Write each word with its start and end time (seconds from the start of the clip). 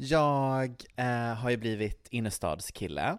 Jag 0.00 0.84
eh, 0.96 1.34
har 1.34 1.50
ju 1.50 1.56
blivit 1.56 2.08
innerstadskille, 2.10 3.18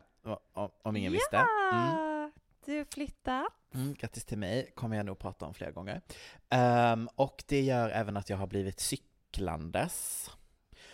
om 0.82 0.96
ingen 0.96 1.12
visste. 1.12 1.38
Mm. 1.38 1.48
ja, 1.72 2.32
du 2.66 2.78
har 2.78 2.86
flyttat. 2.94 3.48
Mm, 3.74 3.94
grattis 3.94 4.26
till 4.26 4.38
mig, 4.38 4.72
kommer 4.76 4.98
jag 4.98 5.06
nog 5.06 5.20
prata 5.20 5.46
om 5.46 5.54
flera 5.54 5.72
gånger. 5.72 6.02
Ehm, 6.50 7.10
och 7.16 7.44
det 7.48 7.62
gör 7.62 7.90
även 7.90 8.18
att 8.18 8.30
jag 8.30 8.38
har 8.38 8.48
blivit 8.48 8.80
cyklandes. 8.80 10.30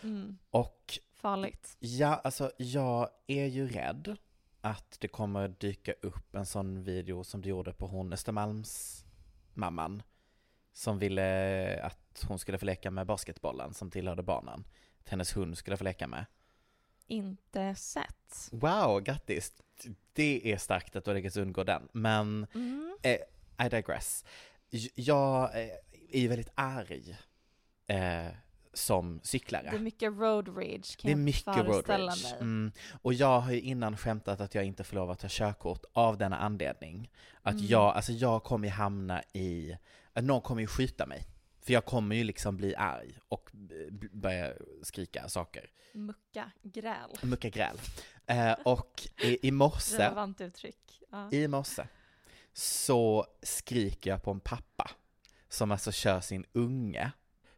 Mm, 0.04 0.38
Och 0.50 1.00
farligt. 1.14 1.78
ja, 1.80 2.22
alltså 2.24 2.52
jag 2.58 3.10
är 3.28 3.46
ju 3.46 3.68
rädd 3.68 4.18
att 4.62 4.98
det 5.00 5.08
kommer 5.08 5.48
dyka 5.48 5.94
upp 6.02 6.36
en 6.36 6.46
sån 6.46 6.84
video 6.84 7.24
som 7.24 7.42
du 7.42 7.50
gjorde 7.50 7.74
på 7.74 7.88
hon 7.88 8.14
Östermalms 8.14 9.06
mamman 9.54 10.04
som 10.74 11.00
ville 11.00 11.80
att 11.84 12.26
hon 12.28 12.40
skulle 12.40 12.58
få 12.58 12.66
leka 12.66 12.92
med 12.92 13.08
basketbollen 13.08 13.74
som 13.74 13.92
tillhörde 13.92 14.24
barnen. 14.24 14.64
Att 15.06 15.10
hennes 15.10 15.38
hund 15.38 15.58
skulle 15.58 15.78
få 15.78 15.84
leka 15.84 16.08
med. 16.08 16.26
Inte 17.08 17.76
sett. 17.76 18.50
Wow, 18.52 19.00
grattis! 19.02 19.54
Det 20.14 20.52
är 20.52 20.58
starkt 20.58 20.96
att 20.96 21.06
du 21.06 21.10
har 21.12 21.16
lyckats 21.16 21.38
undgå 21.38 21.64
den, 21.64 21.88
men 21.92 22.48
Mm. 22.54 22.96
eh, 23.02 23.66
I 23.66 23.70
digress. 23.70 24.26
Jag 24.96 25.44
eh, 25.44 25.70
är 26.12 26.20
ju 26.20 26.28
väldigt 26.28 26.50
arg 26.56 27.18
eh, 27.88 28.26
som 28.74 29.20
cyklare. 29.24 29.68
Det 29.72 29.76
är 29.78 29.80
mycket 29.80 30.14
road 30.14 30.48
rage 30.48 30.98
kan 30.98 31.08
Det 31.10 31.12
är 31.12 31.16
mycket 31.16 31.58
road 31.58 31.90
rage. 31.90 32.34
Mm. 32.40 32.72
Och 33.02 33.14
jag 33.14 33.40
har 33.40 33.52
ju 33.52 33.62
innan 33.62 33.98
skämtat 33.98 34.40
att 34.42 34.56
jag 34.56 34.64
inte 34.66 34.84
får 34.84 34.96
lov 34.96 35.12
att 35.12 35.20
ta 35.20 35.28
körkort 35.30 35.84
av 35.94 36.18
denna 36.18 36.38
anledning. 36.38 37.12
Att 37.42 37.54
Mm. 37.54 37.66
jag, 37.66 37.96
alltså 37.96 38.12
jag 38.12 38.44
kommer 38.44 38.70
hamna 38.70 39.24
i, 39.34 39.78
att 40.14 40.24
någon 40.24 40.42
kommer 40.42 40.62
ju 40.62 40.68
skjuta 40.68 41.06
mig. 41.06 41.24
För 41.66 41.74
jag 41.74 41.86
kommer 41.86 42.16
ju 42.16 42.24
liksom 42.24 42.58
bli 42.58 42.76
arg 42.76 43.18
och 43.30 43.50
börja 44.12 44.54
skrika 44.82 45.30
saker. 45.30 45.70
Mucka, 45.94 46.52
gräl. 46.62 47.10
Mucka 47.22 47.50
gräl. 47.50 47.78
Eh, 48.28 48.54
och 48.64 49.08
i, 49.22 49.48
i 49.48 49.52
morse, 49.52 49.98
Relevant 49.98 50.42
uttryck. 50.42 51.02
Ja. 51.12 51.32
i 51.32 51.48
morse, 51.48 51.88
så 52.54 53.26
skriker 53.42 54.10
jag 54.10 54.24
på 54.24 54.32
en 54.32 54.40
pappa 54.40 54.92
som 55.50 55.72
alltså 55.72 55.92
kör 55.92 56.22
sin 56.22 56.46
unge 56.54 57.12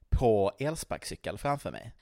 på 0.09 0.51
elsparkcykel 0.59 1.37
framför 1.37 1.71
mig. 1.71 1.93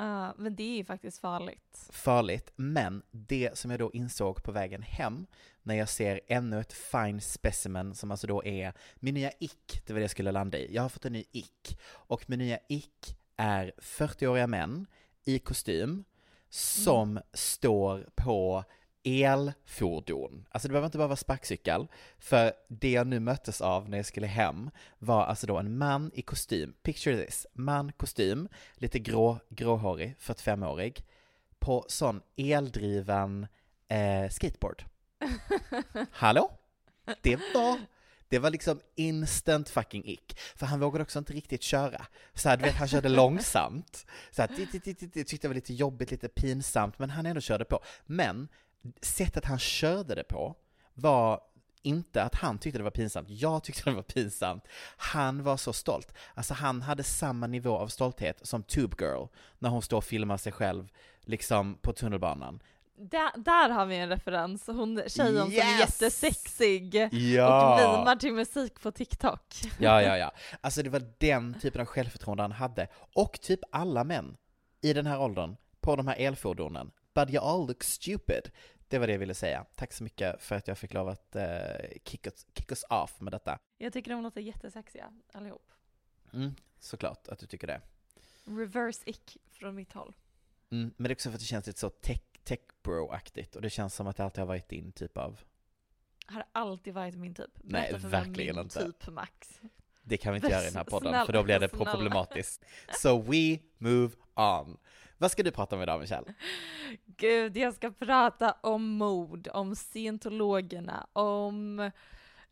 Ja, 0.00 0.34
men 0.38 0.56
det 0.56 0.62
är 0.62 0.76
ju 0.76 0.84
faktiskt 0.84 1.18
farligt. 1.18 1.88
farligt, 1.90 2.52
men 2.56 3.02
det 3.10 3.58
som 3.58 3.70
jag 3.70 3.80
då 3.80 3.90
insåg 3.92 4.42
på 4.42 4.52
vägen 4.52 4.82
hem, 4.82 5.26
när 5.62 5.74
jag 5.74 5.88
ser 5.88 6.20
ännu 6.26 6.60
ett 6.60 6.72
fine 6.72 7.20
specimen 7.20 7.94
som 7.94 8.10
alltså 8.10 8.26
då 8.26 8.44
är 8.44 8.72
min 8.96 9.14
nya 9.14 9.32
ick, 9.38 9.82
det 9.86 9.92
var 9.92 10.00
det 10.00 10.04
jag 10.04 10.10
skulle 10.10 10.32
landa 10.32 10.58
i. 10.58 10.74
Jag 10.74 10.82
har 10.82 10.88
fått 10.88 11.04
en 11.04 11.12
ny 11.12 11.24
ick, 11.32 11.78
och 11.90 12.30
min 12.30 12.38
nya 12.38 12.58
ick 12.68 13.16
är 13.36 13.72
40-åriga 13.78 14.46
män 14.46 14.86
i 15.24 15.38
kostym 15.38 16.04
som 16.50 17.20
står 17.32 18.08
på 18.14 18.64
elfordon. 19.04 20.46
Alltså 20.50 20.68
det 20.68 20.72
behöver 20.72 20.86
inte 20.86 20.98
bara 20.98 21.08
vara 21.08 21.16
sparkcykel, 21.16 21.86
för 22.18 22.52
det 22.68 22.90
jag 22.90 23.06
nu 23.06 23.20
möttes 23.20 23.60
av 23.60 23.88
när 23.88 23.98
jag 23.98 24.06
skulle 24.06 24.26
hem 24.26 24.70
var 24.98 25.24
alltså 25.24 25.46
då 25.46 25.58
en 25.58 25.78
man 25.78 26.10
i 26.14 26.22
kostym, 26.22 26.74
picture 26.82 27.24
this, 27.24 27.46
man, 27.52 27.92
kostym, 27.92 28.48
lite 28.74 28.98
grå, 28.98 29.38
gråhårig, 29.48 30.16
45-årig, 30.20 31.04
på 31.58 31.84
sån 31.88 32.20
eldriven 32.36 33.46
eh, 33.88 34.30
skateboard. 34.30 34.84
Hallå? 36.12 36.50
Det 37.22 37.36
var, 37.54 37.80
det 38.28 38.38
var 38.38 38.50
liksom 38.50 38.80
instant 38.94 39.68
fucking 39.68 40.04
ick. 40.06 40.38
För 40.56 40.66
han 40.66 40.80
vågade 40.80 41.02
också 41.02 41.18
inte 41.18 41.32
riktigt 41.32 41.62
köra. 41.62 42.06
Så 42.34 42.48
här, 42.48 42.56
du 42.56 42.62
vet, 42.64 42.74
han 42.74 42.88
körde 42.88 43.08
långsamt. 43.22 44.06
Så 44.30 44.42
här, 44.42 44.48
tyckte 45.24 45.36
det 45.40 45.48
var 45.48 45.54
lite 45.54 45.74
jobbigt, 45.74 46.10
lite 46.10 46.28
pinsamt, 46.28 46.98
men 46.98 47.10
han 47.10 47.26
ändå 47.26 47.40
körde 47.40 47.64
på. 47.64 47.80
Men 48.06 48.48
sättet 49.02 49.44
han 49.44 49.58
körde 49.58 50.14
det 50.14 50.24
på 50.24 50.54
var 50.94 51.40
inte 51.82 52.22
att 52.22 52.34
han 52.34 52.58
tyckte 52.58 52.78
det 52.78 52.82
var 52.84 52.90
pinsamt, 52.90 53.30
jag 53.30 53.64
tyckte 53.64 53.90
det 53.90 53.96
var 53.96 54.02
pinsamt. 54.02 54.64
Han 54.96 55.42
var 55.42 55.56
så 55.56 55.72
stolt. 55.72 56.12
Alltså 56.34 56.54
han 56.54 56.82
hade 56.82 57.02
samma 57.02 57.46
nivå 57.46 57.76
av 57.78 57.88
stolthet 57.88 58.46
som 58.46 58.62
Tube 58.62 58.96
Girl 59.00 59.26
när 59.58 59.68
hon 59.70 59.82
står 59.82 59.96
och 59.96 60.04
filmar 60.04 60.36
sig 60.36 60.52
själv 60.52 60.88
liksom 61.20 61.78
på 61.82 61.92
tunnelbanan. 61.92 62.62
Där, 63.00 63.30
där 63.36 63.68
har 63.68 63.86
vi 63.86 63.96
en 63.96 64.08
referens. 64.08 64.66
Hon 64.66 65.02
tjejen 65.06 65.44
som 65.44 65.52
är 65.52 65.56
Yes! 65.56 65.80
jättesexig 65.80 66.94
och 67.10 67.14
Ja! 67.18 67.96
mimar 67.98 68.16
till 68.16 68.32
musik 68.34 68.80
på 68.80 68.90
TikTok. 68.92 69.54
Ja, 69.78 70.02
ja, 70.02 70.16
ja. 70.16 70.32
Alltså 70.60 70.82
det 70.82 70.90
var 70.90 71.02
den 71.18 71.54
typen 71.60 71.80
av 71.80 71.86
självförtroende 71.86 72.42
han 72.42 72.52
hade. 72.52 72.88
Och 73.14 73.40
typ 73.40 73.60
alla 73.72 74.04
män 74.04 74.36
i 74.80 74.92
den 74.92 75.06
här 75.06 75.20
åldern 75.20 75.56
på 75.80 75.96
de 75.96 76.06
här 76.06 76.16
elfordonen. 76.18 76.90
But 77.18 77.30
you 77.34 77.44
all 77.44 77.66
look 77.66 77.82
stupid. 77.82 78.50
Det 78.88 78.98
var 78.98 79.06
det 79.06 79.12
jag 79.12 79.18
ville 79.18 79.34
säga. 79.34 79.66
Tack 79.74 79.92
så 79.92 80.04
mycket 80.04 80.42
för 80.42 80.56
att 80.56 80.68
jag 80.68 80.78
fick 80.78 80.94
lov 80.94 81.08
att 81.08 81.36
eh, 81.36 81.44
kick, 82.04 82.26
us, 82.26 82.46
kick 82.54 82.70
us 82.70 82.84
off 82.90 83.20
med 83.20 83.32
detta. 83.32 83.58
Jag 83.78 83.92
tycker 83.92 84.10
de 84.10 84.22
låter 84.22 84.40
jättesexiga 84.40 85.12
allihop. 85.32 85.70
Mm, 86.32 86.54
såklart 86.78 87.28
att 87.28 87.38
du 87.38 87.46
tycker 87.46 87.66
det. 87.66 87.80
Reverse 88.44 89.02
ick 89.06 89.36
från 89.50 89.74
mitt 89.74 89.92
håll. 89.92 90.14
Mm, 90.70 90.94
men 90.96 91.04
det 91.08 91.10
är 91.12 91.14
också 91.14 91.30
för 91.30 91.34
att 91.34 91.40
det 91.40 91.46
känns 91.46 91.66
lite 91.66 91.78
så 91.80 91.90
tech, 91.90 92.20
tech 92.44 92.60
bro-aktigt 92.82 93.56
och 93.56 93.62
det 93.62 93.70
känns 93.70 93.94
som 93.94 94.06
att 94.06 94.16
det 94.16 94.24
alltid 94.24 94.38
har 94.38 94.46
varit 94.46 94.68
din 94.68 94.92
typ 94.92 95.16
av 95.16 95.40
Har 96.26 96.44
alltid 96.52 96.94
varit 96.94 97.14
min 97.14 97.34
typ. 97.34 97.50
Nej, 97.54 97.82
Berätta 97.82 98.00
för 98.00 98.08
vem 98.08 98.24
verkligen 98.24 98.56
min 98.56 98.64
inte. 98.64 98.84
typ 98.84 99.08
Max. 99.08 99.60
Det 100.02 100.16
kan 100.16 100.32
vi 100.32 100.36
inte 100.36 100.48
göra 100.48 100.62
i 100.62 100.66
den 100.66 100.76
här 100.76 100.84
podden, 100.84 101.08
Snälla, 101.10 101.26
för 101.26 101.32
då 101.32 101.42
blir 101.42 101.58
det 101.60 101.68
snälla. 101.68 101.84
problematiskt. 101.84 102.64
So 103.02 103.22
we 103.22 103.58
move 103.78 104.14
on. 104.34 104.78
Vad 105.18 105.30
ska 105.30 105.42
du 105.42 105.50
prata 105.50 105.76
om 105.76 105.82
idag, 105.82 106.00
Michelle? 106.00 106.34
Gud, 107.06 107.56
jag 107.56 107.74
ska 107.74 107.90
prata 107.90 108.54
om 108.60 108.88
mord, 108.88 109.48
om 109.52 109.76
scientologerna, 109.76 111.06
om 111.12 111.90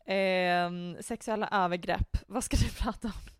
ehm, 0.05 0.97
sexuella 1.01 1.49
övergrepp. 1.51 2.17
Vad 2.27 2.43
ska 2.43 2.57
du 2.57 2.69
prata 2.83 3.07
om? 3.07 3.31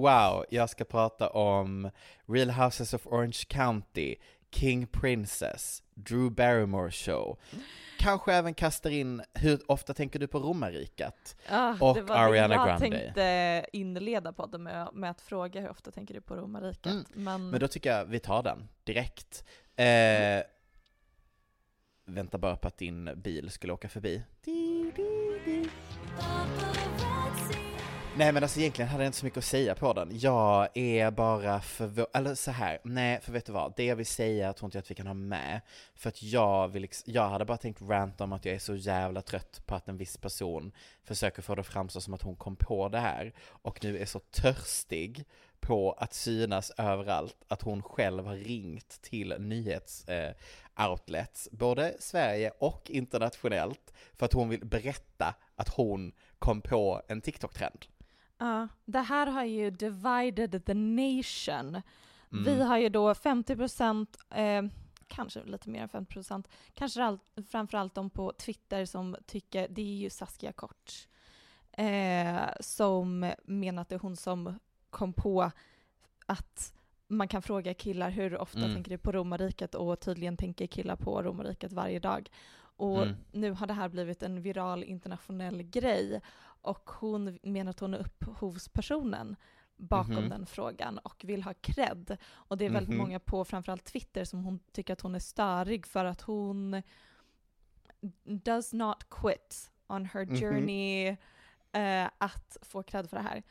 Wow, 0.00 0.44
jag 0.50 0.70
ska 0.70 0.84
prata 0.84 1.30
om 1.30 1.90
Real 2.26 2.50
Houses 2.50 2.94
of 2.94 3.06
Orange 3.06 3.42
County, 3.48 4.14
King 4.60 4.86
Princess, 4.86 5.82
Drew 5.94 6.30
Barrymore 6.30 6.90
show. 6.90 7.38
Kanske 7.98 8.32
även 8.32 8.54
kastar 8.54 8.90
in, 8.90 9.22
hur 9.34 9.70
ofta 9.70 9.94
tänker 9.94 10.18
du 10.18 10.26
på 10.26 10.38
romarriket? 10.38 11.36
Ah, 11.48 11.74
Och 11.80 11.96
Ariana 12.10 12.48
det 12.48 12.54
jag 12.54 12.66
Grande. 12.66 12.98
tänkte 12.98 13.66
inleda 13.72 14.32
podden 14.32 14.62
med, 14.62 14.88
med 14.92 15.10
att 15.10 15.20
fråga 15.20 15.60
hur 15.60 15.68
ofta 15.70 15.90
tänker 15.90 16.14
du 16.14 16.20
på 16.20 16.36
romarriket? 16.36 16.86
Mm, 16.92 17.04
Men, 17.14 17.50
Men 17.50 17.60
då 17.60 17.68
tycker 17.68 17.90
jag 17.96 18.04
vi 18.04 18.18
tar 18.18 18.42
den 18.42 18.68
direkt. 18.84 19.44
Eh, 19.76 20.42
vänta 22.04 22.38
bara 22.38 22.56
på 22.56 22.68
att 22.68 22.78
din 22.78 23.10
bil 23.16 23.50
skulle 23.50 23.72
åka 23.72 23.88
förbi. 23.88 24.22
Di, 24.44 24.92
di, 24.96 25.40
di. 25.44 25.68
Nej 28.18 28.32
men 28.32 28.42
alltså 28.42 28.60
egentligen 28.60 28.88
hade 28.88 29.04
jag 29.04 29.08
inte 29.08 29.18
så 29.18 29.24
mycket 29.24 29.38
att 29.38 29.44
säga 29.44 29.74
på 29.74 29.92
den. 29.92 30.08
Jag 30.12 30.68
är 30.74 31.10
bara 31.10 31.60
förvånad, 31.60 32.08
eller 32.14 32.34
så 32.34 32.50
här. 32.50 32.78
nej 32.84 33.20
för 33.20 33.32
vet 33.32 33.46
du 33.46 33.52
vad, 33.52 33.72
det 33.76 33.84
jag 33.84 33.96
vill 33.96 34.06
säga 34.06 34.52
tror 34.52 34.66
inte 34.66 34.78
jag 34.78 34.82
att 34.82 34.90
vi 34.90 34.94
kan 34.94 35.06
ha 35.06 35.14
med. 35.14 35.60
För 35.94 36.08
att 36.08 36.22
jag 36.22 36.68
vill, 36.68 36.88
jag 37.04 37.28
hade 37.28 37.44
bara 37.44 37.56
tänkt 37.56 37.82
ranta 37.82 38.24
om 38.24 38.32
att 38.32 38.44
jag 38.44 38.54
är 38.54 38.58
så 38.58 38.74
jävla 38.74 39.22
trött 39.22 39.62
på 39.66 39.74
att 39.74 39.88
en 39.88 39.96
viss 39.96 40.16
person 40.16 40.72
försöker 41.04 41.42
få 41.42 41.54
det 41.54 41.60
att 41.60 41.66
framstå 41.66 42.00
som 42.00 42.14
att 42.14 42.22
hon 42.22 42.36
kom 42.36 42.56
på 42.56 42.88
det 42.88 42.98
här. 42.98 43.32
Och 43.48 43.84
nu 43.84 43.98
är 43.98 44.06
så 44.06 44.18
törstig 44.18 45.24
på 45.60 45.92
att 45.92 46.14
synas 46.14 46.72
överallt 46.78 47.36
att 47.48 47.62
hon 47.62 47.82
själv 47.82 48.26
har 48.26 48.36
ringt 48.36 49.02
till 49.02 49.34
nyhets 49.38 50.08
eh, 50.08 50.34
outlets, 50.90 51.48
både 51.52 51.96
Sverige 51.98 52.52
och 52.58 52.90
internationellt, 52.90 53.92
för 54.14 54.26
att 54.26 54.32
hon 54.32 54.48
vill 54.48 54.66
berätta 54.66 55.34
att 55.56 55.68
hon 55.68 56.12
kom 56.38 56.60
på 56.60 57.02
en 57.08 57.20
TikTok-trend. 57.20 57.86
Ja, 58.38 58.68
det 58.84 59.00
här 59.00 59.26
har 59.26 59.44
ju 59.44 59.70
divided 59.70 60.64
the 60.66 60.74
nation. 60.74 61.82
Mm. 62.32 62.44
Vi 62.44 62.62
har 62.62 62.78
ju 62.78 62.88
då 62.88 63.14
50 63.14 63.56
procent, 63.56 64.16
eh, 64.30 64.62
kanske 65.06 65.44
lite 65.44 65.70
mer 65.70 65.82
än 65.82 65.88
50 65.88 66.12
procent, 66.12 66.48
kanske 66.74 67.02
all, 67.04 67.18
framförallt 67.50 67.94
de 67.94 68.10
på 68.10 68.32
Twitter 68.32 68.84
som 68.84 69.16
tycker, 69.26 69.68
det 69.70 69.82
är 69.82 69.96
ju 69.96 70.10
Saskia 70.10 70.52
Kort, 70.52 71.08
eh, 71.72 72.40
som 72.60 73.32
menar 73.44 73.82
att 73.82 73.88
det 73.88 73.94
är 73.94 73.98
hon 74.00 74.16
som 74.16 74.58
kom 74.90 75.12
på 75.12 75.50
att 76.26 76.72
man 77.08 77.28
kan 77.28 77.42
fråga 77.42 77.74
killar 77.74 78.10
hur 78.10 78.38
ofta 78.38 78.58
Mm. 78.58 78.74
tänker 78.74 78.90
du 78.90 78.98
på 78.98 79.12
romarriket 79.12 79.74
och 79.74 80.00
tydligen 80.00 80.36
tänker 80.36 80.66
killar 80.66 80.96
på 80.96 81.22
romarriket 81.22 81.72
varje 81.72 81.98
dag. 81.98 82.30
Och 82.76 83.02
Mm. 83.02 83.16
nu 83.32 83.50
har 83.52 83.66
det 83.66 83.72
här 83.74 83.88
blivit 83.88 84.22
en 84.22 84.42
viral 84.42 84.84
internationell 84.84 85.62
grej 85.62 86.20
och 86.62 86.90
hon 86.90 87.38
menar 87.42 87.70
att 87.70 87.80
hon 87.80 87.94
är 87.94 87.98
upphovspersonen 87.98 89.36
bakom 89.76 90.14
Mhm. 90.14 90.28
den 90.28 90.46
frågan 90.46 90.98
och 90.98 91.24
vill 91.24 91.42
ha 91.42 91.54
cred. 91.54 92.16
Och 92.32 92.58
det 92.58 92.64
är 92.66 92.70
väldigt 92.70 92.88
Mhm. 92.94 92.98
många 92.98 93.20
på 93.20 93.44
framförallt 93.44 93.84
Twitter 93.84 94.24
som 94.24 94.44
hon 94.44 94.58
tycker 94.72 94.92
att 94.92 95.00
hon 95.00 95.14
är 95.14 95.18
störig 95.18 95.86
för 95.86 96.04
att 96.04 96.20
hon 96.20 96.82
does 98.24 98.72
not 98.72 99.08
quit 99.10 99.70
on 99.86 100.04
her 100.06 100.24
Mhm. 100.26 100.40
journey 100.40 101.16
eh, 101.72 102.10
att 102.18 102.56
få 102.62 102.82
cred 102.82 103.10
för 103.10 103.16
det 103.16 103.22
här. 103.22 103.42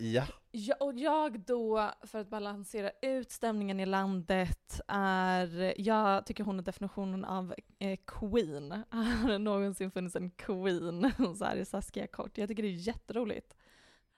Ja. 0.00 0.24
Ja, 0.50 0.74
och 0.80 0.94
jag 0.98 1.40
då, 1.40 1.90
för 2.02 2.18
att 2.18 2.28
balansera 2.30 2.90
ut 3.02 3.30
stämningen 3.30 3.80
i 3.80 3.86
landet, 3.86 4.80
är... 4.88 5.74
Jag 5.80 6.26
tycker 6.26 6.44
hon 6.44 6.58
är 6.58 6.62
definitionen 6.62 7.24
av 7.24 7.54
eh, 7.78 7.98
queen. 8.06 8.70
Har 8.90 9.28
det 9.28 9.38
någonsin 9.38 9.90
funnits 9.90 10.16
en 10.16 10.30
queen 10.30 11.12
så 11.38 11.44
här 11.44 11.56
i 11.56 11.64
Saskia 11.64 12.06
Kort? 12.06 12.38
Jag 12.38 12.48
tycker 12.48 12.62
det 12.62 12.68
är 12.68 12.86
jätteroligt. 12.88 13.56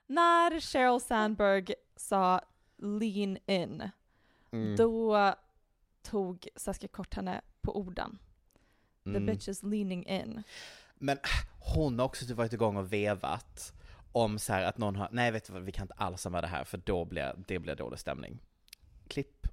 När 0.07 0.61
Sheryl 0.61 1.01
Sandberg 1.01 1.67
sa 1.97 2.41
lean 2.79 3.39
in, 3.47 3.91
Mm. 4.53 4.77
då 4.77 5.35
tog 6.03 6.49
Saskia 6.57 6.89
Kort 6.89 7.15
henne 7.15 7.41
på 7.61 7.77
orden. 7.79 8.19
The 9.05 9.11
Mm. 9.11 9.27
bitch 9.27 9.49
is 9.49 9.63
leaning 9.63 10.07
in. 10.07 10.43
Men 10.95 11.19
hon 11.75 11.99
har 11.99 12.07
också 12.07 12.27
typ 12.27 12.37
varit 12.37 12.53
igång 12.53 12.77
och 12.77 12.93
vevat 12.93 13.73
om 14.13 14.39
så 14.39 14.53
här 14.53 14.63
att 14.63 14.79
någon 14.79 14.97
har, 14.97 15.09
nej 15.13 15.31
vet 15.31 15.45
du 15.45 15.53
vad, 15.53 15.63
vi 15.63 15.73
kan 15.73 15.85
inte 15.85 15.95
alls 15.95 16.27
med 16.27 16.45
det 16.45 16.49
här 16.49 16.65
för 16.65 16.79
då 16.79 17.05
blir 17.05 17.35
det 17.47 17.59
blir 17.59 17.75
dålig 17.75 17.99
stämning. 17.99 18.41
Klipp. 19.09 19.47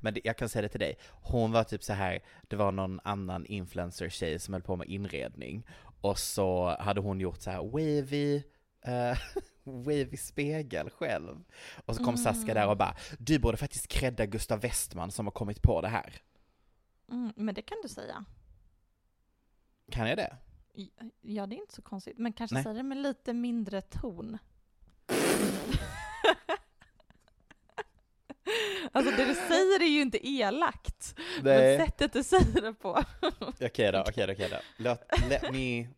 Men 0.00 0.14
det, 0.14 0.20
jag 0.24 0.36
kan 0.36 0.48
säga 0.48 0.62
det 0.62 0.68
till 0.68 0.80
dig, 0.80 0.98
hon 1.22 1.52
var 1.52 1.64
typ 1.64 1.82
så 1.82 1.92
här, 1.92 2.20
det 2.48 2.56
var 2.56 2.72
någon 2.72 3.00
annan 3.04 3.46
influencer-tjej 3.46 4.38
som 4.38 4.54
höll 4.54 4.62
på 4.62 4.76
med 4.76 4.88
inredning 4.88 5.66
och 6.00 6.18
så 6.18 6.76
hade 6.80 7.00
hon 7.00 7.20
gjort 7.20 7.40
så 7.40 7.50
här 7.50 7.62
wavy, 7.62 8.42
eh, 8.84 9.18
wavy 9.64 10.16
spegel 10.16 10.90
själv. 10.90 11.44
Och 11.86 11.96
så 11.96 12.04
kom 12.04 12.16
Saska 12.16 12.54
där 12.54 12.68
och 12.68 12.76
bara, 12.76 12.96
du 13.18 13.38
borde 13.38 13.56
faktiskt 13.56 13.88
credda 13.88 14.26
Gustav 14.26 14.60
Westman 14.60 15.10
som 15.10 15.26
har 15.26 15.32
kommit 15.32 15.62
på 15.62 15.80
det 15.80 15.88
här. 15.88 16.14
Mm, 17.10 17.32
men 17.36 17.54
det 17.54 17.62
kan 17.62 17.78
du 17.82 17.88
säga. 17.88 18.24
Kan 19.90 20.08
jag 20.08 20.18
det? 20.18 20.36
Ja, 21.20 21.46
det 21.46 21.56
är 21.56 21.60
inte 21.60 21.74
så 21.74 21.82
konstigt. 21.82 22.18
Men 22.18 22.32
kanske 22.32 22.54
Nej. 22.54 22.62
säga 22.62 22.74
det 22.74 22.82
med 22.82 22.98
lite 22.98 23.32
mindre 23.32 23.82
ton. 23.82 24.38
alltså 28.92 29.16
det 29.16 29.24
du 29.24 29.34
säger 29.34 29.82
är 29.82 29.88
ju 29.88 30.00
inte 30.00 30.28
elakt. 30.28 31.18
Men 31.42 31.86
sättet 31.86 32.12
du 32.12 32.22
säger 32.22 32.62
det 32.62 32.74
på. 32.74 32.90
Okej 33.60 33.92
då, 33.92 34.04
okej 34.08 34.26
då, 34.26 34.32
okej 34.32 34.48
då. 34.50 34.56
Låt, 34.76 35.00
let 35.28 35.52
me... 35.52 35.88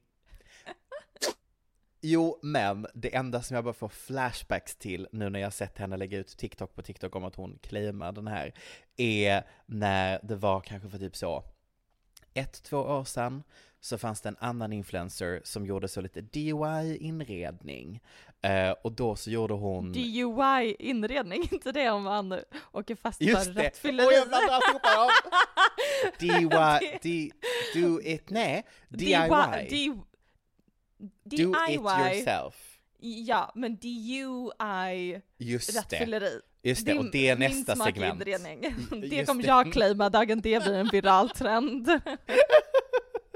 Jo, 2.04 2.38
men 2.42 2.86
det 2.94 3.14
enda 3.14 3.42
som 3.42 3.54
jag 3.54 3.64
bara 3.64 3.74
får 3.74 3.88
flashbacks 3.88 4.76
till 4.76 5.08
nu 5.12 5.30
när 5.30 5.40
jag 5.40 5.52
sett 5.52 5.78
henne 5.78 5.96
lägga 5.96 6.18
ut 6.18 6.36
TikTok 6.36 6.74
på 6.74 6.82
TikTok 6.82 7.16
om 7.16 7.24
att 7.24 7.34
hon 7.34 7.58
claimar 7.62 8.12
den 8.12 8.26
här, 8.26 8.54
är 8.96 9.42
när 9.66 10.20
det 10.22 10.36
var 10.36 10.60
kanske 10.60 10.88
för 10.88 10.98
typ 10.98 11.16
så 11.16 11.44
ett, 12.34 12.62
två 12.62 12.78
år 12.78 13.04
sedan 13.04 13.42
så 13.84 13.98
fanns 13.98 14.20
det 14.20 14.28
en 14.28 14.36
annan 14.40 14.72
influencer 14.72 15.40
som 15.44 15.66
gjorde 15.66 15.88
så 15.88 16.00
lite 16.00 16.20
DIY-inredning. 16.20 18.00
Eh, 18.42 18.70
och 18.70 18.92
då 18.92 19.16
så 19.16 19.30
gjorde 19.30 19.54
hon... 19.54 19.92
DUI 19.92 20.76
inredning, 20.78 21.48
inte 21.52 21.72
det 21.72 21.90
om 21.90 22.02
man 22.02 22.40
åker 22.72 22.94
fast 22.94 23.18
för 23.18 23.24
Just 23.24 23.54
det! 23.54 23.66
rattfylleri. 23.66 24.08
Oj, 24.08 24.14
jag 24.14 24.28
blandar 24.28 24.70
ihop 24.70 24.82
dem! 24.82 25.10
DIY, 26.18 26.98
D, 27.02 27.30
do 27.74 28.00
it, 28.00 28.30
nej, 28.30 28.66
DIY. 28.88 29.88
Do 31.24 31.54
it 31.68 31.80
yourself. 31.80 32.78
Ja, 32.98 33.52
men 33.54 33.76
DUI 33.76 35.20
Just 35.38 35.72
det. 35.72 35.78
rattfylleri. 35.78 36.40
Just 36.62 36.86
det, 36.86 36.98
och 36.98 37.10
det 37.12 37.28
är 37.28 37.36
nästa 37.36 37.76
segment. 37.76 38.24
Det 38.24 39.06
Just 39.16 39.28
kommer 39.28 39.42
det. 39.42 39.48
jag 39.48 39.72
claima 39.72 40.10
dagen 40.10 40.40
det 40.40 40.62
blir 40.62 40.74
en 40.74 40.88
viral 40.88 41.30
trend. 41.30 41.88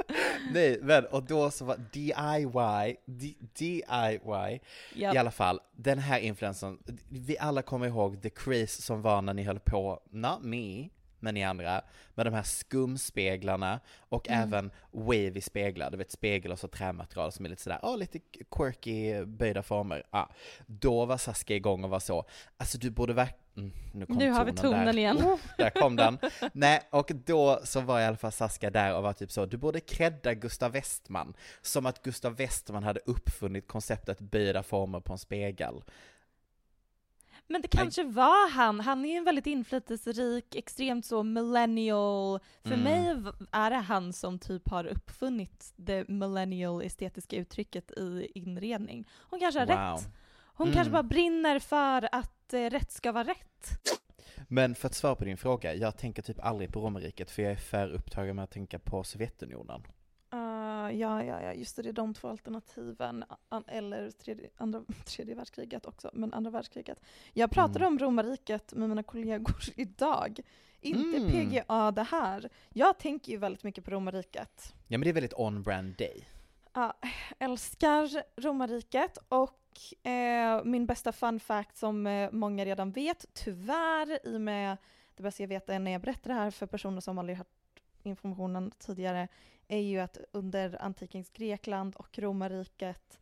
Nej, 0.52 0.78
men 0.82 1.04
och 1.06 1.22
då 1.22 1.50
så 1.50 1.64
var 1.64 1.76
DIY, 1.92 2.96
D, 3.06 3.34
DIY, 3.58 4.60
Ja. 4.94 5.14
i 5.14 5.18
alla 5.18 5.30
fall, 5.30 5.60
den 5.76 5.98
här 5.98 6.18
influensen, 6.18 6.78
vi 7.08 7.38
alla 7.38 7.62
kommer 7.62 7.86
ihåg 7.86 8.22
the 8.22 8.30
craze 8.30 8.82
som 8.82 9.02
var 9.02 9.22
när 9.22 9.34
ni 9.34 9.42
höll 9.42 9.60
på, 9.60 10.00
not 10.10 10.42
me, 10.42 10.88
men 11.20 11.34
ni 11.34 11.44
andra, 11.44 11.82
med 12.14 12.26
de 12.26 12.34
här 12.34 12.42
skumspeglarna 12.42 13.80
och 13.98 14.28
Mm. 14.28 14.42
även 14.42 14.70
wavy 14.92 15.40
speglar, 15.40 15.90
du 15.90 15.96
vet 15.96 16.10
spegel 16.10 16.52
och 16.52 16.58
så 16.58 16.68
trämaterial 16.68 17.32
som 17.32 17.44
är 17.44 17.48
lite 17.50 17.62
sådär, 17.62 17.78
ja 17.82 17.96
lite 17.96 18.18
quirky 18.50 19.24
böjda 19.24 19.62
former. 19.62 20.02
Ja. 20.10 20.28
Då 20.66 21.04
var 21.04 21.16
Saskia 21.16 21.56
igång 21.56 21.84
och 21.84 21.90
var 21.90 22.00
så, 22.00 22.24
alltså 22.56 22.78
du 22.78 22.90
borde 22.90 23.12
verkligen, 23.12 23.40
mm, 23.56 23.72
nu 23.94 24.06
kom 24.06 24.16
Nu 24.16 24.30
har 24.30 24.44
vi 24.44 24.52
tonen 24.52 24.86
där. 24.86 24.96
igen. 24.98 25.16
Oh, 25.16 25.38
där 25.58 25.70
kom 25.70 25.96
den. 25.96 26.18
Nej, 26.52 26.80
och 26.90 27.10
då 27.26 27.60
så 27.64 27.80
var 27.80 28.00
i 28.00 28.04
alla 28.04 28.16
fall 28.16 28.32
Saska 28.32 28.70
där 28.70 28.96
och 28.96 29.02
var 29.02 29.12
typ 29.12 29.32
så, 29.32 29.46
du 29.46 29.56
borde 29.56 29.80
credda 29.80 30.34
Gustav 30.34 30.72
Westman. 30.72 31.34
Som 31.62 31.86
att 31.86 32.02
Gustav 32.02 32.36
Westman 32.36 32.82
hade 32.82 33.00
uppfunnit 33.06 33.68
konceptet 33.68 34.18
böjda 34.20 34.62
former 34.62 35.00
på 35.00 35.12
en 35.12 35.18
spegel. 35.18 35.82
Men 37.48 37.62
det 37.62 37.68
kanske 37.68 38.04
var 38.04 38.50
han. 38.50 38.80
Han 38.80 39.04
är 39.04 39.08
ju 39.10 39.16
en 39.16 39.24
väldigt 39.24 39.46
inflytelserik, 39.46 40.54
extremt 40.54 41.06
så 41.06 41.22
millennial. 41.22 42.40
För 42.62 42.72
Mm. 42.74 42.82
mig 42.82 43.32
är 43.52 43.70
det 43.70 43.76
han 43.76 44.12
som 44.12 44.38
typ 44.38 44.68
har 44.68 44.84
uppfunnit 44.86 45.72
det 45.76 46.08
millennial 46.08 46.82
estetiska 46.82 47.36
uttrycket 47.36 47.90
i 47.90 48.30
inredning. 48.34 49.04
Hon 49.30 49.40
kanske 49.40 49.60
har 49.60 49.66
Wow. 49.66 49.96
rätt. 49.96 50.08
Hon 50.54 50.66
Mm. 50.66 50.74
kanske 50.74 50.92
bara 50.92 51.02
brinner 51.02 51.58
för 51.58 52.08
att 52.12 52.35
eh, 52.54 52.70
rätt 52.70 52.92
ska 52.92 53.12
vara 53.12 53.24
rätt. 53.24 53.68
Men 54.48 54.74
för 54.74 54.86
att 54.86 54.94
svara 54.94 55.14
på 55.14 55.24
din 55.24 55.36
fråga, 55.36 55.74
jag 55.74 55.96
tänker 55.98 56.22
typ 56.22 56.44
aldrig 56.44 56.72
på 56.72 56.80
romarriket 56.80 57.30
för 57.30 57.42
jag 57.42 57.52
är 57.52 57.56
för 57.56 57.88
upptagen 57.92 58.36
med 58.36 58.42
att 58.42 58.50
tänka 58.50 58.78
på 58.78 59.04
Sovjetunionen. 59.04 59.82
Uh, 60.34 60.40
ja, 61.00 61.24
ja, 61.24 61.42
ja, 61.42 61.52
just 61.52 61.76
det, 61.76 61.82
det 61.82 61.88
är 61.88 61.92
de 61.92 62.14
två 62.14 62.28
alternativen. 62.28 63.24
An- 63.48 63.64
eller 63.68 64.10
tredje, 64.10 64.48
andra, 64.56 64.82
tredje 65.06 65.34
världskriget 65.34 65.86
också, 65.86 66.10
men 66.14 66.34
andra 66.34 66.50
världskriget. 66.50 67.00
Jag 67.32 67.50
pratade 67.50 67.78
Mm. 67.84 67.92
om 67.92 67.98
romarriket 67.98 68.72
med 68.74 68.88
mina 68.88 69.02
kollegor 69.02 69.56
idag. 69.76 70.38
Inte 70.80 71.16
Mm. 71.18 71.30
PGA 71.50 71.90
det 71.90 72.02
här. 72.02 72.48
Jag 72.72 72.98
tänker 72.98 73.32
ju 73.32 73.38
väldigt 73.38 73.62
mycket 73.62 73.84
på 73.84 73.90
romarriket. 73.90 74.74
Ja 74.88 74.98
men 74.98 75.00
det 75.00 75.08
är 75.08 75.12
väldigt 75.14 75.34
on-brand 75.34 75.94
day. 75.96 76.28
Ja, 76.72 76.96
älskar 77.38 78.22
romarriket 78.40 79.18
och 79.28 79.50
eh, 80.02 80.64
min 80.64 80.86
bästa 80.86 81.12
fun 81.12 81.40
fact 81.40 81.76
som 81.76 82.06
eh, 82.06 82.30
många 82.32 82.64
redan 82.64 82.90
vet, 82.90 83.26
tyvärr 83.32 84.28
i 84.28 84.36
och 84.36 84.40
med 84.40 84.76
det 85.14 85.22
bästa 85.22 85.42
jag 85.42 85.48
vet 85.48 85.68
är 85.68 85.78
när 85.78 85.90
jag 85.90 86.00
berättar 86.00 86.30
det 86.30 86.36
här 86.36 86.50
för 86.50 86.66
personer 86.66 87.00
som 87.00 87.18
aldrig 87.18 87.38
hört 87.38 87.46
informationen 88.02 88.70
tidigare, 88.78 89.28
är 89.68 89.80
ju 89.80 89.98
att 89.98 90.18
under 90.32 90.82
antikens 90.82 91.30
Grekland 91.30 91.96
och 91.96 92.18
romarriket 92.18 93.18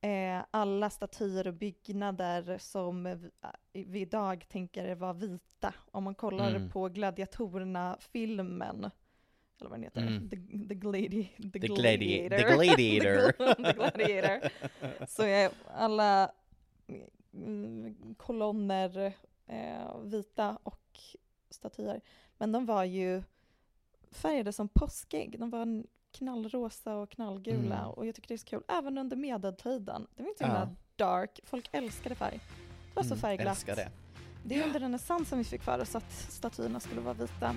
eh, 0.00 0.44
alla 0.50 0.90
statyer 0.90 1.46
och 1.46 1.54
byggnader 1.54 2.58
som 2.58 3.04
vi, 3.72 3.84
vi 3.84 4.00
idag 4.00 4.44
tänker 4.48 4.94
var 4.94 5.14
vita. 5.14 5.74
Om 5.90 6.04
man 6.04 6.14
kollar 6.14 6.54
Mm. 6.54 6.70
på 6.70 6.88
Gladiatorerna-filmen, 6.88 8.90
eller 9.62 9.70
vad 9.70 9.78
den 9.78 9.84
heter, 9.84 10.00
Mm. 10.00 10.28
the, 10.30 10.36
the, 10.68 10.74
gladi, 10.74 11.32
the, 11.36 11.50
The 11.50 11.58
gladi- 11.58 11.76
Gladiator. 11.76 12.36
the 12.36 12.54
gladiator. 12.54 13.32
the 13.64 13.72
Gladiator. 13.72 14.50
Så 15.08 15.22
är 15.22 15.50
alla 15.74 16.32
mm, 17.34 17.94
kolonner 18.18 19.12
eh, 19.46 20.00
vita 20.04 20.58
och 20.62 20.98
statyer. 21.50 22.00
Men 22.38 22.52
de 22.52 22.66
var 22.66 22.84
ju 22.84 23.22
färgade 24.10 24.52
som 24.52 24.68
påskägg. 24.68 25.38
De 25.40 25.50
var 25.50 25.84
knallrosa 26.12 26.96
och 26.96 27.10
knallgula 27.10 27.78
Mm. 27.78 27.90
och 27.90 28.06
jag 28.06 28.14
tycker 28.14 28.28
det 28.28 28.34
är 28.34 28.38
så 28.38 28.46
kul. 28.46 28.62
Även 28.68 28.98
under 28.98 29.16
medeltiden. 29.16 30.06
Det 30.16 30.22
var 30.22 30.28
inte 30.30 30.38
så 30.38 30.44
himla 30.44 30.68
Ja. 30.96 31.04
dark. 31.06 31.40
Folk 31.44 31.68
älskade 31.72 32.14
färg. 32.14 32.40
Det 32.88 32.94
var 32.96 33.02
så 33.02 33.08
Mm, 33.14 33.18
färgglatt. 33.20 33.56
älskar 33.56 33.76
det. 33.76 33.88
Det 34.44 34.54
är 34.54 34.66
under 34.66 34.80
renässansen 34.80 35.38
vi 35.38 35.44
fick 35.44 35.62
för 35.62 35.78
oss 35.78 35.94
att 35.94 36.12
statyerna 36.12 36.80
skulle 36.80 37.00
vara 37.00 37.14
vita. 37.14 37.54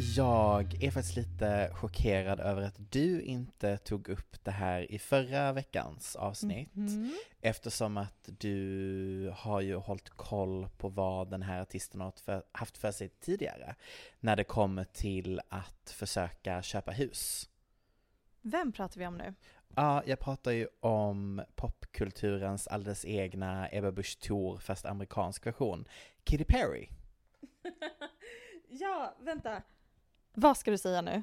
Jag 0.00 0.84
är 0.84 0.90
faktiskt 0.90 1.16
lite 1.16 1.70
chockerad 1.74 2.40
över 2.40 2.62
att 2.62 2.76
du 2.90 3.22
inte 3.22 3.76
tog 3.78 4.08
upp 4.08 4.44
det 4.44 4.50
här 4.50 4.92
i 4.92 4.98
förra 4.98 5.52
veckans 5.52 6.16
avsnitt. 6.16 6.74
Mhm. 6.74 7.16
Eftersom 7.40 7.96
att 7.96 8.28
du 8.38 9.32
har 9.36 9.60
ju 9.60 9.74
hållit 9.74 10.10
koll 10.10 10.68
på 10.76 10.88
vad 10.88 11.30
den 11.30 11.42
här 11.42 11.60
artisten 11.62 12.00
har 12.00 12.12
haft 12.52 12.78
för 12.78 12.92
sig 12.92 13.08
tidigare. 13.08 13.74
När 14.20 14.36
det 14.36 14.44
kommer 14.44 14.84
till 14.84 15.40
att 15.48 15.90
försöka 15.90 16.62
köpa 16.62 16.90
hus. 16.90 17.48
Vem 18.40 18.72
pratar 18.72 19.00
vi 19.00 19.06
om 19.06 19.16
nu? 19.16 19.34
Ja, 19.74 20.02
jag 20.06 20.18
pratar 20.18 20.50
ju 20.50 20.68
om 20.80 21.42
popkulturens 21.54 22.66
alldeles 22.66 23.04
egna 23.04 23.68
Ebba 23.72 23.92
Busch 23.92 24.18
Thor, 24.20 24.58
fast 24.58 24.86
amerikansk 24.86 25.46
version. 25.46 25.84
Katy 26.24 26.44
Perry. 26.44 26.88
ja, 28.68 29.14
vänta. 29.20 29.62
Vad 30.38 30.56
ska 30.56 30.70
du 30.70 30.78
säga 30.78 31.00
nu? 31.00 31.22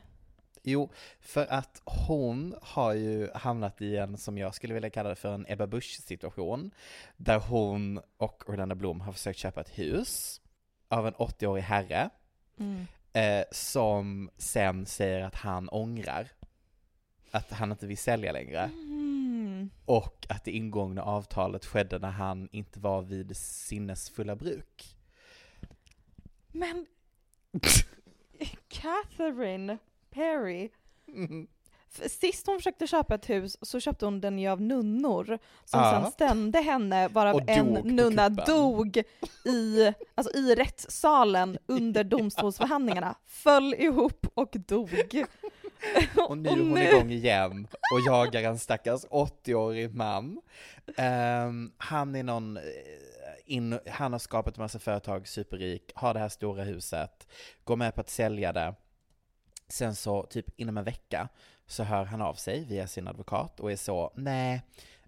Jo, 0.63 0.89
för 1.19 1.45
att 1.45 1.81
hon 1.85 2.55
har 2.61 2.93
ju 2.93 3.29
hamnat 3.33 3.81
i 3.81 3.97
en, 3.97 4.17
som 4.17 4.37
jag 4.37 4.55
skulle 4.55 4.73
vilja 4.73 4.89
kalla 4.89 5.09
det 5.09 5.15
för 5.15 5.33
en 5.33 5.45
Ebba 5.49 5.67
Busch 5.67 5.99
situation, 6.03 6.71
där 7.17 7.39
hon 7.39 8.01
och 8.17 8.49
Orlando 8.49 8.75
Bloom 8.75 9.01
har 9.01 9.11
försökt 9.11 9.39
köpa 9.39 9.61
ett 9.61 9.79
hus 9.79 10.41
av 10.87 11.07
en 11.07 11.13
80-årig 11.13 11.63
herre, 11.63 12.09
eh, 13.13 13.43
som 13.51 14.29
sen 14.37 14.85
säger 14.85 15.23
att 15.23 15.35
han 15.35 15.69
ångrar 15.69 16.27
att 17.31 17.51
han 17.51 17.71
inte 17.71 17.87
vill 17.87 17.97
sälja 17.97 18.31
längre. 18.31 18.59
Mm. 18.59 19.69
Och 19.85 20.25
att 20.29 20.43
det 20.43 20.51
ingångna 20.51 21.01
avtalet 21.03 21.65
skedde 21.65 21.99
när 21.99 22.11
han 22.11 22.49
inte 22.51 22.79
var 22.79 23.01
vid 23.01 23.37
sinnesfulla 23.37 24.35
bruk. 24.35 24.97
Men 26.51 26.85
Catherine 28.67 29.77
Perry, 30.13 30.69
f- 31.99 32.11
sist 32.11 32.47
hon 32.47 32.57
försökte 32.57 32.87
köpa 32.87 33.15
ett 33.15 33.29
hus 33.29 33.57
så 33.61 33.79
köpte 33.79 34.05
hon 34.05 34.21
den 34.21 34.39
ju 34.39 34.47
av 34.47 34.61
nunnor 34.61 35.25
som 35.65 35.79
Ja. 35.79 36.01
sen 36.03 36.11
stämde 36.11 36.59
henne 36.61 37.07
varav 37.07 37.41
en 37.47 37.65
nunna 37.65 38.29
kuppen. 38.29 38.45
dog 38.55 39.03
i, 39.45 39.93
alltså 40.15 40.37
i 40.37 40.55
rättssalen 40.55 41.57
under 41.65 42.03
domstolsförhandlingarna, 42.13 43.15
föll 43.27 43.73
ihop 43.73 44.27
och 44.33 44.55
dog. 44.67 45.23
Och 46.27 46.37
nu 46.37 46.49
är 46.49 46.55
hon 46.55 46.77
igång 46.77 47.11
igen 47.11 47.67
och 47.91 47.99
jagar 48.07 48.43
en 48.43 48.59
stackars 48.59 49.05
80-årig 49.05 49.95
man. 49.95 50.41
Ehm, 50.97 51.71
han 51.77 52.15
är 52.15 52.23
någon, 52.23 52.57
eh, 52.57 52.63
in, 53.45 53.79
han 53.89 54.11
har 54.11 54.19
skapat 54.19 54.57
en 54.57 54.61
massa 54.61 54.79
företag, 54.79 55.27
superrik, 55.27 55.91
har 55.95 56.13
det 56.13 56.19
här 56.19 56.29
stora 56.29 56.63
huset, 56.63 57.27
går 57.63 57.75
med 57.75 57.95
på 57.95 58.01
att 58.01 58.09
sälja 58.09 58.53
det. 58.53 58.75
Sen 59.67 59.95
så, 59.95 60.23
typ 60.23 60.59
inom 60.59 60.77
en 60.77 60.83
vecka, 60.83 61.27
så 61.67 61.83
hör 61.83 62.05
han 62.05 62.21
av 62.21 62.33
sig 62.33 62.65
via 62.65 62.87
sin 62.87 63.07
advokat 63.07 63.59
och 63.59 63.71
är 63.71 63.75
så, 63.75 64.11
nej, 64.15 64.61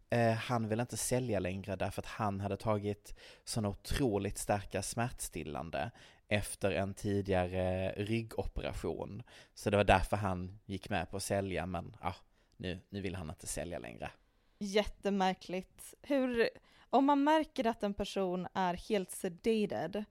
eh, 0.10 0.32
han 0.34 0.70
vill 0.70 0.80
inte 0.80 0.98
sälja 0.98 1.40
längre 1.40 1.76
därför 1.76 2.02
att 2.02 2.08
han 2.08 2.40
hade 2.40 2.58
tagit 2.58 3.14
sådana 3.46 3.70
otroligt 3.70 4.38
starka 4.38 4.82
smärtstillande 4.82 5.92
efter 6.28 6.72
en 6.72 6.94
tidigare 6.94 7.92
ryggoperation. 7.98 9.24
Så 9.54 9.70
det 9.70 9.78
var 9.78 9.84
därför 9.84 10.18
han 10.18 10.60
gick 10.66 10.90
med 10.90 11.10
på 11.12 11.18
att 11.18 11.24
sälja, 11.24 11.66
men 11.66 11.96
ja, 12.02 12.16
nu, 12.58 12.80
nu 12.90 13.02
vill 13.02 13.16
han 13.16 13.30
inte 13.30 13.48
sälja 13.48 13.80
längre. 13.80 14.12
Jättemärkligt. 14.60 15.94
Hur, 16.02 16.50
om 16.90 17.06
man 17.06 17.24
märker 17.24 17.68
att 17.68 17.84
en 17.84 17.94
person 17.94 18.48
är 18.54 18.74
helt 18.74 19.12
sedated, 19.12 20.06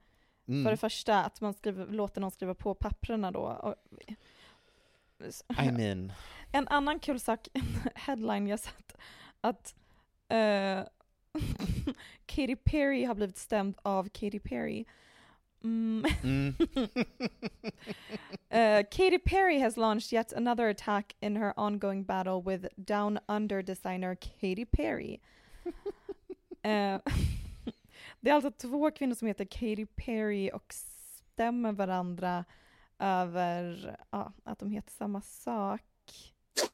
Mm. 0.49 0.63
för 0.63 0.71
det 0.71 0.77
första 0.77 1.23
att 1.23 1.41
man 1.41 1.53
skriver, 1.53 1.85
låter 1.85 2.21
någon 2.21 2.31
skriva 2.31 2.53
på 2.53 2.73
papperna 2.73 3.31
då. 3.31 3.39
Och, 3.41 3.75
I 5.65 5.71
mean, 5.71 6.13
En 6.51 6.67
annan 6.67 6.99
kul 6.99 7.19
sak, 7.19 7.47
en 7.53 7.91
headline 7.95 8.47
jag 8.47 8.59
sett, 8.59 8.97
att 9.41 9.75
eh, 10.27 10.79
Katy 12.25 12.55
Perry 12.55 13.03
har 13.03 13.15
blivit 13.15 13.37
stämd 13.37 13.77
av 13.81 14.09
Katy 14.09 14.39
Perry. 14.39 14.85
Mm. 15.67 16.03
mm. 16.23 17.05
Uh, 18.49 18.81
Katy 18.89 19.17
Perry 19.17 19.59
has 19.59 19.75
launched 19.77 20.13
yet 20.13 20.31
another 20.31 20.69
attack 20.69 21.15
in 21.21 21.35
her 21.35 21.53
ongoing 21.57 22.03
battle 22.03 22.41
with 22.41 22.65
Down 22.81 23.19
Under 23.27 23.61
designer 23.61 24.15
Katy 24.15 24.63
Perry. 24.63 25.19
Eh, 26.63 26.99
det 28.21 28.29
är 28.29 28.33
alltså 28.33 28.51
två 28.51 28.91
kvinnor 28.91 29.15
som 29.15 29.27
heter 29.27 29.45
Katy 29.45 29.85
Perry 29.85 30.51
och 30.53 30.73
stämmer 30.73 31.71
varandra 31.71 32.45
över 32.99 33.97
ja, 34.11 34.33
att 34.43 34.59
de 34.59 34.71
heter 34.71 34.91
samma 34.91 35.21
sak. 35.21 35.81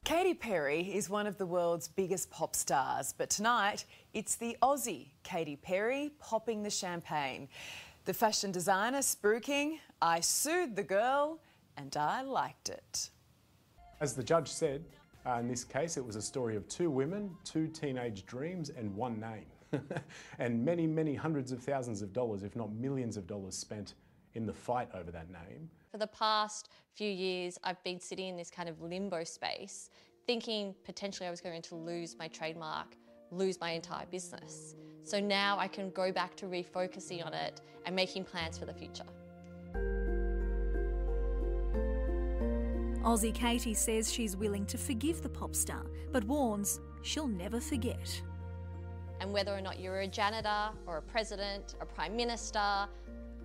Katy 0.02 0.34
Perry 0.34 0.80
is 0.80 1.10
one 1.10 1.28
of 1.28 1.36
the 1.36 1.44
world's 1.44 1.88
biggest 1.88 2.30
pop 2.30 2.56
stars, 2.56 3.14
but 3.18 3.30
tonight 3.30 3.84
it's 4.12 4.36
the 4.36 4.56
Aussie 4.60 5.10
Katy 5.22 5.56
Perry 5.56 6.10
popping 6.18 6.62
the 6.62 6.70
champagne. 6.70 7.48
The 8.06 8.12
fashion 8.12 8.52
designer 8.52 8.98
spruiking, 8.98 9.78
I 10.02 10.20
sued 10.20 10.76
the 10.76 10.82
girl 10.82 11.40
and 11.78 11.96
I 11.96 12.20
liked 12.20 12.68
it. 12.68 13.08
As 13.98 14.12
the 14.12 14.22
judge 14.22 14.48
said, 14.48 14.84
uh, 15.24 15.38
in 15.40 15.48
this 15.48 15.64
case, 15.64 15.96
it 15.96 16.04
was 16.04 16.14
a 16.14 16.20
story 16.20 16.54
of 16.54 16.68
two 16.68 16.90
women, 16.90 17.34
two 17.44 17.66
teenage 17.66 18.26
dreams, 18.26 18.68
and 18.68 18.94
one 18.94 19.18
name. 19.18 19.46
and 20.38 20.62
many, 20.62 20.86
many 20.86 21.14
hundreds 21.14 21.50
of 21.50 21.62
thousands 21.62 22.02
of 22.02 22.12
dollars, 22.12 22.42
if 22.42 22.54
not 22.54 22.70
millions 22.74 23.16
of 23.16 23.26
dollars, 23.26 23.56
spent 23.56 23.94
in 24.34 24.44
the 24.44 24.52
fight 24.52 24.90
over 24.92 25.10
that 25.10 25.30
name. 25.30 25.70
For 25.90 25.96
the 25.96 26.06
past 26.08 26.68
few 26.92 27.10
years, 27.10 27.58
I've 27.64 27.82
been 27.84 27.98
sitting 27.98 28.28
in 28.28 28.36
this 28.36 28.50
kind 28.50 28.68
of 28.68 28.82
limbo 28.82 29.24
space, 29.24 29.88
thinking 30.26 30.74
potentially 30.84 31.26
I 31.26 31.30
was 31.30 31.40
going 31.40 31.62
to 31.62 31.74
lose 31.74 32.16
my 32.18 32.28
trademark, 32.28 32.98
lose 33.36 33.60
my 33.60 33.70
entire 33.70 34.06
business. 34.06 34.74
So 35.02 35.20
now 35.20 35.58
I 35.58 35.68
can 35.68 35.90
go 35.90 36.12
back 36.12 36.34
to 36.36 36.46
refocusing 36.46 37.24
on 37.24 37.34
it 37.34 37.60
and 37.84 37.94
making 37.94 38.24
plans 38.24 38.58
for 38.58 38.64
the 38.64 38.72
future. 38.72 39.04
Aussie 43.02 43.34
Katie 43.34 43.74
says 43.74 44.10
she's 44.10 44.34
willing 44.34 44.64
to 44.64 44.78
forgive 44.78 45.22
the 45.22 45.28
pop 45.28 45.54
star, 45.54 45.84
but 46.10 46.24
warns 46.24 46.80
she'll 47.02 47.28
never 47.28 47.60
forget. 47.60 48.22
And 49.20 49.30
whether 49.30 49.54
or 49.54 49.60
not 49.60 49.78
you're 49.78 50.00
a 50.00 50.08
janitor 50.08 50.70
or 50.86 50.96
a 50.98 51.02
president, 51.02 51.74
a 51.82 51.86
prime 51.86 52.16
minister, 52.16 52.58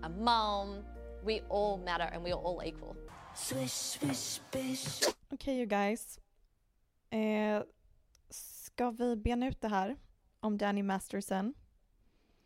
a 0.03 0.09
mum, 0.17 0.79
we 1.25 1.41
all 1.49 1.77
matter 1.79 2.09
and 2.13 2.23
we 2.23 2.31
are 2.31 2.39
all 2.39 2.61
equal. 2.65 2.95
Swish, 3.33 3.71
swish, 3.71 4.39
bish. 4.51 5.01
Okay, 5.33 5.57
you 5.57 5.65
guys. 5.65 6.19
Eh, 7.11 7.61
ska 8.79 8.91
vi 8.91 9.15
bena 9.15 9.47
ut 9.47 9.61
det 9.61 9.67
här 9.67 9.95
om 10.39 10.57
Danny 10.57 10.83
Masterson? 10.83 11.53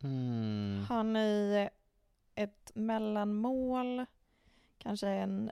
Mm. 0.02 0.84
Har 0.88 1.04
ni 1.04 1.68
ett 2.34 2.70
mellanmål? 2.74 4.04
Kanske 4.78 5.08
en 5.08 5.50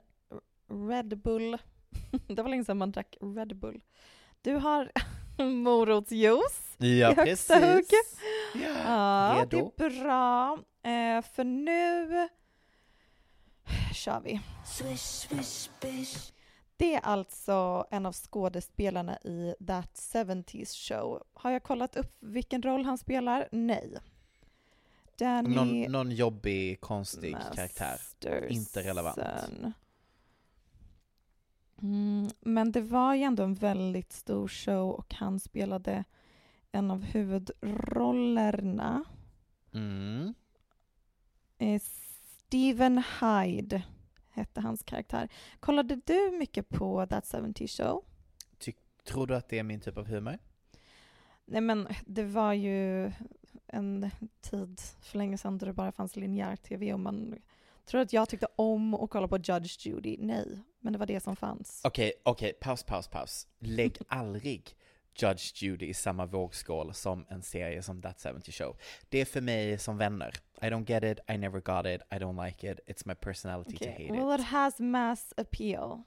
Red 0.89 1.17
Bull? 1.17 1.57
det 2.27 2.41
var 2.41 2.49
länge 2.49 2.65
sedan 2.65 2.77
man 2.77 2.91
drack 2.91 3.17
Red 3.21 3.55
Bull. 3.55 3.81
Du 4.41 4.55
har 4.55 4.91
morotsjuice 5.43 6.75
Ja, 6.77 7.11
i 7.11 7.15
högsta 7.15 7.59
hugg. 7.59 7.85
Ja, 8.63 9.35
Redo? 9.39 9.71
det 9.77 9.85
är 9.85 10.03
bra. 10.03 10.57
Eh, 10.91 11.21
för 11.21 11.43
nu 11.43 12.29
kör 13.93 14.21
vi. 14.21 14.41
Det 16.77 16.95
är 16.95 17.01
alltså 17.01 17.87
en 17.91 18.05
av 18.05 18.13
skådespelarna 18.13 19.17
i 19.17 19.55
That 19.67 19.93
70s 19.93 20.87
Show. 20.87 21.23
Har 21.33 21.51
jag 21.51 21.63
kollat 21.63 21.95
upp 21.95 22.15
vilken 22.19 22.61
roll 22.61 22.85
han 22.85 22.97
spelar? 22.97 23.49
Nej. 23.51 23.97
Danny 25.17 25.55
Någon, 25.55 25.81
någon 25.81 26.11
jobbig, 26.11 26.81
konstig 26.81 27.35
karaktär. 27.55 27.91
Masterson. 27.91 28.49
Inte 28.49 28.83
relevant. 28.83 29.19
Mm, 31.81 32.29
men 32.39 32.71
det 32.71 32.81
var 32.81 33.15
ju 33.15 33.23
ändå 33.23 33.43
en 33.43 33.53
väldigt 33.53 34.13
stor 34.13 34.47
show 34.47 34.91
och 34.91 35.13
han 35.13 35.39
spelade 35.39 36.03
en 36.71 36.91
av 36.91 37.03
huvudrollerna. 37.03 39.03
Mm. 39.73 40.33
Eh, 41.57 41.81
Steven 41.81 43.03
Hyde 43.21 43.83
hette 44.33 44.61
hans 44.61 44.83
karaktär. 44.83 45.29
Kollade 45.59 46.01
du 46.05 46.31
mycket 46.39 46.69
på 46.69 47.05
That 47.05 47.27
70 47.31 47.67
Show? 47.67 48.03
Tror 49.05 49.27
du 49.27 49.35
att 49.35 49.49
det 49.49 49.59
är 49.59 49.63
min 49.63 49.81
typ 49.81 49.97
av 49.97 50.07
humor? 50.07 50.37
Nej 51.45 51.61
men 51.61 51.87
det 52.05 52.23
var 52.23 52.53
ju 52.53 53.11
en 53.67 54.09
tid 54.41 54.81
för 55.01 55.17
länge 55.17 55.37
sedan 55.37 55.57
då 55.57 55.65
det 55.65 55.73
bara 55.73 55.91
fanns 55.91 56.15
linjär 56.15 56.55
tv 56.55 56.93
och 56.93 56.99
man 56.99 57.35
tror 57.85 58.01
att 58.01 58.13
jag 58.13 58.29
tyckte 58.29 58.47
om 58.55 58.93
att 58.93 59.09
kolla 59.09 59.27
på 59.27 59.37
Judge 59.37 59.87
Judy. 59.87 60.17
Nej, 60.19 60.59
men 60.79 60.93
det 60.93 60.99
var 60.99 61.05
det 61.05 61.19
som 61.19 61.35
fanns. 61.35 61.81
Okej, 61.83 62.13
okej, 62.23 62.53
paus, 62.53 62.83
paus, 62.83 63.07
paus. 63.07 63.47
Lägg 63.59 63.97
aldrig 64.07 64.75
Judge 65.15 65.63
Judy 65.63 65.85
i 65.85 65.93
samma 65.93 66.25
vågskål 66.25 66.93
som 66.93 67.25
en 67.29 67.41
serie 67.41 67.83
som 67.83 68.01
That 68.01 68.25
70 68.35 68.51
Show. 68.51 68.77
Det 69.09 69.21
är 69.21 69.25
för 69.25 69.41
mig 69.41 69.77
som 69.77 69.97
vänner. 69.97 70.33
I 70.67 70.69
don't 70.69 70.85
get 70.85 71.03
it, 71.03 71.19
I 71.29 71.37
never 71.37 71.61
got 71.61 71.85
it, 71.85 72.01
I 72.11 72.19
don't 72.19 72.45
like 72.45 72.71
it, 72.71 72.79
it's 72.87 73.05
my 73.05 73.13
personality 73.15 73.77
to 73.77 73.85
Okay. 73.85 74.03
hate 74.03 74.11
Well, 74.13 74.31
it. 74.35 74.39
it 74.39 74.45
has 74.45 74.79
mass 74.79 75.33
appeal. 75.37 76.03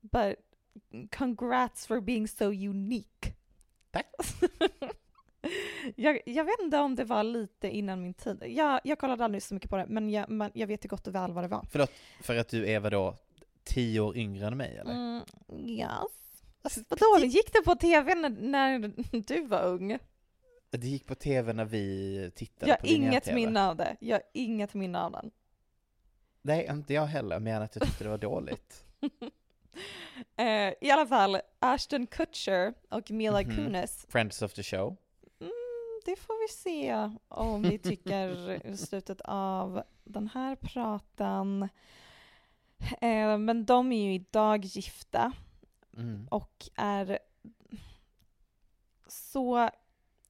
But 0.00 0.36
congrats 1.10 1.86
for 1.86 2.00
being 2.00 2.26
so 2.28 2.44
unique. 2.52 3.34
Tack. 3.90 4.06
jag, 5.96 6.20
jag 6.26 6.44
vet 6.44 6.60
inte 6.62 6.78
om 6.78 6.94
det 6.94 7.04
var 7.04 7.22
lite 7.22 7.68
innan 7.70 8.02
min 8.02 8.14
tid. 8.14 8.42
Jag, 8.46 8.80
jag 8.84 8.98
kollade 8.98 9.24
aldrig 9.24 9.42
så 9.42 9.54
mycket 9.54 9.70
på 9.70 9.76
det, 9.76 9.86
men 9.88 10.10
jag, 10.10 10.28
men 10.30 10.50
jag 10.54 10.66
vet 10.66 10.84
ju 10.84 10.88
gott 10.88 11.06
och 11.06 11.14
väl 11.14 11.32
vad 11.32 11.44
det 11.44 11.48
var. 11.48 11.66
Förlåt, 11.70 11.90
för 12.20 12.36
att 12.36 12.48
du 12.48 12.70
är 12.70 12.80
vadå, 12.80 13.16
tio 13.64 14.00
år 14.00 14.16
yngre 14.16 14.46
än 14.46 14.56
mig 14.56 14.76
eller? 14.76 14.92
Mm, 14.92 15.24
yes. 15.58 16.82
Vadå, 16.88 17.24
gick 17.26 17.52
det 17.52 17.62
på 17.64 17.74
tv 17.74 18.14
när, 18.14 18.30
när 18.30 18.92
du 19.26 19.46
var 19.46 19.62
ung? 19.62 19.98
Det 20.78 20.86
gick 20.86 21.06
på 21.06 21.14
tv 21.14 21.52
när 21.52 21.64
vi 21.64 22.30
tittade 22.34 22.70
Jag 22.70 22.76
har 22.76 22.80
på 22.80 22.86
inget 22.86 23.00
linjär-TV. 23.02 23.34
minne 23.34 23.68
av 23.68 23.76
det. 23.76 23.96
Jag 24.00 24.16
har 24.16 24.22
inget 24.32 24.74
minne 24.74 25.00
av 25.00 25.12
den. 25.12 25.30
Nej, 26.42 26.66
inte 26.70 26.94
jag 26.94 27.06
heller, 27.06 27.40
mer 27.40 27.54
än 27.56 27.62
att 27.62 27.76
jag 27.76 27.84
tyckte 27.84 28.04
det 28.04 28.10
var 28.10 28.18
dåligt. 28.18 28.84
Eh, 30.36 30.72
I 30.80 30.90
alla 30.92 31.06
fall, 31.06 31.40
Ashton 31.58 32.06
Kutcher 32.06 32.74
och 32.90 33.10
Mila 33.10 33.40
Mhm. 33.42 33.56
Kunis 33.56 34.06
Friends 34.08 34.42
of 34.42 34.52
the 34.54 34.62
show. 34.62 34.96
Mm, 35.40 35.52
det 36.04 36.16
får 36.16 36.42
vi 36.48 36.52
se 36.52 37.10
om 37.28 37.62
vi 37.62 37.78
tycker 37.78 38.50
i 38.66 38.76
slutet 38.76 39.20
av 39.24 39.82
den 40.04 40.28
här 40.28 40.56
pratan. 40.56 41.62
Eh, 43.00 43.38
men 43.38 43.64
de 43.64 43.92
är 43.92 44.02
ju 44.04 44.14
idag 44.14 44.64
gifta 44.64 45.32
Mm. 45.96 46.28
och 46.30 46.68
är 46.76 47.18
så 49.06 49.70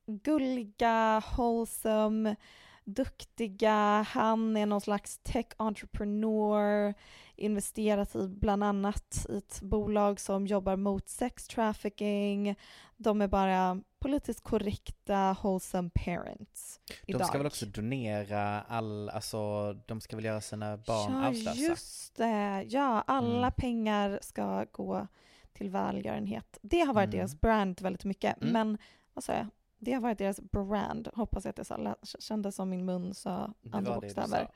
gulliga, 0.06 1.22
wholesome, 1.36 2.36
duktiga. 2.84 4.06
Han 4.08 4.56
är 4.56 4.66
någon 4.66 4.80
slags 4.80 5.18
tech-entrepreneur, 5.22 6.94
investerat 7.36 8.16
i 8.16 8.28
bland 8.28 8.64
annat 8.64 9.26
i 9.28 9.36
ett 9.36 9.60
bolag 9.62 10.20
som 10.20 10.46
jobbar 10.46 10.76
mot 10.76 11.08
sex 11.08 11.46
trafficking. 11.48 12.54
De 12.96 13.20
är 13.22 13.28
bara 13.28 13.80
politiskt 13.98 14.40
korrekta, 14.44 15.36
wholesome 15.42 15.90
parents 15.94 16.80
idag. 17.06 17.20
De 17.20 17.24
ska 17.26 17.38
väl 17.38 17.46
också 17.46 17.66
donera 17.66 18.60
all, 18.60 19.08
alltså 19.08 19.72
de 19.86 20.00
ska 20.00 20.16
väl 20.16 20.24
göra 20.24 20.40
sina 20.40 20.76
barn 20.76 21.12
ja, 21.12 21.24
arvslösa? 21.28 21.58
just 21.60 22.16
det. 22.16 22.62
Ja, 22.68 23.04
alla 23.06 23.38
Mm. 23.46 23.52
pengar 23.56 24.18
ska 24.22 24.64
gå 24.72 25.06
till 25.52 25.70
välgörenhet. 25.70 26.58
Det 26.62 26.80
har 26.80 26.94
varit 26.94 27.06
Mm. 27.08 27.18
deras 27.18 27.40
brand 27.40 27.80
väldigt 27.80 28.04
mycket. 28.04 28.42
Mm. 28.42 28.52
Men 28.52 28.78
vad 29.14 29.24
sa 29.24 29.32
jag? 29.32 29.46
Det 29.84 29.92
har 29.92 30.00
varit 30.00 30.18
deras 30.18 30.40
brand. 30.40 31.08
Hoppas 31.14 31.44
jag 31.44 31.50
att 31.50 31.58
jag 31.58 31.66
sa, 31.66 31.76
lät- 31.76 32.14
kände 32.22 32.52
som 32.52 32.70
min 32.70 32.84
mun 32.84 33.14
sa 33.14 33.54
andra 33.72 33.94
bokstäver. 34.00 34.48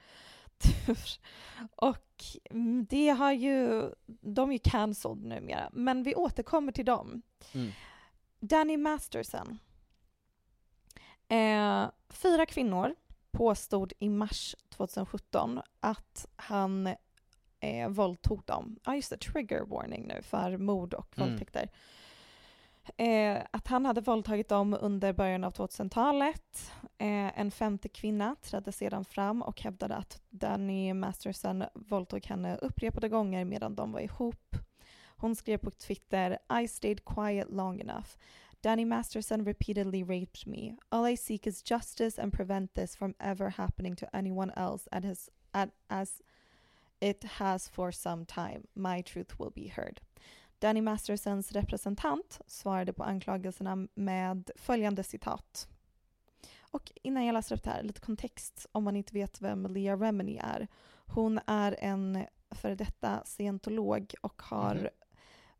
Och 1.76 2.24
mm, 2.50 2.86
det 2.90 3.08
har 3.08 3.32
ju, 3.32 3.82
de 4.06 4.48
är 4.48 4.52
ju 4.52 4.58
cancelled 4.58 5.24
numera. 5.24 5.70
Men 5.72 6.02
vi 6.02 6.14
återkommer 6.14 6.72
till 6.72 6.84
dem. 6.84 7.22
Mm. 7.54 7.70
Danny 8.40 8.76
Masterson. 8.76 9.58
Eh, 11.28 11.84
fyra 12.08 12.46
kvinnor 12.46 12.94
påstod 13.30 13.92
i 13.98 14.08
mars 14.08 14.56
2017 14.68 15.60
att 15.80 16.26
han 16.36 16.86
eh, 17.60 17.88
våldtog 17.88 18.42
dem. 18.44 18.78
Ja, 18.84 18.94
just 18.96 19.10
det, 19.10 19.16
trigger 19.16 19.60
warning 19.64 20.06
nu 20.06 20.22
för 20.22 20.56
mord 20.56 20.94
och 20.94 21.18
Mm. 21.18 21.28
våldtäkter. 21.28 21.68
Eh, 22.96 23.42
att 23.50 23.66
han 23.66 23.86
hade 23.86 24.00
våldtagit 24.00 24.48
dem 24.48 24.76
under 24.80 25.12
början 25.12 25.44
av 25.44 25.52
2000-talet. 25.52 26.72
Eh, 26.98 27.40
en 27.40 27.50
femte 27.50 27.88
kvinna 27.88 28.36
trädde 28.42 28.72
sedan 28.72 29.04
fram 29.04 29.42
och 29.42 29.60
hävdade 29.60 29.96
att 29.96 30.22
Danny 30.30 30.94
Masterson 30.94 31.64
våldtog 31.74 32.26
henne 32.26 32.56
upprepade 32.56 33.08
gånger 33.08 33.44
medan 33.44 33.74
de 33.74 33.92
var 33.92 34.00
ihop. 34.00 34.56
Hon 35.16 35.36
skrev 35.36 35.58
på 35.58 35.70
Twitter 35.70 36.38
I 36.62 36.68
stayed 36.68 37.04
quiet 37.04 37.50
long 37.50 37.80
enough. 37.80 38.08
Danny 38.60 38.84
Masterson 38.84 39.44
repeatedly 39.44 40.02
raped 40.02 40.46
me. 40.46 40.76
All 40.88 41.06
I 41.06 41.16
seek 41.16 41.46
is 41.46 41.62
justice 41.62 42.22
and 42.22 42.32
prevent 42.32 42.74
this 42.74 42.96
from 42.96 43.14
ever 43.18 43.48
happening 43.50 43.96
to 43.96 44.06
anyone 44.12 44.50
else 44.56 44.88
at 44.92 45.04
his, 45.04 45.30
at, 45.52 45.70
as 45.88 46.22
it 47.00 47.24
has 47.24 47.68
for 47.68 47.92
some 47.92 48.24
time. 48.24 48.66
My 48.74 49.02
truth 49.02 49.38
will 49.38 49.50
be 49.50 49.68
heard. 49.68 50.00
Danny 50.58 50.80
Mastersons 50.80 51.52
representant 51.52 52.40
svarade 52.46 52.92
på 52.92 53.04
anklagelserna 53.04 53.88
med 53.94 54.50
följande 54.56 55.02
citat. 55.04 55.68
Och 56.60 56.92
innan 57.02 57.24
jag 57.26 57.32
läser 57.32 57.56
upp 57.56 57.62
det 57.62 57.70
här, 57.70 57.82
lite 57.82 58.00
kontext 58.00 58.66
om 58.72 58.84
man 58.84 58.96
inte 58.96 59.12
vet 59.14 59.40
vem 59.42 59.66
Leah 59.66 60.00
Remini 60.00 60.36
är. 60.42 60.68
Hon 61.06 61.40
är 61.46 61.76
en 61.78 62.24
före 62.50 62.74
detta 62.74 63.22
scientolog 63.24 64.14
och 64.20 64.42
har 64.42 64.74
Mhm. 64.74 64.88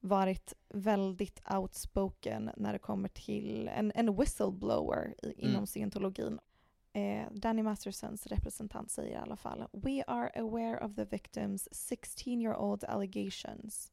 varit 0.00 0.52
väldigt 0.68 1.42
outspoken 1.54 2.50
när 2.56 2.72
det 2.72 2.78
kommer 2.78 3.09
till 3.09 3.68
en, 3.68 3.92
en 3.94 4.16
whistleblower 4.16 5.14
i, 5.22 5.32
inom 5.32 5.54
Mm. 5.54 5.66
scientologin. 5.66 6.38
Eh, 6.92 7.26
Danny 7.32 7.62
Mastersons 7.62 8.26
representant 8.26 8.90
säger 8.90 9.12
i 9.12 9.16
alla 9.16 9.37
fall 9.37 9.64
We 9.72 10.02
are 10.06 10.30
aware 10.40 10.85
of 10.85 10.94
the 10.94 11.04
victim's 11.04 11.68
16-year-old 11.72 12.85
allegations. 12.85 13.92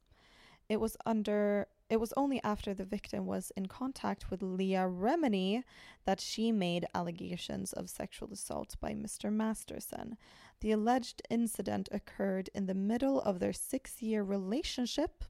It 0.68 0.80
was 0.80 0.96
under 1.04 1.68
it 1.90 2.00
was 2.00 2.14
only 2.16 2.42
after 2.42 2.72
the 2.72 2.84
victim 2.84 3.26
was 3.26 3.52
in 3.56 3.66
contact 3.66 4.30
with 4.30 4.42
Leah 4.42 4.88
Remini 4.88 5.62
that 6.06 6.20
she 6.20 6.50
made 6.50 6.86
allegations 6.94 7.72
of 7.72 7.90
sexual 7.90 8.32
assault 8.32 8.74
by 8.80 8.94
Mr. 8.94 9.30
Masterson. 9.30 10.16
The 10.60 10.72
alleged 10.72 11.20
incident 11.28 11.88
occurred 11.92 12.48
in 12.54 12.66
the 12.66 12.74
middle 12.74 13.20
of 13.20 13.38
their 13.38 13.52
six 13.52 14.00
year 14.00 14.22
relationship, 14.22 15.24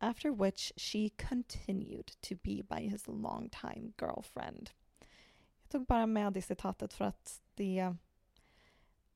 after 0.00 0.32
which 0.32 0.72
she 0.76 1.14
continued 1.16 2.12
to 2.22 2.36
be 2.36 2.60
by 2.60 2.82
his 2.82 3.08
longtime 3.08 3.94
girlfriend. 3.96 4.72
Jag 5.62 5.70
tog 5.70 5.86
bara 5.86 6.06
med 6.06 6.32
det 6.32 6.42
citatet 6.42 6.92
för 6.92 7.04
att 7.04 7.40
det 7.54 7.94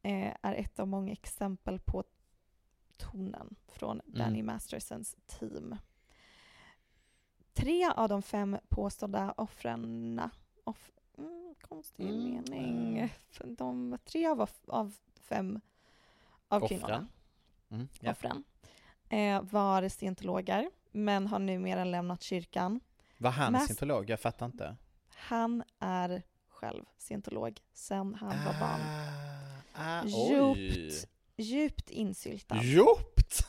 eh, 0.02 0.34
är 0.42 0.54
ett 0.54 0.80
av 0.80 0.88
många 0.88 1.12
exempel 1.12 1.78
på 1.78 2.04
tonen 3.00 3.54
från 3.68 4.00
Danny 4.06 4.42
Mastersons 4.42 5.16
team. 5.26 5.76
Tre 7.52 7.90
av 7.96 8.08
de 8.08 8.22
fem 8.22 8.56
påstådda 8.68 9.34
offren... 9.36 10.20
Off, 10.64 10.90
mm, 11.18 11.54
konstig 11.60 12.08
Mm, 12.08 12.24
mening. 12.24 13.08
De, 13.44 13.98
tre 14.04 14.26
av, 14.26 14.50
av 14.66 14.94
fem 15.20 15.60
av 16.48 16.68
kvinnorna, 16.68 16.86
Offren. 16.96 17.08
Mm, 17.70 17.88
ja. 18.00 18.10
offren, 18.10 18.44
eh, 19.08 19.42
var 19.42 19.88
scientologer 19.88 20.70
men 20.90 21.26
har 21.26 21.38
numera 21.38 21.84
lämnat 21.84 22.22
kyrkan. 22.22 22.80
Var 23.18 23.30
han 23.30 23.52
Mas- 23.52 23.66
scientolog? 23.66 24.10
Jag 24.10 24.20
fattar 24.20 24.46
inte. 24.46 24.76
Han 25.08 25.62
är 25.78 26.22
själv 26.48 26.84
scientolog 26.98 27.60
sen 27.72 28.14
han 28.14 28.28
var 28.44 28.60
barn. 28.60 28.80
Ah, 29.74 30.04
Djupt, 30.04 31.08
djupt 31.40 31.90
insyltad. 31.90 32.62
Djupt? 32.62 33.46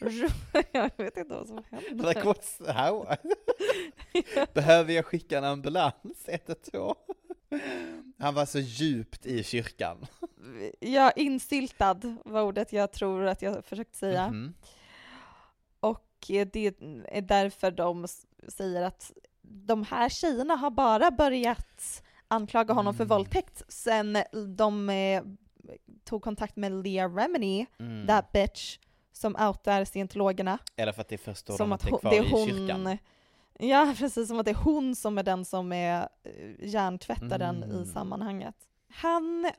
jag 0.72 0.90
vet 0.96 1.16
inte 1.16 1.34
vad 1.34 1.46
som 1.48 1.62
händer. 1.70 2.08
Like 2.08 2.20
what's, 2.22 2.72
how? 2.72 3.06
Behöver 4.54 4.92
jag 4.92 5.04
skicka 5.06 5.38
en 5.38 5.44
ambulans? 5.44 6.24
112? 6.26 6.94
Han 8.18 8.34
var 8.34 8.46
så 8.46 8.58
djupt 8.58 9.26
i 9.26 9.42
kyrkan. 9.44 10.06
Ja, 10.80 11.10
insyltad 11.10 12.00
var 12.24 12.42
ordet 12.42 12.72
jag 12.72 12.92
tror 12.92 13.26
att 13.26 13.42
jag 13.42 13.64
försökt 13.64 13.94
säga. 13.94 14.28
Mhm. 14.28 14.54
Och 15.80 16.06
det 16.28 16.74
är 17.08 17.22
därför 17.22 17.70
de 17.70 18.06
säger 18.48 18.82
att 18.82 19.12
de 19.42 19.82
här 19.84 20.08
tjejerna 20.08 20.54
har 20.54 20.70
bara 20.70 21.10
börjat 21.10 22.02
anklaga 22.28 22.74
honom 22.74 22.94
för 22.94 23.04
Mm. 23.04 23.08
våldtäkt 23.16 23.62
sen 23.68 24.18
de 24.56 24.88
eh, 24.90 25.22
tog 26.04 26.22
kontakt 26.22 26.56
med 26.56 26.72
Leah 26.72 27.14
Remini, 27.14 27.66
Mm. 27.78 28.06
that 28.06 28.32
bitch, 28.32 28.78
som 29.12 29.36
outar 29.36 29.84
scientologerna. 29.84 30.58
Eller 30.76 30.92
för 30.92 31.00
att 31.00 31.08
det 31.08 31.14
är 31.14 31.18
först 31.18 31.46
då 31.46 31.52
Som 31.56 31.72
att 31.72 31.90
hon, 31.90 31.98
det 32.02 32.16
är 32.16 32.24
i 32.24 32.30
hon, 32.30 32.46
kyrkan. 32.48 32.98
ja 33.58 33.94
precis, 33.98 34.28
som 34.28 34.38
att 34.38 34.44
det 34.44 34.50
är 34.50 34.54
hon 34.64 34.96
som 34.96 35.18
är 35.18 35.22
den 35.22 35.44
som 35.44 35.72
är 35.72 36.08
eh, 36.22 36.32
hjärntvättaren 36.68 37.62
Mm. 37.62 37.82
i 37.82 37.86
sammanhanget. 37.86 38.54
Han, 38.88 39.50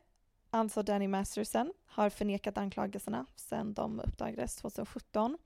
alltså 0.49 0.83
Danny 0.83 1.07
Masterson, 1.07 1.73
har 1.85 2.09
förnekat 2.09 2.57
anklagelserna 2.57 3.25
sedan 3.35 3.73
de 3.73 3.99
uppdagades 3.99 4.55
2017. 4.55 5.37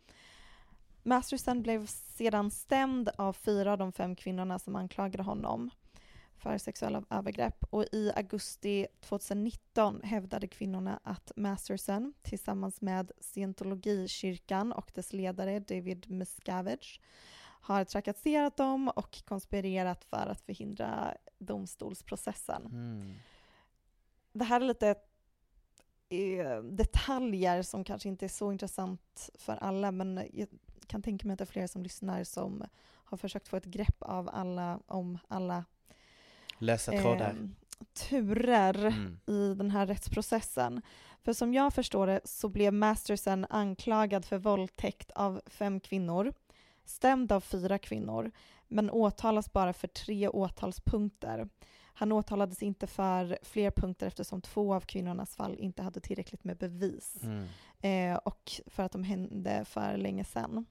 Masterson 1.04 1.62
blev 1.62 1.86
sedan 1.88 2.52
stämd 2.52 3.10
av 3.18 3.34
fyra 3.34 3.72
av 3.72 3.78
de 3.78 3.92
fem 3.92 4.16
kvinnorna 4.16 4.60
som 4.60 4.76
anklagade 4.76 5.24
honom 5.24 5.70
för 6.42 6.58
sexuella 6.58 7.04
övergrepp 7.10 7.64
och 7.70 7.86
i 7.92 8.12
augusti 8.16 8.88
2019 9.00 10.02
hävdade 10.04 10.48
kvinnorna 10.48 11.00
att 11.04 11.32
Masterson 11.36 12.14
tillsammans 12.22 12.82
med 12.82 13.12
scientologikyrkan 13.20 14.72
och 14.72 14.92
dess 14.94 15.14
ledare 15.14 15.60
David 15.60 16.10
Miscavige 16.10 17.00
har 17.62 17.84
trakasserat 17.84 18.58
dem 18.58 18.88
och 18.90 19.24
konspirerat 19.26 20.04
för 20.04 20.28
att 20.28 20.42
förhindra 20.42 21.18
domstolsprocessen. 21.40 22.66
Mm. 22.66 23.14
Det 24.34 24.44
här 24.44 24.62
är 24.62 24.66
lite 24.66 24.96
eh, 26.10 26.64
detaljer 26.64 27.62
som 27.62 27.84
kanske 27.84 28.10
inte 28.10 28.26
är 28.26 28.30
så 28.30 28.52
intressant 28.52 29.30
för 29.36 29.56
alla 29.56 29.92
men 29.92 30.28
jag 30.34 30.48
kan 30.88 31.02
tänka 31.02 31.28
mig 31.28 31.34
att 31.34 31.40
det 31.40 31.44
är 31.44 31.46
flera 31.46 31.68
som 31.68 31.84
lyssnar 31.84 32.24
som 32.24 32.64
har 33.12 33.18
försökt 33.18 33.48
få 33.48 33.58
ett 33.58 33.66
grepp 33.66 33.98
av 34.00 34.30
alla, 34.34 34.80
om 34.86 35.18
alla 35.28 35.66
Lösa 36.62 36.92
trådar. 36.92 37.30
eh, 37.30 37.86
turer 38.10 38.86
Mm. 38.86 39.20
i 39.28 39.54
den 39.54 39.72
här 39.72 39.88
rättsprocessen. 39.88 40.82
För 41.24 41.34
som 41.34 41.54
jag 41.54 41.74
förstår 41.74 42.08
det 42.08 42.22
så 42.24 42.50
blev 42.50 42.74
Masterson 42.74 43.46
anklagad 43.50 44.26
för 44.26 44.38
våldtäkt 44.38 45.12
av 45.12 45.42
fem 45.46 45.80
kvinnor, 45.80 46.34
stämd 46.86 47.32
av 47.32 47.42
fyra 47.42 47.78
kvinnor, 47.78 48.32
men 48.68 48.90
åtalas 48.90 49.54
bara 49.54 49.74
för 49.74 49.88
tre 49.88 50.28
åtalspunkter. 50.28 51.50
Han 51.94 52.12
åtalades 52.12 52.64
inte 52.64 52.88
för 52.88 53.38
fler 53.42 53.72
punkter 53.72 54.08
eftersom 54.08 54.42
två 54.42 54.74
av 54.74 54.82
kvinnornas 54.82 55.36
fall 55.36 55.60
inte 55.60 55.84
hade 55.84 56.00
tillräckligt 56.00 56.44
med 56.44 56.58
bevis 56.58 57.18
Mm. 57.24 57.48
eh, 57.82 58.18
och 58.18 58.52
för 58.68 58.84
att 58.84 58.92
de 58.92 59.04
hände 59.04 59.66
för 59.66 59.98
länge 59.98 60.24
sedan. 60.24 60.66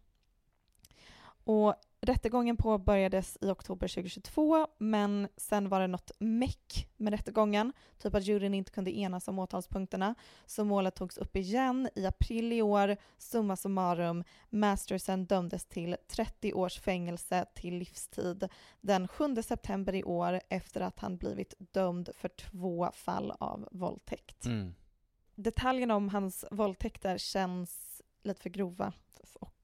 Och 1.44 1.74
rättegången 2.00 2.56
påbörjades 2.56 3.38
i 3.40 3.50
oktober 3.50 3.88
2022 3.88 4.66
men 4.78 5.28
sen 5.36 5.68
var 5.68 5.80
det 5.80 5.86
något 5.86 6.10
meck 6.18 6.88
med 6.96 7.12
rättegången, 7.12 7.72
typ 7.98 8.14
att 8.14 8.24
juryn 8.26 8.54
inte 8.54 8.70
kunde 8.72 8.98
enas 8.98 9.28
om 9.28 9.38
åtalspunkterna. 9.38 10.14
Så 10.46 10.64
målet 10.64 10.94
togs 10.94 11.18
upp 11.18 11.36
igen 11.36 11.88
i 11.94 12.06
april 12.06 12.52
i 12.52 12.62
år. 12.62 12.96
Summa 13.18 13.56
summarum, 13.56 14.24
Masterson 14.50 15.24
dömdes 15.24 15.64
till 15.64 15.96
30 16.08 16.52
års 16.52 16.80
fängelse 16.80 17.46
till 17.54 17.74
livstid 17.74 18.48
den 18.80 19.08
7 19.08 19.36
september 19.42 19.94
i 19.94 20.04
år 20.04 20.40
efter 20.48 20.80
att 20.80 20.98
han 20.98 21.16
blivit 21.16 21.54
dömd 21.58 22.10
för 22.14 22.28
två 22.28 22.90
fall 22.92 23.32
av 23.38 23.68
våldtäkt 23.72 24.46
Mm. 24.46 24.74
detaljerna 25.34 25.96
om 25.96 26.08
hans 26.08 26.44
våldtäkter 26.50 27.18
känns 27.18 28.02
lite 28.22 28.42
för 28.42 28.50
grova 28.50 28.92
och 29.40 29.60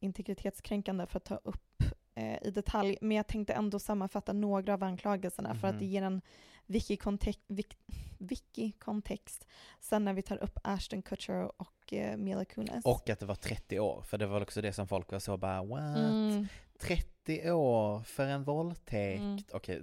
integritetskränkande 0.00 1.06
för 1.06 1.16
att 1.16 1.24
ta 1.24 1.36
upp 1.36 1.82
eh, 2.14 2.38
i 2.42 2.50
detalj. 2.50 2.98
Men 3.00 3.16
jag 3.16 3.26
tänkte 3.26 3.52
ändå 3.52 3.78
sammanfatta 3.78 4.32
några 4.32 4.74
av 4.74 4.82
anklagelserna 4.82 5.54
för 5.54 5.68
att 5.68 5.74
Mhm. 5.74 5.80
det 5.80 5.86
ger 5.86 6.02
en 6.02 6.20
wiki-kontext 6.66 7.40
wiki, 7.46 7.76
wiki-kontext 8.18 9.46
sen 9.80 10.04
när 10.04 10.12
vi 10.12 10.22
tar 10.22 10.36
upp 10.42 10.58
Ashton 10.64 11.02
Kutcher 11.02 11.60
och 11.60 11.92
eh, 11.92 12.16
Mila 12.16 12.44
Kunis. 12.44 12.84
Och 12.84 13.10
att 13.10 13.20
det 13.20 13.26
var 13.26 13.34
30 13.34 13.80
år, 13.80 14.02
för 14.02 14.18
det 14.18 14.26
var 14.26 14.40
också 14.40 14.60
det 14.62 14.72
som 14.72 14.88
folk 14.88 15.12
var 15.12 15.18
så 15.18 15.36
bara 15.36 15.64
what? 15.64 15.96
Mm. 15.96 16.46
30 16.78 17.50
år 17.50 18.00
för 18.02 18.26
en 18.26 18.44
våldtäkt? 18.44 19.20
Mm. 19.20 19.38
Okej, 19.52 19.82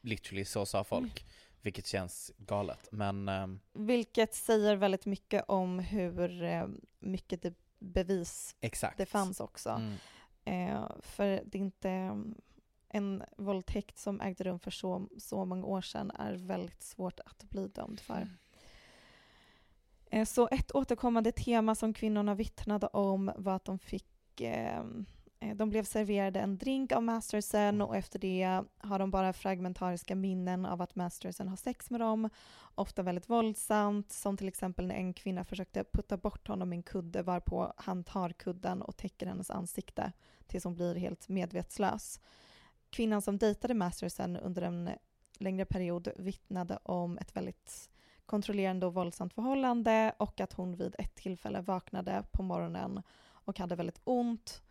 literally 0.00 0.44
så 0.44 0.66
sa 0.66 0.84
folk. 0.84 1.26
Vilket 1.62 1.86
känns 1.86 2.32
galet. 2.38 2.88
Men 2.92 3.28
ehm, 3.28 3.60
Vilket 3.72 4.34
säger 4.34 4.76
väldigt 4.76 5.06
mycket 5.06 5.44
om 5.48 5.78
hur 5.78 6.42
eh, 6.42 6.66
mycket 7.00 7.42
det 7.42 7.54
bevis 7.80 8.56
exakt. 8.60 8.98
det 8.98 9.06
fanns 9.06 9.40
också. 9.40 9.70
Mm. 9.70 9.96
Eh, 10.44 10.88
för 11.00 11.26
det 11.26 11.58
är 11.58 11.62
inte 11.62 11.90
mm, 11.90 12.34
en 12.88 13.22
våldtäkt 13.36 13.98
som 13.98 14.20
ägde 14.20 14.44
rum 14.44 14.58
för 14.58 14.70
så, 14.70 15.08
så 15.18 15.44
många 15.44 15.66
år 15.66 15.80
sedan 15.80 16.10
är 16.10 16.32
väldigt 16.34 16.82
svårt 16.82 17.20
att 17.20 17.44
bli 17.50 17.68
dömd 17.68 18.00
för. 18.00 18.28
Eh, 20.10 20.24
så 20.24 20.48
ett 20.52 20.74
återkommande 20.74 21.32
tema 21.32 21.74
som 21.74 21.94
kvinnorna 21.94 22.34
vittnade 22.34 22.86
om 22.86 23.32
var 23.36 23.56
att 23.56 23.64
de 23.64 23.78
fick 23.78 24.40
eh, 24.40 24.84
Eh, 25.40 25.56
de 25.56 25.70
blev 25.70 25.84
serverade 25.84 26.40
en 26.40 26.58
drink 26.58 26.92
av 26.92 27.02
Masterson 27.02 27.82
och 27.82 27.96
efter 27.96 28.18
det 28.18 28.62
har 28.78 28.98
de 28.98 29.10
bara 29.10 29.32
fragmentariska 29.32 30.14
minnen 30.14 30.66
av 30.66 30.82
att 30.82 30.96
Masterson 30.96 31.48
har 31.48 31.56
sex 31.56 31.90
med 31.90 32.00
dem. 32.00 32.30
Ofta 32.74 33.02
väldigt 33.02 33.28
våldsamt, 33.28 34.12
som 34.12 34.36
till 34.36 34.48
exempel 34.48 34.86
när 34.86 34.94
en 34.94 35.14
kvinna 35.14 35.44
försökte 35.44 35.84
putta 35.84 36.16
bort 36.16 36.48
honom 36.48 36.72
i 36.72 36.76
en 36.76 36.82
kudde 36.82 37.22
varpå 37.22 37.72
han 37.76 38.04
tar 38.04 38.30
kudden 38.30 38.82
och 38.82 38.96
täcker 38.96 39.26
hennes 39.26 39.50
ansikte 39.50 40.12
tills 40.46 40.64
hon 40.64 40.74
blir 40.74 40.94
helt 40.94 41.28
medvetslös. 41.28 42.20
Kvinnan 42.90 43.22
som 43.22 43.38
dejtade 43.38 43.74
Masterson 43.74 44.36
under 44.36 44.62
en 44.62 44.90
längre 45.38 45.64
period 45.64 46.08
vittnade 46.16 46.78
om 46.82 47.18
ett 47.18 47.36
väldigt 47.36 47.90
kontrollerande 48.26 48.86
och 48.86 48.94
våldsamt 48.94 49.34
förhållande 49.34 50.14
och 50.18 50.40
att 50.40 50.52
hon 50.52 50.76
vid 50.76 50.94
ett 50.98 51.14
tillfälle 51.14 51.60
vaknade 51.60 52.24
på 52.32 52.42
morgonen 52.42 53.02
och 53.44 53.58
hade 53.58 53.76
väldigt 53.76 54.00
ont. 54.04 54.62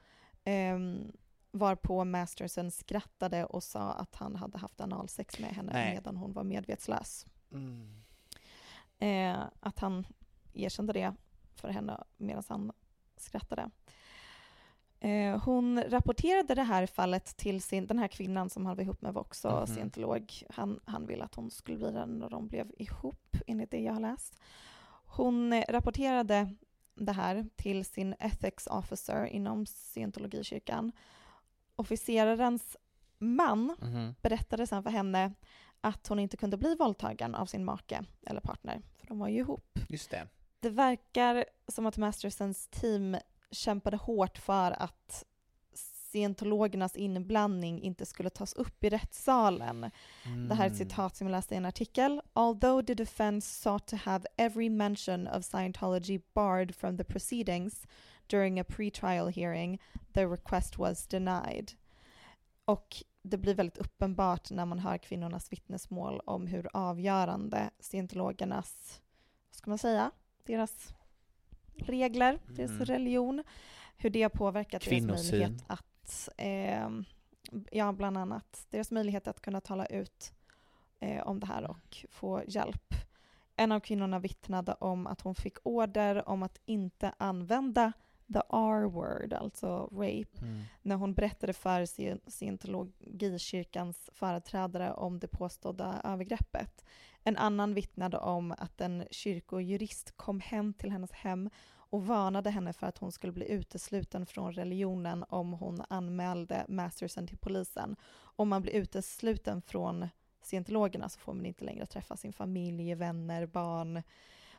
Um, 0.49 1.11
varpå 1.51 2.05
Masterson 2.05 2.71
skrattade 2.71 3.45
och 3.45 3.63
sa 3.63 3.91
att 3.91 4.15
han 4.15 4.35
hade 4.35 4.57
haft 4.57 4.81
analsex 4.81 5.39
med 5.39 5.49
henne 5.49 5.73
Nej. 5.73 5.93
medan 5.95 6.17
hon 6.17 6.33
var 6.33 6.43
medvetslös. 6.43 7.25
Mm. 7.51 8.01
Eh, 8.99 9.43
att 9.59 9.79
han 9.79 10.07
erkände 10.53 10.93
det 10.93 11.13
för 11.55 11.69
henne 11.69 12.03
medan 12.17 12.43
han 12.47 12.71
skrattade. 13.17 13.69
Eh, 14.99 15.41
hon 15.43 15.81
rapporterade 15.83 16.55
det 16.55 16.63
här 16.63 16.85
fallet 16.85 17.37
till 17.37 17.61
sin, 17.61 17.87
den 17.87 17.99
här 17.99 18.07
kvinnan 18.07 18.49
som 18.49 18.65
han 18.65 18.75
var 18.75 18.83
ihop 18.83 19.01
med 19.01 19.13
var 19.13 19.21
också 19.21 19.49
Mhm. 19.49 19.67
scientolog. 19.67 20.33
Han, 20.49 20.79
han 20.85 21.05
ville 21.07 21.23
att 21.23 21.35
hon 21.35 21.51
skulle 21.51 21.77
bli 21.77 21.91
det 21.91 22.05
när 22.05 22.29
de 22.29 22.47
blev 22.47 22.71
ihop, 22.77 23.37
enligt 23.47 23.71
det 23.71 23.79
jag 23.79 23.93
har 23.93 23.99
läst. 24.01 24.39
Hon 25.05 25.53
eh, 25.53 25.63
rapporterade 25.69 26.55
det 26.99 27.11
här 27.11 27.45
till 27.55 27.85
sin 27.85 28.15
ethics 28.19 28.67
officer 28.67 29.25
inom 29.25 29.65
scientologikyrkan. 29.65 30.91
Officerarens 31.75 32.77
man 33.19 33.75
Mhm. 33.81 34.15
berättade 34.21 34.67
sen 34.67 34.83
för 34.83 34.89
henne 34.89 35.33
att 35.81 36.07
hon 36.07 36.19
inte 36.19 36.37
kunde 36.37 36.57
bli 36.57 36.75
våldtagen 36.75 37.35
av 37.35 37.45
sin 37.45 37.65
make 37.65 38.03
eller 38.25 38.41
partner, 38.41 38.81
för 38.97 39.07
de 39.07 39.19
var 39.19 39.27
ju 39.27 39.37
ihop. 39.39 39.79
Just 39.89 40.11
det. 40.11 40.27
Det 40.59 40.69
verkar 40.69 41.45
som 41.67 41.85
att 41.85 41.97
Mastersons 41.97 42.67
team 42.67 43.17
kämpade 43.51 43.97
hårt 43.97 44.37
för 44.37 44.71
att 44.71 45.25
scientologernas 46.11 46.95
inblandning 46.95 47.81
inte 47.81 48.05
skulle 48.05 48.29
tas 48.29 48.53
upp 48.53 48.83
i 48.83 48.89
rättssalen. 48.89 49.81
Det 50.49 50.55
här 50.55 50.63
är 50.63 50.67
ett 50.69 50.73
Mm. 50.79 50.89
citat 50.89 51.15
som 51.15 51.27
jag 51.27 51.31
läste 51.31 51.53
i 51.53 51.57
en 51.57 51.65
artikel. 51.65 52.21
Although 52.33 52.85
the 52.85 52.93
defense 52.93 53.61
sought 53.61 53.87
to 53.87 53.95
have 53.95 54.25
every 54.37 54.69
mention 54.69 55.27
of 55.27 55.43
Scientology 55.45 56.21
barred 56.33 56.75
from 56.75 56.97
the 56.97 57.03
proceedings 57.03 57.87
during 58.27 58.59
a 58.59 58.63
pre-trial 58.67 59.27
hearing, 59.31 59.81
the 60.13 60.25
request 60.25 60.77
was 60.77 61.07
denied. 61.07 61.71
Och 62.65 63.03
det 63.21 63.37
blir 63.37 63.53
väldigt 63.53 63.77
uppenbart 63.77 64.51
när 64.51 64.65
man 64.65 64.79
hör 64.79 64.97
kvinnornas 64.97 65.51
vittnesmål 65.51 66.19
om 66.25 66.47
hur 66.47 66.69
avgörande 66.73 67.69
scientologernas, 67.79 69.01
vad 69.49 69.55
ska 69.55 69.69
man 69.71 69.77
säga, 69.77 70.11
deras 70.45 70.93
regler, 71.75 72.39
deras 72.47 72.71
Mm. 72.71 72.85
religion, 72.85 73.43
hur 73.97 74.09
det 74.09 74.21
har 74.21 74.29
påverkat 74.29 74.81
deras 74.81 74.89
Kvinnosyn. 74.99 75.39
möjlighet 75.39 75.63
att, 75.67 75.85
eh, 76.37 76.89
ja 77.71 77.91
bland 77.91 78.17
annat, 78.17 78.65
deras 78.69 78.91
möjlighet 78.91 79.27
att 79.27 79.41
kunna 79.41 79.61
tala 79.61 79.85
ut 79.85 80.33
eh, 80.99 81.27
om 81.27 81.39
det 81.39 81.45
här 81.47 81.69
och 81.69 82.05
få 82.09 82.43
hjälp. 82.47 82.93
En 83.55 83.71
av 83.71 83.79
kvinnorna 83.79 84.19
vittnade 84.19 84.73
om 84.73 85.07
att 85.07 85.21
hon 85.21 85.35
fick 85.35 85.57
order 85.63 86.29
om 86.29 86.43
att 86.43 86.59
inte 86.65 87.13
använda 87.17 87.93
the 88.33 88.39
R-word, 88.49 89.33
alltså 89.33 89.89
rape, 89.91 90.41
Mm. 90.41 90.61
när 90.81 90.95
hon 90.95 91.13
berättade 91.13 91.53
för 91.53 91.85
scien- 91.85 92.21
scientologikyrkans 92.27 94.09
företrädare 94.13 94.93
om 94.93 95.19
det 95.19 95.27
påstådda 95.27 96.01
övergreppet. 96.03 96.85
En 97.23 97.37
annan 97.37 97.73
vittnade 97.73 98.17
om 98.17 98.51
att 98.51 98.81
en 98.81 99.03
kyrkojurist 99.11 100.17
kom 100.17 100.39
hem 100.39 100.73
till 100.73 100.91
hennes 100.91 101.11
hem 101.11 101.49
och 101.89 102.07
varnade 102.07 102.49
henne 102.49 102.73
för 102.73 102.87
att 102.87 102.97
hon 102.97 103.11
skulle 103.11 103.33
bli 103.33 103.51
utesluten 103.51 104.25
från 104.25 104.53
religionen 104.53 105.25
om 105.29 105.53
hon 105.53 105.81
anmälde 105.89 106.65
Masterson 106.69 107.27
till 107.27 107.37
polisen. 107.37 107.95
Om 108.17 108.49
man 108.49 108.61
blir 108.61 108.73
utesluten 108.73 109.61
från 109.61 110.07
scientologerna 110.41 111.09
så 111.09 111.19
får 111.19 111.33
man 111.33 111.45
inte 111.45 111.63
längre 111.65 111.85
träffa 111.85 112.17
sin 112.17 112.33
familj, 112.33 112.95
vänner, 112.95 113.45
barn. 113.45 114.03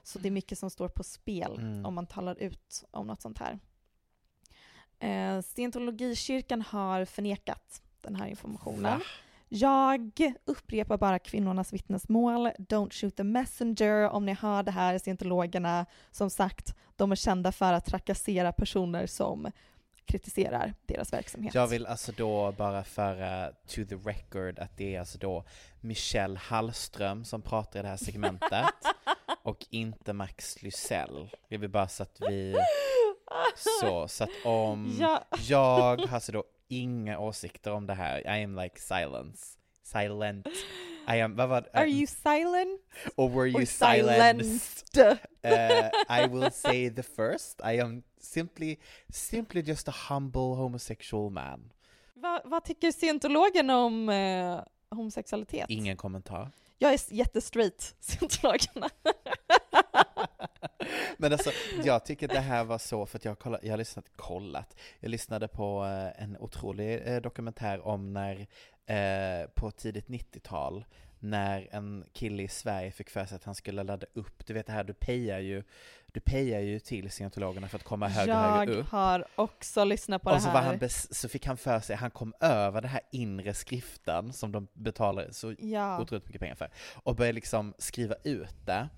Så 0.03 0.19
det 0.19 0.29
är 0.29 0.33
mycket 0.33 0.59
som 0.59 0.71
står 0.71 0.89
på 0.89 1.05
spel 1.05 1.57
Mm. 1.59 1.87
om 1.87 1.95
man 1.95 2.07
talar 2.07 2.39
ut 2.43 2.85
om 2.91 3.07
något 3.07 3.21
sånt 3.23 3.39
här. 3.39 3.59
Eh, 4.99 5.43
Scientologikyrkan 5.43 6.63
har 6.63 7.05
förnekat 7.05 7.83
den 8.01 8.17
här 8.17 8.27
informationen. 8.27 8.83
Va? 8.83 9.01
Jag 9.53 10.35
upprepar 10.45 10.97
bara 10.99 11.19
kvinnornas 11.19 11.73
vittnesmål. 11.73 12.47
Don't 12.59 12.93
shoot 12.93 13.17
the 13.17 13.25
messenger. 13.25 14.09
Om 14.09 14.27
ni 14.27 14.33
hör 14.35 14.63
det 14.63 14.71
här, 14.71 14.99
scientologerna, 14.99 15.87
som 16.11 16.31
sagt, 16.31 16.75
de 16.97 17.13
är 17.13 17.17
kända 17.17 17.53
för 17.53 17.73
att 17.73 17.85
trakassera 17.85 18.53
personer 18.53 19.07
som 19.07 19.53
kritiserar 20.05 20.75
deras 20.87 21.13
verksamhet. 21.13 21.55
Jag 21.55 21.67
vill 21.67 21.87
alltså 21.87 22.13
då 22.17 22.53
bara 22.53 22.85
föra 22.85 23.51
to 23.51 23.85
the 23.89 23.95
record 23.95 24.59
att 24.59 24.77
det 24.77 24.95
är 24.95 25.01
alltså 25.01 25.19
då 25.19 25.45
Michelle 25.81 26.39
Hallström 26.39 27.25
som 27.25 27.43
pratar 27.43 27.81
i 27.81 27.83
det 27.83 27.89
här 27.89 27.97
segmentet 27.97 28.65
och 29.43 29.67
inte 29.71 30.13
Max 30.13 30.63
Lysell. 30.63 31.31
Jag 31.49 31.59
vill 31.59 31.71
bara 31.71 31.89
så 31.89 32.03
att 32.03 32.21
vi, 32.29 32.57
så, 33.81 34.09
så 34.09 34.25
att 34.25 34.31
om 34.45 34.97
Ja. 35.01 35.25
jag 35.49 35.99
har 35.99 36.15
alltså 36.15 36.33
då 36.33 36.45
inga 36.71 37.19
åsikter 37.19 37.73
om 37.73 37.87
det 37.87 37.95
här, 37.95 38.39
I 38.39 38.43
am 38.45 38.57
like 38.57 38.81
silence, 38.81 39.59
silent, 39.83 40.47
I 41.09 41.21
am, 41.21 41.37
vad 41.37 41.49
var 41.49 41.69
Are 41.73 41.87
you 41.87 42.07
silent? 42.07 42.81
or 43.17 43.29
were 43.29 43.49
you 43.49 43.63
or 43.63 43.65
silenced? 43.65 44.99
Uh, 44.99 45.91
I 46.09 46.27
will 46.29 46.51
say 46.53 46.91
the 46.91 47.03
first, 47.03 47.61
I 47.65 47.81
am 47.81 48.03
simply, 48.21 48.77
simply 49.09 49.63
just 49.63 49.89
a 49.89 49.95
humble 50.09 50.55
homosexual 50.57 51.31
man. 51.31 51.73
Va, 52.15 52.41
vad 52.45 52.65
tycker 52.65 52.93
scientologen 52.93 53.71
om 53.71 54.09
eh, 54.09 54.61
homosexualitet? 54.91 55.67
Ingen 55.69 55.97
kommentar. 55.97 56.51
Jag 56.79 56.93
är 56.93 57.01
jättestraight, 57.13 57.95
scientologerna. 58.01 58.89
Men 61.19 61.33
alltså, 61.33 61.51
jag 61.85 62.05
tycker 62.05 62.29
det 62.29 62.41
här 62.41 62.65
var 62.65 62.79
så, 62.79 63.07
för 63.07 63.19
att 63.19 63.25
jag, 63.25 63.39
kollat, 63.39 63.61
jag 63.63 63.71
har 63.73 63.79
lyssnat, 63.79 64.05
kollat, 64.17 64.77
jag 65.01 65.11
lyssnade 65.11 65.49
på 65.49 65.85
eh, 65.85 66.23
en 66.23 66.37
otrolig 66.41 67.03
eh, 67.09 67.21
dokumentär 67.21 67.87
om 67.87 68.13
när, 68.13 68.47
eh, 68.87 69.47
på 69.55 69.71
tidigt 69.71 70.07
90-tal, 70.07 70.85
när 71.19 71.69
en 71.73 72.05
kille 72.13 72.43
i 72.43 72.49
Sverige 72.49 72.91
fick 72.93 73.11
för 73.11 73.25
sig 73.27 73.37
att 73.37 73.45
han 73.45 73.55
skulle 73.55 73.83
ladda 73.83 74.07
upp, 74.15 74.47
du 74.47 74.53
vet 74.55 74.67
det 74.67 74.73
här, 74.73 74.85
du 74.85 74.93
pejar 74.93 75.39
ju, 75.39 75.63
du 76.07 76.21
pejar 76.21 76.61
ju 76.61 76.79
till 76.81 77.11
scientologerna 77.11 77.69
för 77.69 77.77
att 77.79 77.85
komma 77.85 78.09
högre 78.09 78.33
och 78.35 78.39
högre 78.41 78.73
jag 78.75 78.81
upp. 78.81 78.89
har 78.89 79.25
också 79.35 79.85
lyssnat 79.85 80.23
på 80.23 80.31
Och 80.31 80.37
det 80.37 80.43
så, 80.43 80.49
här. 80.49 80.63
han 80.63 80.77
bes- 80.79 81.15
så 81.15 81.29
fick 81.29 81.47
han 81.47 81.57
för 81.57 81.81
sig, 81.81 81.97
han 81.97 82.11
kom 82.11 82.35
över 82.41 82.81
den 82.81 82.91
här 82.91 83.01
inre 83.13 83.55
skriften 83.55 84.33
som 84.33 84.53
de 84.53 84.69
betalar 84.73 85.29
så 85.31 85.55
Ja. 85.59 86.01
otroligt 86.01 86.25
mycket 86.27 86.41
pengar 86.41 86.55
för. 86.55 86.71
Och 86.95 87.17
började 87.17 87.35
liksom 87.35 87.75
skriva 87.79 88.15
ut 88.25 88.67
det. 88.67 88.89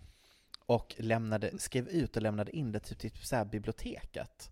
Och 0.67 0.95
lämnade, 0.99 1.59
skrev 1.59 1.89
ut 1.89 2.17
och 2.17 2.23
lämnade 2.23 2.57
in 2.57 2.73
det 2.73 2.81
typ 2.81 2.99
till 2.99 3.27
så 3.27 3.37
här 3.37 3.45
biblioteket. 3.45 4.51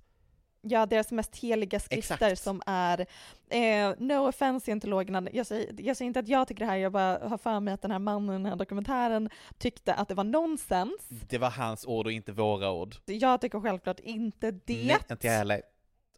Ja, 0.62 0.86
deras 0.86 1.12
mest 1.12 1.36
heliga 1.36 1.80
skrifter 1.80 2.14
Exakt. 2.14 2.42
som 2.42 2.62
är, 2.66 3.06
eh, 3.48 3.94
no 3.98 4.28
offense 4.28 4.64
scientologerna, 4.64 5.28
jag 5.32 5.46
säger, 5.46 5.74
jag 5.78 5.96
säger 5.96 6.06
inte 6.06 6.20
att 6.20 6.28
jag 6.28 6.48
tycker 6.48 6.60
det 6.64 6.70
här, 6.70 6.76
jag 6.76 6.92
bara 6.92 7.28
har 7.28 7.38
för 7.38 7.60
mig 7.60 7.74
att 7.74 7.82
den 7.82 7.90
här 7.90 7.98
mannen 7.98 8.30
i 8.30 8.32
den 8.32 8.46
här 8.46 8.56
dokumentären 8.56 9.30
tyckte 9.58 9.94
att 9.94 10.08
det 10.08 10.14
var 10.14 10.24
nonsens. 10.24 11.08
Det 11.08 11.38
var 11.38 11.50
hans 11.50 11.86
ord 11.86 12.06
och 12.06 12.12
inte 12.12 12.32
våra 12.32 12.72
ord. 12.72 12.94
Jag 13.04 13.40
tycker 13.40 13.60
självklart 13.60 14.00
inte 14.00 14.50
det. 14.50 14.86
Nej, 14.86 14.98
inte 15.10 15.26
jag 15.26 15.34
heller. 15.34 15.62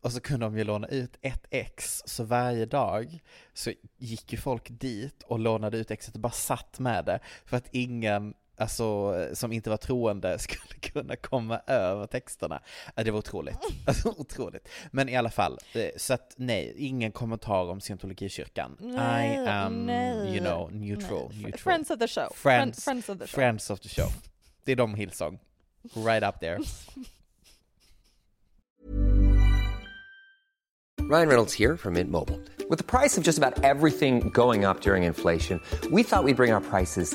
Och 0.03 0.13
så 0.13 0.21
kunde 0.21 0.47
de 0.47 0.59
ju 0.59 0.65
låna 0.65 0.87
ut 0.87 1.19
ett 1.23 1.47
ex, 1.51 2.03
så 2.07 2.25
varje 2.25 2.67
dag 2.67 3.23
så 3.55 3.73
gick 3.97 4.33
ju 4.33 4.39
folk 4.39 4.69
dit 4.71 5.23
och 5.23 5.39
lånade 5.39 5.79
ut 5.79 5.91
exet 5.91 6.15
och 6.15 6.21
bara 6.21 6.33
satt 6.33 6.79
med 6.79 7.05
det 7.05 7.21
för 7.45 7.57
att 7.57 7.69
ingen 7.71 8.35
alltså, 8.57 9.15
som 9.35 9.53
inte 9.53 9.71
var 9.71 9.77
troende 9.77 10.39
skulle 10.39 10.75
kunna 10.81 11.17
komma 11.17 11.61
över 11.67 12.07
texterna. 12.07 12.63
Det 12.95 13.11
var 13.11 13.19
otroligt. 13.19 13.59
Alltså, 13.87 14.15
otroligt. 14.17 14.69
Men 14.91 15.09
i 15.09 15.17
alla 15.17 15.31
fall, 15.31 15.59
eh, 15.73 15.87
så 15.97 16.15
att 16.15 16.35
nej, 16.37 16.75
ingen 16.77 17.13
kommentar 17.13 17.71
om 17.71 17.81
scientologikyrkan. 17.81 18.77
Nej, 18.81 19.35
I 19.35 19.47
am, 19.47 19.87
nej, 19.87 20.37
you 20.37 20.41
know, 20.41 20.73
neutral. 20.73 21.29
nej. 21.33 21.43
neutral. 21.43 21.59
Friends 21.59 21.91
of 21.91 21.99
the 21.99 22.09
show. 22.09 22.33
Friends, 22.35 22.79
Friend- 22.79 22.83
friends 22.85 23.09
of 23.09 23.19
the 23.19 23.27
show. 23.27 23.35
friends 23.35 23.71
of 23.71 23.81
the 23.81 23.89
show. 23.89 24.09
Det 24.65 24.73
är 24.73 24.77
de 24.77 24.95
Hillsong. 24.95 25.39
Right 25.95 26.23
up 26.29 26.41
there. 26.41 26.59
Ryan 31.01 31.29
Reynolds 31.29 31.53
here 31.53 31.77
from 31.77 31.95
Mint 31.95 32.11
Mobile. 32.11 32.41
With 32.71 32.79
the 32.79 32.85
price 32.85 33.19
of 33.19 33.25
just 33.25 33.37
about 33.39 33.63
everything 33.65 34.31
going 34.31 34.65
up 34.65 34.81
during 34.81 35.03
inflation, 35.03 35.61
we 35.91 36.03
thought 36.03 36.25
we'd 36.25 36.37
bring 36.37 36.53
our 36.53 36.61
prices 36.61 37.15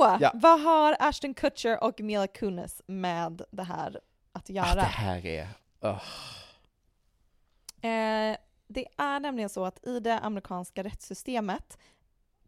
Så, 0.00 0.16
Ja. 0.20 0.30
vad 0.34 0.60
har 0.60 0.96
Ashton 1.00 1.34
Kutcher 1.34 1.84
och 1.84 2.00
Mila 2.00 2.26
Kunis 2.26 2.82
med 2.86 3.42
det 3.50 3.62
här 3.62 4.00
att 4.32 4.48
göra? 4.48 4.66
Ah, 4.70 4.74
det 4.74 4.80
här 4.82 5.26
är... 5.26 5.48
Oh. 5.80 6.02
Eh, 7.82 8.36
det 8.68 8.86
är 8.96 9.20
nämligen 9.20 9.48
så 9.48 9.64
att 9.64 9.86
i 9.86 10.00
det 10.00 10.18
amerikanska 10.18 10.82
rättssystemet, 10.84 11.78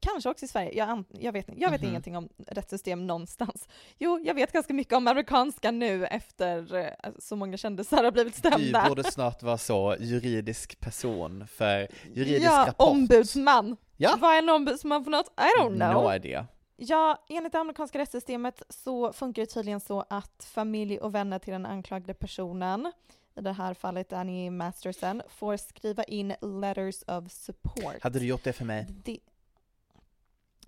kanske 0.00 0.28
också 0.30 0.44
i 0.44 0.48
Sverige, 0.48 0.72
jag, 0.74 1.04
jag 1.10 1.32
vet, 1.32 1.46
jag 1.56 1.70
vet 1.70 1.80
Mhm. 1.80 1.90
ingenting 1.90 2.16
om 2.16 2.28
rättssystem 2.46 3.06
någonstans. 3.06 3.68
Jo, 3.98 4.20
jag 4.24 4.34
vet 4.34 4.52
ganska 4.52 4.74
mycket 4.74 4.94
om 4.94 5.06
amerikanska 5.08 5.70
nu 5.70 6.06
efter 6.06 6.74
eh, 6.76 7.10
så 7.18 7.36
många 7.36 7.56
kändisar 7.56 8.04
har 8.04 8.10
blivit 8.10 8.42
Du 8.42 8.48
stämda. 8.48 8.84
borde 8.88 9.04
snart 9.04 9.42
vara 9.42 9.58
så 9.58 9.96
juridisk 10.00 10.80
person 10.80 11.46
för 11.46 11.88
juridisk 12.14 12.46
ja, 12.46 12.64
rapport. 12.68 12.88
ombudsman. 12.88 13.76
Ja. 13.96 14.16
Vad 14.20 14.34
är 14.34 14.38
en 14.38 14.48
ombudsman 14.48 15.04
för 15.04 15.10
något? 15.10 15.26
I 15.40 15.60
don't 15.62 15.76
know. 15.90 16.02
No 16.04 16.14
idea. 16.14 16.46
Ja, 16.80 17.24
enligt 17.28 17.52
det 17.52 17.58
amerikanska 17.60 17.98
rättssystemet 17.98 18.62
så 18.68 19.12
funkar 19.12 19.42
det 19.42 19.46
tydligen 19.46 19.80
så 19.80 20.04
att 20.10 20.44
familj 20.44 20.98
och 20.98 21.14
vänner 21.14 21.38
till 21.38 21.52
den 21.52 21.66
anklagade 21.66 22.14
personen, 22.14 22.92
i 23.36 23.40
det 23.40 23.52
här 23.52 23.74
fallet 23.74 24.08
Danny 24.08 24.50
Masterson, 24.50 25.22
får 25.28 25.56
skriva 25.56 26.04
in 26.04 26.34
letters 26.60 27.02
of 27.06 27.30
support. 27.32 28.02
Hade 28.02 28.18
du 28.18 28.26
gjort 28.26 28.44
det 28.44 28.52
för 28.52 28.64
mig? 28.64 28.86
Det 29.04 29.18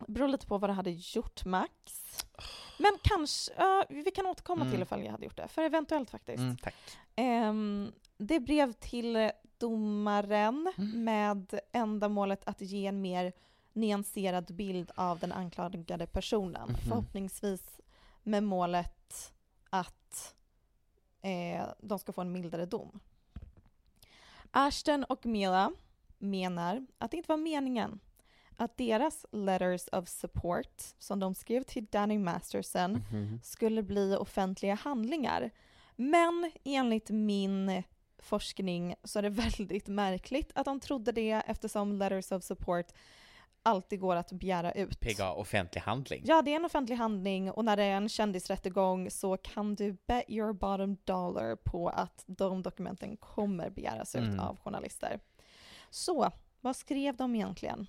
beror 0.08 0.28
lite 0.28 0.46
på 0.46 0.58
vad 0.58 0.70
du 0.70 0.74
hade 0.74 0.90
gjort, 0.90 1.44
Max. 1.44 1.72
Men 2.78 2.98
kanske, 3.02 3.52
ja, 3.58 3.84
vi 3.88 4.10
kan 4.10 4.26
återkomma 4.26 4.60
Mm. 4.62 4.72
till 4.72 4.82
ifall 4.82 5.04
jag 5.04 5.10
hade 5.12 5.24
gjort 5.24 5.36
det, 5.36 5.48
för 5.48 5.62
eventuellt 5.62 6.10
faktiskt. 6.10 6.38
Mm. 6.38 6.56
Ehm, 7.16 7.92
det 8.16 8.40
brev 8.40 8.72
till 8.72 9.30
domaren 9.58 10.72
Mm. 10.78 11.04
med 11.04 11.60
ändamålet 11.72 12.42
att 12.48 12.60
ge 12.60 12.86
en 12.86 13.00
mer 13.00 13.32
nyanserad 13.80 14.54
bild 14.54 14.90
av 14.94 15.18
den 15.18 15.32
anklagade 15.32 16.06
personen. 16.06 16.68
Mhm. 16.68 16.76
Förhoppningsvis 16.88 17.80
med 18.22 18.42
målet 18.42 19.32
att 19.70 20.34
eh, 21.22 21.66
de 21.80 21.98
ska 21.98 22.12
få 22.12 22.20
en 22.20 22.32
mildare 22.32 22.66
dom. 22.66 23.00
Ashton 24.50 25.04
och 25.04 25.26
Mila 25.26 25.72
menar 26.18 26.86
att 26.98 27.10
det 27.10 27.16
inte 27.16 27.28
var 27.28 27.36
meningen 27.36 28.00
att 28.56 28.76
deras 28.76 29.26
letters 29.32 29.88
of 29.92 30.08
support, 30.08 30.82
som 30.98 31.20
de 31.20 31.34
skrev 31.34 31.62
till 31.62 31.84
Danny 31.86 32.18
Masterson, 32.18 32.92
Mhm. 33.12 33.40
skulle 33.42 33.82
bli 33.82 34.16
offentliga 34.16 34.74
handlingar. 34.74 35.50
Men 35.96 36.50
enligt 36.64 37.10
min 37.10 37.82
forskning 38.18 38.94
så 39.04 39.18
är 39.18 39.22
det 39.22 39.28
väldigt 39.30 39.88
märkligt 39.88 40.52
att 40.54 40.64
de 40.64 40.80
trodde 40.80 41.12
det 41.12 41.30
eftersom 41.46 41.92
letters 41.98 42.32
of 42.32 42.44
support 42.44 42.86
alltid 43.62 44.00
går 44.00 44.16
att 44.16 44.32
begära 44.32 44.72
ut. 44.72 45.00
PGA, 45.00 45.32
offentlig 45.32 45.80
handling. 45.80 46.22
Ja, 46.26 46.42
det 46.42 46.50
är 46.52 46.56
en 46.56 46.64
offentlig 46.64 46.96
handling 46.96 47.50
och 47.50 47.64
när 47.64 47.76
det 47.76 47.84
är 47.84 47.96
en 47.96 48.08
kändisrättegång 48.08 49.10
så 49.10 49.36
kan 49.36 49.74
du 49.74 49.96
bet 50.06 50.24
your 50.28 50.52
bottom 50.52 50.96
dollar 51.04 51.56
på 51.56 51.88
att 51.88 52.24
de 52.26 52.62
dokumenten 52.62 53.16
kommer 53.16 53.70
begäras 53.70 54.14
ut 54.14 54.22
Mm. 54.24 54.40
av 54.40 54.56
journalister. 54.60 55.20
Så, 55.90 56.30
vad 56.60 56.76
skrev 56.76 57.16
de 57.16 57.34
egentligen? 57.34 57.86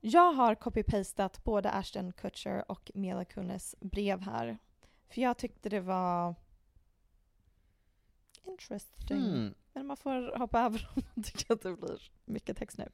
Jag 0.00 0.32
har 0.32 0.54
copy-pastat 0.54 1.44
både 1.44 1.70
Ashton 1.70 2.12
Kutcher 2.12 2.64
och 2.70 2.90
Mila 2.94 3.24
Kunis 3.24 3.74
brev 3.80 4.20
här. 4.20 4.58
För 5.08 5.20
jag 5.20 5.38
tyckte 5.38 5.68
det 5.68 5.80
var 5.80 6.34
interesting. 8.44 9.16
Hmm. 9.16 9.54
Men 9.72 9.86
man 9.86 9.96
får 9.96 10.38
hoppa 10.38 10.60
över 10.60 10.88
om 10.96 11.02
man 11.14 11.24
tycker 11.24 11.54
att 11.54 11.62
det 11.62 11.76
blir 11.76 12.10
mycket 12.24 12.56
text 12.56 12.78
nu. 12.78 12.88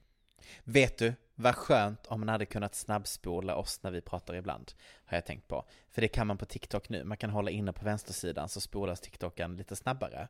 Vet 0.64 0.98
du, 0.98 1.14
vad 1.34 1.54
skönt 1.54 2.06
om 2.06 2.20
man 2.20 2.28
hade 2.28 2.46
kunnat 2.46 2.74
snabbspola 2.74 3.56
oss 3.56 3.82
när 3.82 3.90
vi 3.90 4.00
pratar 4.00 4.34
ibland, 4.34 4.72
har 5.04 5.16
jag 5.16 5.26
tänkt 5.26 5.48
på. 5.48 5.64
För 5.90 6.02
det 6.02 6.08
kan 6.08 6.26
man 6.26 6.38
på 6.38 6.46
TikTok 6.46 6.88
nu, 6.88 7.04
man 7.04 7.16
kan 7.16 7.30
hålla 7.30 7.50
inne 7.50 7.72
på 7.72 7.84
vänstersidan 7.84 8.48
så 8.48 8.60
spolas 8.60 9.00
TikToken 9.00 9.56
lite 9.56 9.76
snabbare. 9.76 10.28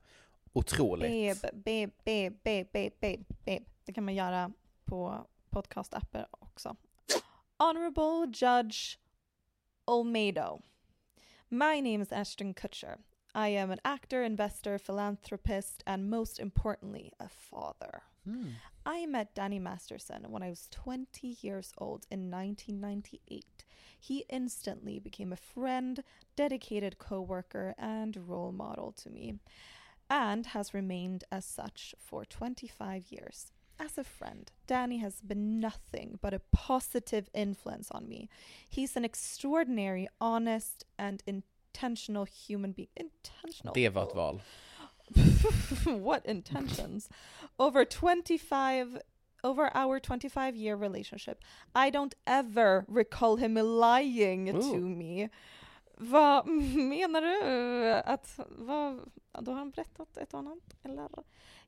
Otroligt. 0.52 1.42
Babe, 1.42 1.52
babe, 1.64 1.92
babe, 2.04 2.30
babe, 2.44 2.64
babe, 2.72 2.90
babe, 3.00 3.24
babe. 3.44 3.64
Det 3.84 3.92
kan 3.92 4.04
man 4.04 4.14
göra 4.14 4.52
på 4.84 5.26
podcastappar 5.50 6.26
också. 6.30 6.76
Honorable 7.58 8.32
Judge 8.34 8.98
Olmedo. 9.84 10.60
My 11.48 11.80
name 11.80 12.02
is 12.02 12.12
Ashton 12.12 12.54
Kutcher. 12.54 12.98
I 13.36 13.48
am 13.48 13.70
an 13.70 13.80
actor, 13.84 14.22
investor, 14.22 14.78
philanthropist, 14.78 15.82
and 15.86 16.08
most 16.08 16.40
importantly, 16.40 17.12
a 17.20 17.28
father. 17.28 18.00
Hmm. 18.24 18.46
I 18.86 19.04
met 19.04 19.34
Danny 19.34 19.58
Masterson 19.58 20.24
when 20.30 20.42
I 20.42 20.48
was 20.48 20.68
20 20.70 21.36
years 21.42 21.74
old 21.76 22.06
in 22.10 22.30
1998. 22.30 23.44
He 24.00 24.24
instantly 24.30 24.98
became 24.98 25.34
a 25.34 25.36
friend, 25.36 26.02
dedicated 26.34 26.98
coworker, 26.98 27.74
and 27.76 28.16
role 28.26 28.52
model 28.52 28.92
to 29.02 29.10
me, 29.10 29.34
and 30.08 30.46
has 30.46 30.72
remained 30.72 31.24
as 31.30 31.44
such 31.44 31.94
for 31.98 32.24
25 32.24 33.04
years. 33.10 33.52
As 33.78 33.98
a 33.98 34.04
friend, 34.04 34.50
Danny 34.66 34.96
has 34.98 35.20
been 35.20 35.60
nothing 35.60 36.18
but 36.22 36.32
a 36.32 36.40
positive 36.52 37.28
influence 37.34 37.90
on 37.90 38.08
me. 38.08 38.30
He's 38.66 38.96
an 38.96 39.04
extraordinary, 39.04 40.08
honest, 40.22 40.86
and 40.98 41.22
intentional 41.76 42.26
human 42.26 42.72
being. 42.72 42.88
Intentional. 42.96 43.74
Det 43.74 43.88
var 43.88 44.02
ett 44.02 44.14
val. 44.14 44.42
what 46.00 46.26
intentions? 46.26 47.08
Over 47.58 47.84
25 47.84 48.98
over 49.44 49.70
our 49.74 50.00
25 50.00 50.56
year 50.56 50.76
relationship, 50.76 51.42
I 51.74 51.90
don't 51.90 52.14
ever 52.26 52.84
recall 52.88 53.36
him 53.36 53.54
lying 53.54 54.46
to 54.46 54.58
Ooh. 54.58 54.88
me. 54.88 55.28
Vad 55.98 56.46
menar 56.46 57.20
du? 57.20 57.92
Att, 57.92 58.40
vad, 58.48 59.10
då 59.40 59.50
har 59.50 59.58
han 59.58 59.70
berättat 59.70 60.16
ett 60.16 60.34
annat, 60.34 60.76
eller? 60.82 61.08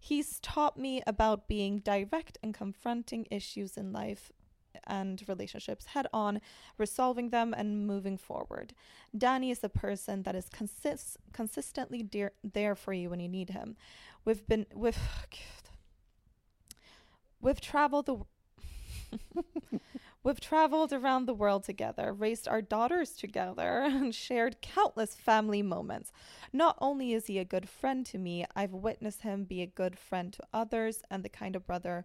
He's 0.01 0.39
taught 0.43 0.77
me 0.77 1.03
about 1.07 1.49
being 1.49 1.81
direct 1.81 2.37
and 2.43 2.57
confronting 2.57 3.27
issues 3.31 3.79
in 3.79 3.93
life 3.93 4.33
and 4.87 5.23
relationships 5.29 5.87
head 5.87 6.07
on, 6.13 6.41
resolving 6.77 7.31
them 7.31 7.55
and 7.57 7.87
moving 7.87 8.17
forward. 8.17 8.75
Danny 9.17 9.51
is 9.51 9.63
a 9.65 9.69
person 9.69 10.23
that 10.23 10.35
is 10.35 10.49
consist- 10.49 11.17
consistently 11.33 12.09
there 12.43 12.75
for 12.75 12.93
you 12.93 13.11
when 13.11 13.21
you 13.21 13.29
need 13.29 13.51
him. 13.51 13.77
We've 14.25 14.47
been 14.47 14.67
we've 14.75 14.99
oh, 14.99 15.37
we've 17.41 17.61
traveled 17.61 18.07
the 18.07 18.19
We've 20.25 20.41
traveled 20.41 20.93
around 20.93 21.27
the 21.27 21.35
world 21.35 21.63
together, 21.65 22.13
raised 22.13 22.49
our 22.49 22.61
daughters 22.61 23.13
together, 23.13 23.83
and 23.87 24.15
shared 24.15 24.61
countless 24.61 25.15
family 25.15 25.63
moments. 25.63 26.13
Not 26.53 26.77
only 26.81 27.13
is 27.13 27.27
he 27.27 27.39
a 27.39 27.45
good 27.45 27.69
friend 27.69 28.05
to 28.07 28.19
me, 28.19 28.45
I've 28.55 28.73
witnessed 28.73 29.23
him 29.23 29.45
be 29.45 29.63
a 29.63 29.67
good 29.67 29.99
friend 29.99 30.33
to 30.35 30.43
others 30.53 31.03
and 31.11 31.25
the 31.25 31.29
kind 31.29 31.55
of 31.55 31.67
brother 31.67 32.05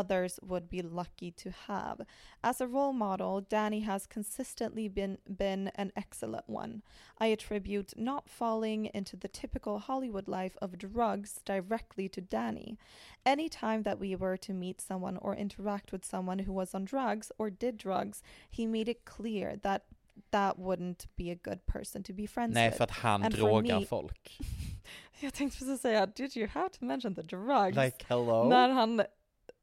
others 0.00 0.32
would 0.42 0.68
be 0.68 0.82
lucky 0.82 1.30
to 1.42 1.50
have. 1.68 2.00
As 2.42 2.60
a 2.60 2.66
role 2.66 2.92
model, 2.92 3.40
Danny 3.40 3.80
has 3.80 4.06
consistently 4.06 4.88
been 4.88 5.18
been 5.44 5.70
an 5.76 5.90
excellent 5.96 6.46
one. 6.48 6.82
I 7.24 7.26
attribute 7.36 7.90
not 7.96 8.28
falling 8.28 8.90
into 8.94 9.16
the 9.16 9.28
typical 9.28 9.78
Hollywood 9.78 10.28
life 10.28 10.56
of 10.60 10.76
drugs 10.78 11.40
directly 11.44 12.08
to 12.08 12.20
Danny. 12.20 12.76
Any 13.24 13.48
time 13.48 13.82
that 13.84 13.98
we 14.00 14.16
were 14.16 14.36
to 14.38 14.52
meet 14.52 14.80
someone 14.80 15.16
or 15.24 15.34
interact 15.36 15.92
with 15.92 16.04
someone 16.04 16.40
who 16.46 16.52
was 16.52 16.74
on 16.74 16.84
drugs 16.84 17.32
or 17.38 17.50
did 17.50 17.76
drugs, 17.78 18.22
he 18.50 18.66
made 18.66 18.88
it 18.90 19.04
clear 19.04 19.56
that 19.62 19.82
that 20.30 20.58
wouldn't 20.58 21.06
be 21.16 21.30
a 21.30 21.34
good 21.36 21.60
person 21.66 22.02
to 22.02 22.12
be 22.12 22.26
friends 22.26 22.54
Nej, 22.54 22.68
with. 22.68 22.76
för 22.76 22.84
att 22.84 22.90
han 22.90 23.22
And 23.24 23.34
drogar 23.34 23.78
me- 23.80 23.86
folk. 23.86 24.38
Jag 25.20 25.32
tänkte 25.34 25.58
precis 25.58 25.80
säga, 25.80 26.06
did 26.06 26.36
you 26.36 26.46
have 26.48 26.68
to 26.68 26.84
mention 26.84 27.14
the 27.14 27.22
drugs? 27.22 27.76
Like 27.76 28.04
hello? 28.08 28.48
När 28.48 28.68
han 28.68 29.02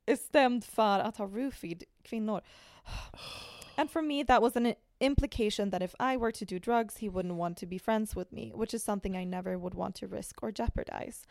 är 0.05 0.15
stämd 0.15 0.63
för 0.63 0.99
att 0.99 1.17
ha 1.17 1.25
roofied 1.25 1.83
kvinnor. 2.03 2.41
And 3.77 3.89
for 3.89 4.01
me 4.01 4.23
that 4.23 4.41
was 4.41 4.55
an 4.55 4.75
implication 4.99 5.69
that 5.71 5.81
if 5.81 5.95
I 5.99 6.17
were 6.17 6.31
to 6.31 6.45
do 6.45 6.59
drugs 6.59 6.97
he 6.97 7.09
wouldn't 7.09 7.35
want 7.35 7.57
to 7.57 7.65
be 7.65 7.79
friends 7.79 8.15
with 8.15 8.31
me, 8.31 8.51
which 8.53 8.73
is 8.73 8.83
something 8.83 9.15
I 9.15 9.25
never 9.25 9.57
would 9.57 9.73
want 9.73 9.95
to 9.95 10.07
risk 10.07 10.43
or 10.43 10.51
jeopardize. 10.51 11.25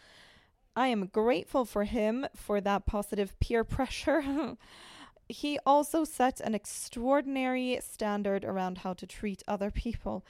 I 0.77 0.89
am 0.89 1.07
grateful 1.07 1.65
for 1.65 1.85
him 1.85 2.27
for 2.35 2.61
that 2.61 2.87
positive 2.87 3.39
peer 3.41 3.65
pressure. 3.65 4.57
he 5.29 5.59
also 5.67 6.05
set 6.05 6.41
an 6.41 6.55
extraordinary 6.55 7.79
standard 7.83 8.45
around 8.45 8.79
how 8.79 8.95
to 8.95 9.07
treat 9.07 9.43
other 9.47 9.71
people. 9.71 10.25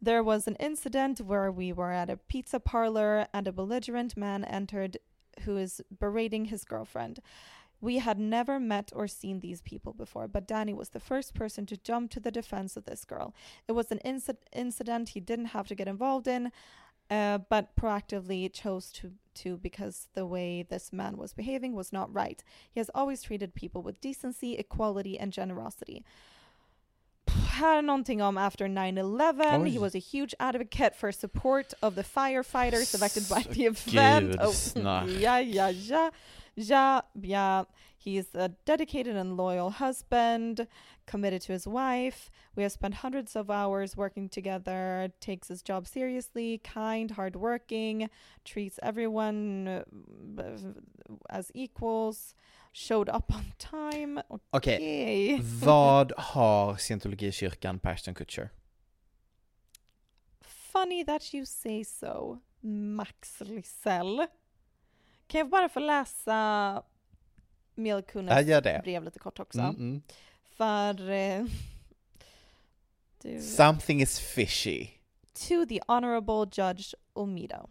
There 0.00 0.22
was 0.22 0.46
an 0.46 0.56
incident 0.56 1.20
where 1.20 1.50
we 1.50 1.72
were 1.72 1.92
at 1.92 2.10
a 2.10 2.16
pizza 2.16 2.60
parlor 2.60 3.26
and 3.32 3.48
a 3.48 3.52
belligerent 3.52 4.16
man 4.16 4.44
entered 4.44 4.98
who 5.44 5.56
is 5.56 5.82
berating 5.98 6.46
his 6.46 6.64
girlfriend. 6.64 7.20
We 7.80 7.98
had 7.98 8.18
never 8.18 8.58
met 8.60 8.90
or 8.94 9.06
seen 9.08 9.40
these 9.40 9.60
people 9.62 9.92
before, 9.92 10.26
but 10.28 10.48
Danny 10.48 10.74
was 10.74 10.88
the 10.90 11.00
first 11.00 11.32
person 11.34 11.64
to 11.66 11.76
jump 11.76 12.10
to 12.10 12.20
the 12.20 12.30
defense 12.32 12.76
of 12.76 12.84
this 12.84 13.04
girl. 13.04 13.32
It 13.68 13.72
was 13.72 13.92
an 13.92 14.00
inci- 14.04 14.36
incident 14.52 15.10
he 15.10 15.20
didn't 15.20 15.46
have 15.54 15.68
to 15.68 15.74
get 15.76 15.86
involved 15.88 16.26
in, 16.26 16.50
uh, 17.10 17.38
but 17.48 17.74
proactively 17.76 18.52
chose 18.52 18.90
to, 18.92 19.12
to 19.34 19.56
because 19.56 20.08
the 20.14 20.26
way 20.26 20.62
this 20.68 20.92
man 20.92 21.16
was 21.16 21.32
behaving 21.34 21.74
was 21.74 21.92
not 21.92 22.12
right. 22.12 22.42
He 22.70 22.80
has 22.80 22.90
always 22.94 23.22
treated 23.22 23.54
people 23.54 23.80
with 23.82 24.00
decency, 24.00 24.54
equality, 24.56 25.16
and 25.18 25.32
generosity. 25.32 26.04
Här 27.28 27.78
är 27.78 27.82
någonting 27.82 28.22
om 28.22 28.36
after 28.38 28.66
9-11. 28.68 29.60
Oj. 29.62 29.68
He 29.70 29.78
was 29.78 29.94
a 29.94 29.98
huge 29.98 30.34
advocate 30.40 30.94
for 30.96 31.12
support 31.12 31.74
of 31.82 31.94
the 31.94 32.02
firefighters 32.04 32.94
elected 32.94 33.28
by 33.28 33.42
the 33.52 33.66
event. 33.66 34.32
Gud, 34.32 34.36
Oh, 34.40 34.52
snack. 34.72 35.08
yeah, 35.08 35.38
yeah, 35.40 35.68
yeah. 35.70 36.10
Yeah, 36.58 37.02
yeah. 37.22 37.64
He's 37.96 38.34
a 38.34 38.48
dedicated 38.64 39.16
and 39.16 39.36
loyal 39.36 39.70
husband, 39.70 40.66
committed 41.06 41.42
to 41.42 41.52
his 41.52 41.68
wife. 41.68 42.30
We 42.56 42.64
have 42.64 42.72
spent 42.72 42.94
hundreds 42.94 43.36
of 43.36 43.48
hours 43.50 43.96
working 43.96 44.28
together, 44.28 45.12
takes 45.20 45.48
his 45.48 45.62
job 45.62 45.86
seriously, 45.86 46.58
kind, 46.64 47.12
hardworking, 47.12 48.10
treats 48.44 48.80
everyone 48.82 49.68
uh, 49.68 50.52
as 51.30 51.52
equals, 51.54 52.34
showed 52.72 53.08
up 53.08 53.32
on 53.32 53.52
time. 53.58 54.20
Okej, 54.28 54.76
Okej. 54.76 55.40
vad 55.64 56.12
har 56.16 56.76
scientologikyrkan 56.76 57.78
på 57.78 57.88
Ashton 57.88 58.14
Kutcher? 58.14 58.48
Funny 60.72 61.04
that 61.04 61.34
you 61.34 61.46
say 61.46 61.84
so, 61.84 62.38
Max 62.60 63.40
Lissell. 63.40 64.26
Kan 65.28 65.38
jag 65.38 65.48
bara 65.48 65.68
få 65.68 65.80
läsa 65.80 66.82
brev 68.82 69.04
lite 69.04 69.18
kort 69.18 69.40
också? 69.40 69.60
Mm, 69.60 69.76
mm. 69.76 70.02
För... 70.56 71.10
Eh, 71.10 71.44
du, 73.22 73.40
Something 73.42 74.02
is 74.02 74.20
fishy. 74.20 74.88
to 75.48 75.66
the 75.66 75.80
Honorable 75.88 76.46
Judge 76.46 76.94
Olmedo. 77.14 77.68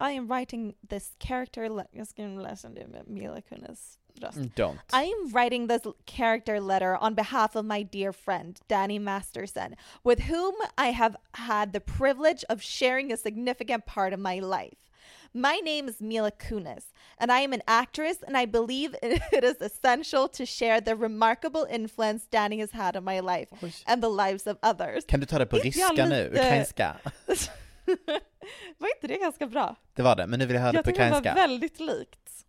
I 0.00 0.10
am 0.12 0.28
writing 0.28 0.74
this 0.88 1.12
character... 1.18 1.86
Jag 1.92 2.06
ska 2.06 2.22
läsa 2.22 2.68
det 2.68 2.86
med 2.86 3.08
Mila 3.08 3.40
Kunis 3.40 3.98
röst. 4.14 4.36
Mm, 4.36 4.50
Don't. 4.56 4.78
I 4.92 5.04
am 5.04 5.32
writing 5.32 5.68
this 5.68 5.82
character 6.06 6.60
letter 6.60 6.96
on 7.04 7.14
behalf 7.14 7.56
of 7.56 7.64
my 7.64 7.82
dear 7.82 8.12
friend, 8.12 8.60
Danny 8.68 8.98
Masterson, 8.98 9.76
with 10.02 10.20
whom 10.20 10.54
I 10.78 10.92
have 10.92 11.16
had 11.32 11.72
the 11.72 11.80
privilege 11.80 12.44
of 12.48 12.62
sharing 12.62 13.12
a 13.12 13.16
significant 13.16 13.86
part 13.86 14.12
of 14.12 14.20
my 14.20 14.40
life. 14.40 14.85
My 15.34 15.60
name 15.64 15.88
is 15.88 16.00
Mila 16.00 16.30
Kunis, 16.30 16.92
and 17.18 17.30
I 17.32 17.40
am 17.40 17.52
an 17.52 17.62
actress, 17.66 18.22
and 18.26 18.36
I 18.36 18.46
believe 18.46 18.94
it 19.02 19.44
is 19.44 19.60
essential 19.60 20.28
to 20.28 20.46
share 20.46 20.80
the 20.80 20.96
remarkable 20.96 21.66
influence 21.70 22.26
Danny 22.26 22.60
has 22.60 22.70
had 22.72 22.96
on 22.96 23.04
my 23.04 23.20
life 23.20 23.48
and 23.86 24.02
the 24.02 24.08
lives 24.08 24.46
of 24.46 24.56
others. 24.62 25.04
Kan 25.06 25.20
du 25.20 25.26
ta 25.26 25.38
det 25.38 25.46
på 25.46 25.56
jag 25.56 25.64
ryska 25.66 26.06
nu? 26.06 26.30
Ukrainska? 26.32 26.96
var 28.78 28.88
inte 28.96 29.06
det 29.06 29.18
ganska 29.18 29.46
bra? 29.46 29.76
Det 29.94 30.02
var 30.02 30.16
det, 30.16 30.26
men 30.26 30.38
nu 30.38 30.46
vill 30.46 30.54
jag 30.54 30.62
höra 30.62 30.72
det 30.72 30.78
Jag 30.78 30.84
på 30.84 30.90
tycker 30.90 31.04
det 31.04 31.10
var 31.10 31.34
väldigt 31.34 31.80
likt. 31.80 32.46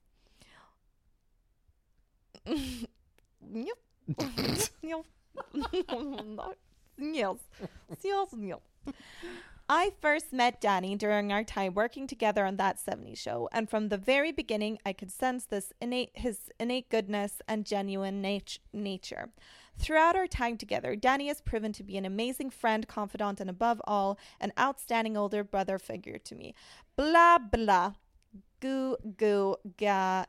Yes. 7.00 7.38
Yes, 8.04 8.34
yes. 8.34 8.60
I 9.70 9.92
first 10.02 10.32
met 10.32 10.62
Danny 10.62 10.96
during 10.96 11.34
our 11.34 11.44
time 11.44 11.74
working 11.74 12.08
together 12.08 12.46
on 12.46 12.56
that 12.58 12.78
70s 12.78 13.18
show, 13.18 13.50
and 13.52 13.70
from 13.70 13.90
the 13.90 13.98
very 13.98 14.32
beginning, 14.32 14.80
I 14.86 14.94
could 14.94 15.12
sense 15.12 15.46
this 15.46 15.74
innate 15.82 16.12
his 16.14 16.50
innate 16.60 16.90
goodness 16.90 17.42
and 17.48 17.66
genuine 17.66 18.22
nat- 18.22 18.60
nature. 18.72 19.30
Throughout 19.78 20.16
our 20.16 20.26
time 20.28 20.58
together, 20.58 20.96
Danny 20.96 21.28
has 21.28 21.42
proven 21.42 21.74
to 21.74 21.84
be 21.84 21.98
an 21.98 22.06
amazing 22.06 22.50
friend, 22.50 22.88
confidant, 22.88 23.40
and 23.42 23.50
above 23.50 23.82
all, 23.86 24.18
an 24.40 24.52
outstanding 24.58 25.18
older 25.18 25.44
brother 25.44 25.78
figure 25.78 26.18
to 26.18 26.36
me. 26.36 26.56
Blah 26.96 27.38
blah. 27.40 27.94
Gu 28.62 28.96
gu 29.18 29.56
ga 29.78 30.26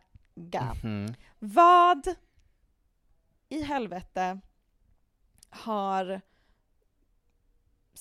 ga. 0.50 0.74
Mhm. 0.82 1.14
Vad 1.40 2.16
i 3.50 3.62
helvete 3.62 4.40
har 5.50 6.20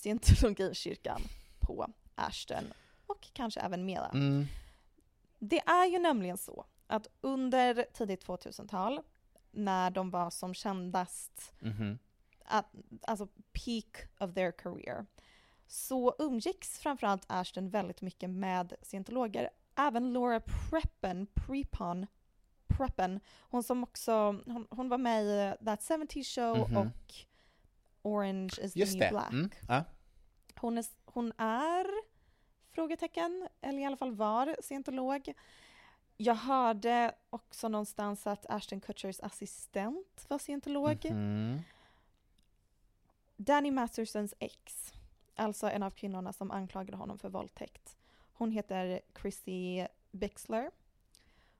scientologikyrkan 0.08 1.22
på 1.60 1.88
Ashton 2.16 2.74
och 3.08 3.28
kanske 3.34 3.60
även 3.60 3.86
Mela? 3.86 4.10
Mm. 4.10 4.46
Det 5.40 5.60
är 5.60 5.86
ju 5.86 6.00
nämligen 6.00 6.38
så 6.38 6.66
att 6.88 7.08
under 7.22 7.86
tidigt 7.94 8.26
2000-tal 8.28 9.00
när 9.52 9.90
de 9.92 10.10
var 10.10 10.30
som 10.30 10.54
kändast, 10.54 11.54
Mhm. 11.60 12.00
att, 12.46 12.66
alltså 13.08 13.28
peak 13.52 14.08
of 14.20 14.34
their 14.34 14.52
career, 14.52 15.06
så 15.68 16.16
umgicks 16.20 16.80
framförallt 16.80 17.24
Ashton 17.28 17.70
väldigt 17.70 18.02
mycket 18.02 18.30
med 18.30 18.74
scientologer. 18.82 19.50
Även 19.76 20.14
Laura 20.14 20.40
Preppen, 20.40 21.28
Prepon, 21.34 22.08
Preppen, 22.68 23.20
hon 23.40 23.64
som 23.64 23.84
också, 23.84 24.12
hon, 24.46 24.68
hon 24.70 24.90
var 24.90 24.98
med 24.98 25.24
i 25.26 25.66
That 25.66 25.84
70 25.84 26.24
Show 26.24 26.58
Mhm. 26.70 26.78
och 26.78 27.14
Orange 28.02 28.54
is 28.62 28.74
the 28.74 28.80
Just 28.80 28.94
new 28.94 29.00
det. 29.00 29.10
black. 29.10 29.32
Mm. 29.32 29.50
Ja. 29.68 29.84
Hon 30.60 30.78
är, 30.78 30.86
hon 31.06 31.34
är, 31.38 31.88
frågetecken, 32.72 33.48
eller 33.62 33.80
i 33.80 33.86
alla 33.86 33.98
fall 33.98 34.16
var 34.16 34.56
scientolog. 34.62 35.34
Jag 36.18 36.36
hörde 36.36 37.16
också 37.30 37.70
någonstans 37.70 38.28
att 38.28 38.46
Ashton 38.50 38.82
Kutchers 38.82 39.20
assistent 39.20 40.26
var 40.28 40.40
scientolog. 40.40 41.06
Mhm. 41.12 41.62
Danny 43.38 43.72
Mastersons 43.72 44.34
ex, 44.40 44.94
alltså 45.36 45.70
en 45.70 45.84
av 45.84 45.92
kvinnorna 45.92 46.34
som 46.34 46.52
anklagade 46.52 46.98
honom 46.98 47.20
för 47.20 47.30
våldtäkt. 47.30 47.98
Hon 48.34 48.52
heter 48.52 49.02
Chrissy 49.22 49.88
Bixler. 50.12 50.72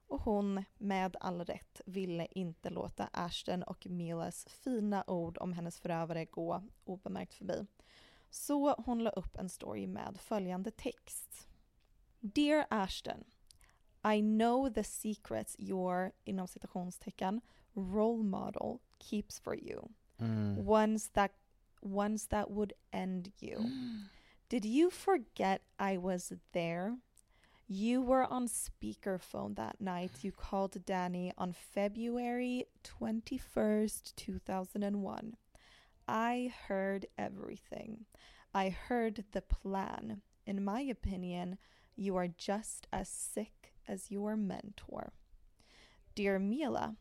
Och 0.06 0.22
hon, 0.22 0.64
med 0.78 1.16
all 1.20 1.44
rätt, 1.44 1.80
ville 1.84 2.26
inte 2.30 2.70
låta 2.70 3.08
Ashton 3.12 3.62
och 3.62 3.86
Milas 3.86 4.46
fina 4.48 5.04
ord 5.06 5.38
om 5.40 5.52
hennes 5.52 5.80
förövare 5.80 6.24
gå 6.24 6.62
obemärkt 6.84 7.34
förbi. 7.34 7.66
Så 8.30 8.74
hon 8.78 9.04
la 9.04 9.10
upp 9.10 9.38
en 9.38 9.48
story 9.48 9.86
med 9.86 10.16
följande 10.20 10.70
text. 10.70 11.48
Dear 12.20 12.66
Ashton, 12.70 13.24
I 14.04 14.20
know 14.20 14.68
the 14.68 14.84
secrets 14.84 15.56
your, 15.58 16.12
inom 16.24 16.46
citationstecken, 16.46 17.40
role 17.74 18.22
model 18.22 18.80
keeps 18.98 19.38
for 19.38 19.54
you. 19.54 19.88
Mm. 20.18 20.66
Ones 20.66 21.08
that 21.08 21.32
ones 21.80 22.26
that 22.26 22.50
would 22.50 22.72
end 22.92 23.32
you. 23.40 23.58
Did 24.48 24.64
you 24.64 24.90
forget 24.90 25.62
I 25.78 25.98
was 25.98 26.32
there? 26.52 26.96
You 27.70 28.00
were 28.00 28.24
on 28.24 28.48
speakerphone 28.48 29.54
that 29.56 29.78
night. 29.78 30.24
You 30.24 30.32
called 30.32 30.86
Danny 30.86 31.32
on 31.36 31.52
February 31.52 32.64
21st, 32.82 34.14
2001. 34.16 35.36
I 36.08 36.54
heard 36.66 37.06
everything. 37.18 38.06
I 38.54 38.70
heard 38.70 39.24
the 39.32 39.42
plan. 39.42 40.22
In 40.46 40.64
my 40.64 40.80
opinion, 40.80 41.58
you 41.96 42.16
are 42.16 42.28
just 42.28 42.86
as 42.90 43.10
sick 43.10 43.74
as 43.86 44.10
your 44.10 44.34
mentor. 44.34 45.12
Dear 46.14 46.38
Mila, 46.38 46.96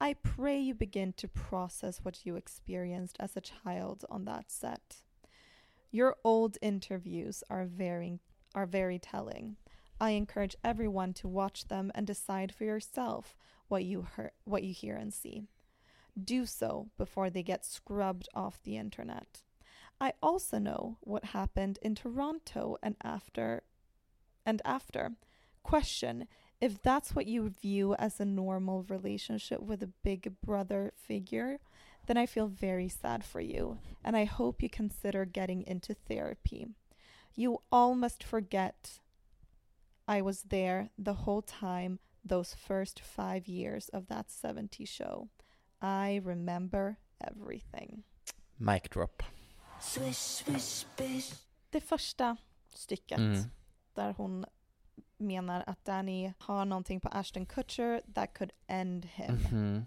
I 0.00 0.14
pray 0.14 0.58
you 0.58 0.74
begin 0.74 1.12
to 1.14 1.28
process 1.28 2.00
what 2.02 2.26
you 2.26 2.34
experienced 2.34 3.16
as 3.20 3.36
a 3.36 3.40
child 3.40 4.04
on 4.10 4.24
that 4.24 4.50
set. 4.50 5.02
Your 5.92 6.16
old 6.24 6.58
interviews 6.60 7.44
are 7.48 7.64
very 7.64 8.18
are 8.54 8.66
very 8.66 8.98
telling. 8.98 9.56
I 10.00 10.10
encourage 10.10 10.56
everyone 10.64 11.14
to 11.14 11.28
watch 11.28 11.68
them 11.68 11.92
and 11.94 12.06
decide 12.06 12.52
for 12.52 12.64
yourself 12.64 13.36
what 13.68 13.84
you 13.84 14.08
hear, 14.16 14.32
what 14.44 14.64
you 14.64 14.74
hear 14.74 14.96
and 14.96 15.14
see. 15.14 15.44
Do 16.22 16.46
so 16.46 16.88
before 16.98 17.30
they 17.30 17.42
get 17.42 17.64
scrubbed 17.64 18.28
off 18.34 18.62
the 18.62 18.76
internet. 18.76 19.42
I 20.00 20.14
also 20.22 20.58
know 20.58 20.98
what 21.00 21.26
happened 21.26 21.78
in 21.80 21.94
Toronto 21.94 22.76
and 22.82 22.96
after 23.02 23.62
and 24.44 24.60
after. 24.64 25.12
Question 25.62 26.26
if 26.60 26.80
that's 26.80 27.12
what 27.12 27.26
you 27.26 27.48
view 27.48 27.96
as 27.96 28.20
a 28.20 28.24
normal 28.24 28.84
relationship 28.84 29.60
with 29.60 29.82
a 29.82 29.90
big 30.04 30.34
brother 30.40 30.92
figure, 30.94 31.58
then 32.06 32.16
I 32.16 32.26
feel 32.26 32.46
very 32.46 32.88
sad 32.88 33.24
for 33.24 33.40
you, 33.40 33.78
and 34.04 34.16
I 34.16 34.26
hope 34.26 34.62
you 34.62 34.70
consider 34.70 35.24
getting 35.24 35.62
into 35.66 35.92
therapy. 35.92 36.68
You 37.34 37.58
all 37.72 37.96
must 37.96 38.22
forget 38.22 39.00
I 40.06 40.22
was 40.22 40.42
there 40.42 40.90
the 40.96 41.14
whole 41.14 41.42
time, 41.42 41.98
those 42.24 42.54
first 42.54 43.00
five 43.00 43.48
years 43.48 43.88
of 43.88 44.06
that 44.06 44.30
70 44.30 44.84
show. 44.84 45.28
I 45.82 46.20
remember 46.20 46.94
everything. 47.18 48.02
Mic 48.56 48.82
drop. 48.82 49.22
Det 51.70 51.80
första 51.80 52.36
stycket 52.74 53.18
Mm. 53.18 53.42
där 53.94 54.12
hon 54.12 54.44
menar 55.16 55.64
att 55.66 55.84
Danny 55.84 56.32
har 56.38 56.64
någonting 56.64 57.00
på 57.00 57.08
Ashton 57.08 57.46
Kutcher 57.46 58.12
that 58.14 58.34
could 58.38 58.52
end 58.66 59.04
him. 59.06 59.34
Mhm. 59.34 59.86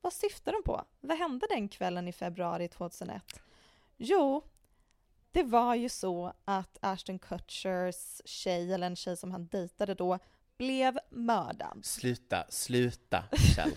Vad 0.00 0.12
syftar 0.12 0.52
de 0.52 0.62
på? 0.62 0.84
Vad 1.00 1.18
hände 1.18 1.46
den 1.50 1.68
kvällen 1.68 2.08
i 2.08 2.12
februari 2.12 2.68
2001? 2.68 3.40
Jo, 3.96 4.42
det 5.32 5.42
var 5.42 5.74
ju 5.74 5.88
så 5.88 6.32
att 6.44 6.78
Ashton 6.80 7.18
Kutchers 7.18 8.20
tjej, 8.24 8.72
eller 8.74 8.86
en 8.86 8.96
tjej 8.96 9.16
som 9.16 9.30
han 9.32 9.46
dejtade 9.46 9.94
då, 9.94 10.18
blev 10.56 10.98
mördad. 11.10 11.80
Sluta, 11.84 12.44
sluta 12.48 13.24
Kjell. 13.56 13.72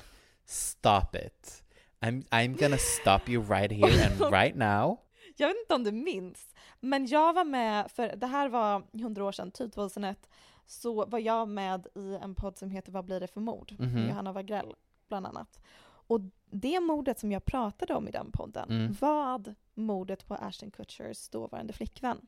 Stop 0.52 1.16
it. 1.16 1.64
I'm, 2.02 2.24
I'm 2.32 2.56
gonna 2.60 2.78
stop 2.78 3.30
you 3.30 3.41
right 3.43 3.72
here 3.72 4.06
and 4.06 4.22
right 4.34 4.56
now. 4.56 4.97
Jag 5.38 5.47
vet 5.47 5.58
inte 5.58 5.76
om 5.76 5.84
du 5.84 5.91
minns, 5.91 6.54
men 6.80 7.06
jag 7.06 7.34
var 7.34 7.43
med, 7.45 7.91
för 7.91 8.16
det 8.16 8.28
här 8.28 8.49
var 8.49 8.84
100 8.93 9.24
år 9.26 9.32
sedan, 9.32 9.52
typ 9.52 9.74
2001, 9.74 10.30
så 10.66 11.06
var 11.06 11.20
jag 11.20 11.47
med 11.47 11.88
i 11.95 12.16
en 12.22 12.36
podd 12.36 12.58
som 12.58 12.70
heter 12.72 12.91
Vad 12.91 13.06
blir 13.06 13.20
det 13.20 13.28
för 13.28 13.41
mord? 13.41 13.76
Mhm. 13.80 13.93
med 13.93 14.08
Johanna 14.10 14.32
Wagrell 14.32 14.74
bland 15.08 15.26
annat. 15.28 15.60
Och 16.08 16.20
det 16.49 16.80
mordet 16.80 17.20
som 17.20 17.32
jag 17.32 17.45
pratade 17.45 17.93
om 17.93 18.08
i 18.08 18.12
den 18.12 18.32
podden 18.32 18.70
Mm. 18.70 18.95
var 18.99 19.56
mordet 19.74 20.28
på 20.28 20.34
Ashton 20.36 20.72
Kutchers 20.72 21.30
dåvarande 21.30 21.74
flickvän. 21.74 22.22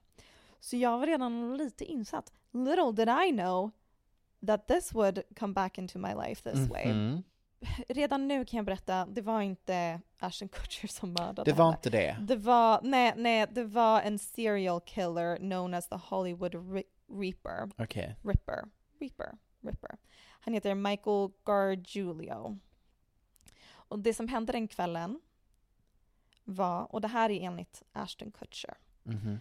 Så 0.60 0.78
jag 0.78 0.98
var 1.00 1.08
redan 1.08 1.58
lite 1.58 1.86
insatt. 1.86 2.32
Little 2.52 2.92
did 2.92 3.10
I 3.10 3.32
know 3.32 3.72
that 4.48 4.68
this 4.68 4.94
would 4.94 5.22
come 5.40 5.54
back 5.54 5.78
into 5.78 6.00
my 6.00 6.14
life 6.28 6.52
this 6.52 6.70
way. 6.70 6.84
Redan 7.90 8.28
nu 8.28 8.46
kan 8.46 8.58
jag 8.58 8.66
berätta, 8.66 9.06
det 9.06 9.22
var 9.22 9.42
inte 9.42 10.02
Ashton 10.20 10.50
Kutcher 10.50 10.88
som 10.88 11.14
mördade 11.14 11.44
Det 11.52 11.54
var 11.58 11.66
henne. 11.66 11.76
inte 11.78 11.90
det. 11.90 12.18
Det 12.22 12.36
var, 12.36 12.80
nej, 12.84 13.14
nej, 13.18 13.48
det 13.52 13.64
var 13.64 14.02
en 14.02 14.20
serial 14.20 14.82
killer 14.86 15.38
known 15.38 15.74
as 15.74 15.88
the 15.90 15.96
Hollywood 15.96 16.54
Ri- 16.56 16.84
Reaper. 17.08 17.72
Okej. 17.84 18.16
Ripper. 18.24 18.64
Reaper. 19.00 19.38
Ripper. 19.62 19.98
Han 20.40 20.54
heter 20.54 20.76
Michael 20.76 21.30
Gargiulio. 21.46 22.60
Och 23.72 24.00
det 24.00 24.14
som 24.14 24.28
hände 24.28 24.52
den 24.52 24.68
kvällen 24.68 25.22
var, 26.44 26.96
och 26.96 27.02
det 27.02 27.08
här 27.08 27.30
är 27.30 27.42
enligt 27.42 27.84
Ashton 27.92 28.32
Kutcher, 28.32 28.74
Mhm. 29.04 29.40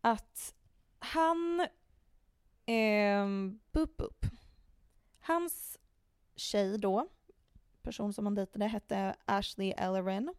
att 0.00 0.54
han... 0.98 1.66
ehm, 2.66 3.60
boop, 3.72 3.96
boop. 3.96 4.26
Hans 5.20 5.78
tjej 6.40 6.78
då, 6.78 7.06
person 7.82 8.12
som 8.12 8.26
han 8.26 8.34
dejtade, 8.34 8.66
hette 8.66 9.16
Ashley 9.24 9.70
Ellerin. 9.76 10.34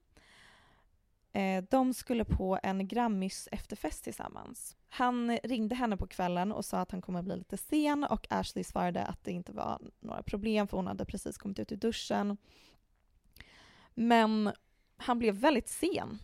Eh, 1.33 1.63
de 1.69 1.93
skulle 1.93 2.25
på 2.25 2.59
en 2.63 2.87
Grammys 2.87 3.47
efterfest 3.51 4.03
tillsammans. 4.03 4.77
Han 4.89 5.37
ringde 5.37 5.75
henne 5.75 5.97
på 5.97 6.07
kvällen 6.07 6.51
och 6.51 6.65
sa 6.65 6.79
att 6.79 6.91
han 6.91 7.01
kommer 7.01 7.21
bli 7.21 7.35
lite 7.35 7.57
sen 7.57 8.03
och 8.03 8.27
Ashley 8.29 8.63
svarade 8.63 9.05
att 9.05 9.23
det 9.23 9.31
inte 9.31 9.51
var 9.51 9.79
några 9.99 10.23
problem 10.23 10.67
för 10.67 10.77
hon 10.77 10.87
hade 10.87 11.05
precis 11.05 11.37
kommit 11.37 11.59
ut 11.59 11.71
ur 11.71 11.75
duschen. 11.75 12.37
Men 13.93 14.51
han 14.97 15.19
blev 15.19 15.35
väldigt 15.35 15.69
sen. 15.69 16.19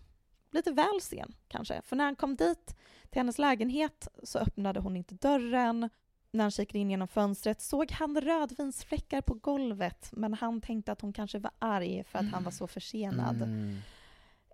Lite 0.52 0.72
väl 0.72 1.02
sen 1.02 1.34
kanske. 1.48 1.82
För 1.82 1.96
när 1.96 2.06
han 2.06 2.16
kom 2.16 2.36
dit 2.36 2.78
till 3.10 3.20
hennes 3.20 3.38
lägenhet 3.38 4.08
så 4.24 4.40
öppnade 4.40 4.80
hon 4.80 4.96
inte 4.96 5.16
dörren 5.16 5.90
när 6.32 6.44
han 6.44 6.52
kikade 6.52 6.80
in 6.80 6.90
genom 6.90 7.08
fönstret 7.08 7.62
såg 7.62 7.92
han 7.92 8.22
rödvinsfläckar 8.22 9.22
på 9.22 9.34
golvet 9.34 10.10
men 10.12 10.34
han 10.34 10.62
tänkte 10.62 10.92
att 10.92 11.02
hon 11.02 11.14
kanske 11.14 11.40
var 11.40 11.52
arg 11.60 12.04
för 12.04 12.20
att 12.20 12.32
han 12.32 12.44
var 12.44 12.52
så 12.52 12.68
försenad. 12.68 13.42
Mm. 13.42 13.78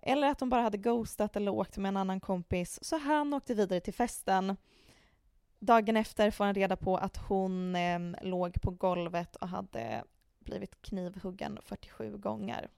Eller 0.02 0.28
att 0.28 0.38
de 0.38 0.50
bara 0.50 0.62
hade 0.62 0.78
ghostat 0.78 1.36
eller 1.36 1.52
åkt 1.52 1.76
med 1.76 1.88
en 1.88 1.96
annan 1.96 2.20
kompis. 2.20 2.78
Så 2.82 2.98
han 2.98 3.34
åkte 3.34 3.54
vidare 3.54 3.80
till 3.80 3.94
festen. 3.94 4.56
Dagen 5.58 5.96
efter 5.96 6.30
får 6.30 6.44
han 6.44 6.54
reda 6.54 6.76
på 6.76 6.96
att 6.96 7.16
hon 7.16 7.76
eh, 7.76 8.00
låg 8.22 8.62
på 8.62 8.70
golvet 8.70 9.36
och 9.36 9.48
hade 9.48 10.04
blivit 10.38 10.82
knivhuggen 10.82 11.58
47 11.62 12.16
gånger. 12.16 12.68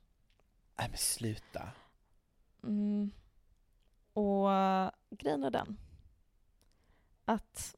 Nej 0.78 0.88
men 0.88 0.98
sluta. 0.98 1.68
Mm. 2.62 3.10
Och 4.12 4.48
grejen 5.10 5.44
är 5.44 5.50
den 5.50 5.76
att 7.26 7.76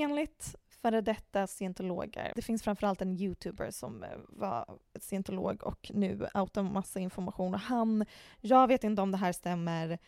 enligt 0.00 0.54
före 0.68 1.00
detta 1.00 1.46
scientologer, 1.46 2.32
det 2.36 2.42
finns 2.42 2.62
framförallt 2.62 3.02
en 3.02 3.12
youtuber 3.12 3.70
som 3.70 4.02
eh, 4.04 4.10
var 4.28 4.78
scientolog 5.00 5.62
och 5.62 5.90
nu 5.94 6.28
outar 6.34 6.62
massa 6.62 7.00
information 7.00 7.54
och 7.54 7.60
han, 7.60 8.04
jag 8.40 8.68
vet 8.68 8.84
inte 8.84 9.02
om 9.02 9.10
det 9.12 9.18
här 9.18 9.32
stämmer, 9.32 9.98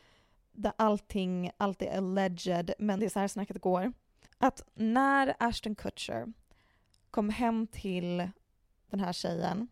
där 0.52 0.72
allting, 0.78 1.50
allt 1.56 1.82
är 1.82 1.96
alleged, 1.96 2.72
men 2.78 3.00
det 3.00 3.06
är 3.06 3.10
så 3.10 3.18
här 3.20 3.28
snacket 3.28 3.60
går. 3.60 3.92
Att 4.38 4.62
när 4.74 5.34
Ashton 5.38 5.74
Kutcher 5.74 6.32
kom 7.10 7.28
hem 7.30 7.66
till 7.66 8.28
den 8.90 9.00
här 9.00 9.12
tjejen 9.12 9.68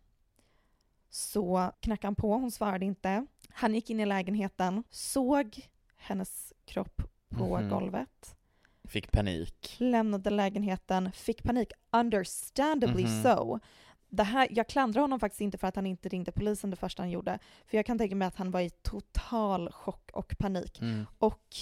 så 1.09 1.71
knackade 1.79 2.07
han 2.07 2.15
på, 2.15 2.33
hon 2.33 2.51
svarade 2.51 2.85
inte. 2.85 3.25
Han 3.49 3.75
gick 3.75 3.89
in 3.89 3.99
i 3.99 4.05
lägenheten, 4.05 4.83
såg 4.89 5.69
hennes 5.97 6.53
kropp 6.65 7.01
på 7.29 7.57
Mhm. 7.57 7.69
golvet, 7.69 8.35
Fick 8.93 9.11
panik. 9.11 9.75
lämnade 9.79 10.29
lägenheten, 10.29 11.11
fick 11.11 11.43
panik, 11.43 11.71
understandably 11.91 13.03
Mhm. 13.03 13.23
so. 13.23 13.59
Det 14.09 14.23
här, 14.23 14.47
jag 14.51 14.67
klandrar 14.69 15.01
honom 15.01 15.19
faktiskt 15.19 15.41
inte 15.41 15.57
för 15.57 15.67
att 15.67 15.75
han 15.75 15.85
inte 15.85 16.09
ringde 16.09 16.31
polisen 16.31 16.69
det 16.69 16.75
första 16.75 17.01
han 17.01 17.09
gjorde, 17.11 17.39
för 17.65 17.77
jag 17.77 17.85
kan 17.85 17.97
tänka 17.97 18.15
mig 18.15 18.27
att 18.27 18.35
han 18.35 18.51
var 18.51 18.59
i 18.61 18.69
total 18.69 19.71
chock 19.71 20.09
och 20.13 20.35
panik. 20.39 20.81
Mm. 20.81 21.05
Och 21.17 21.55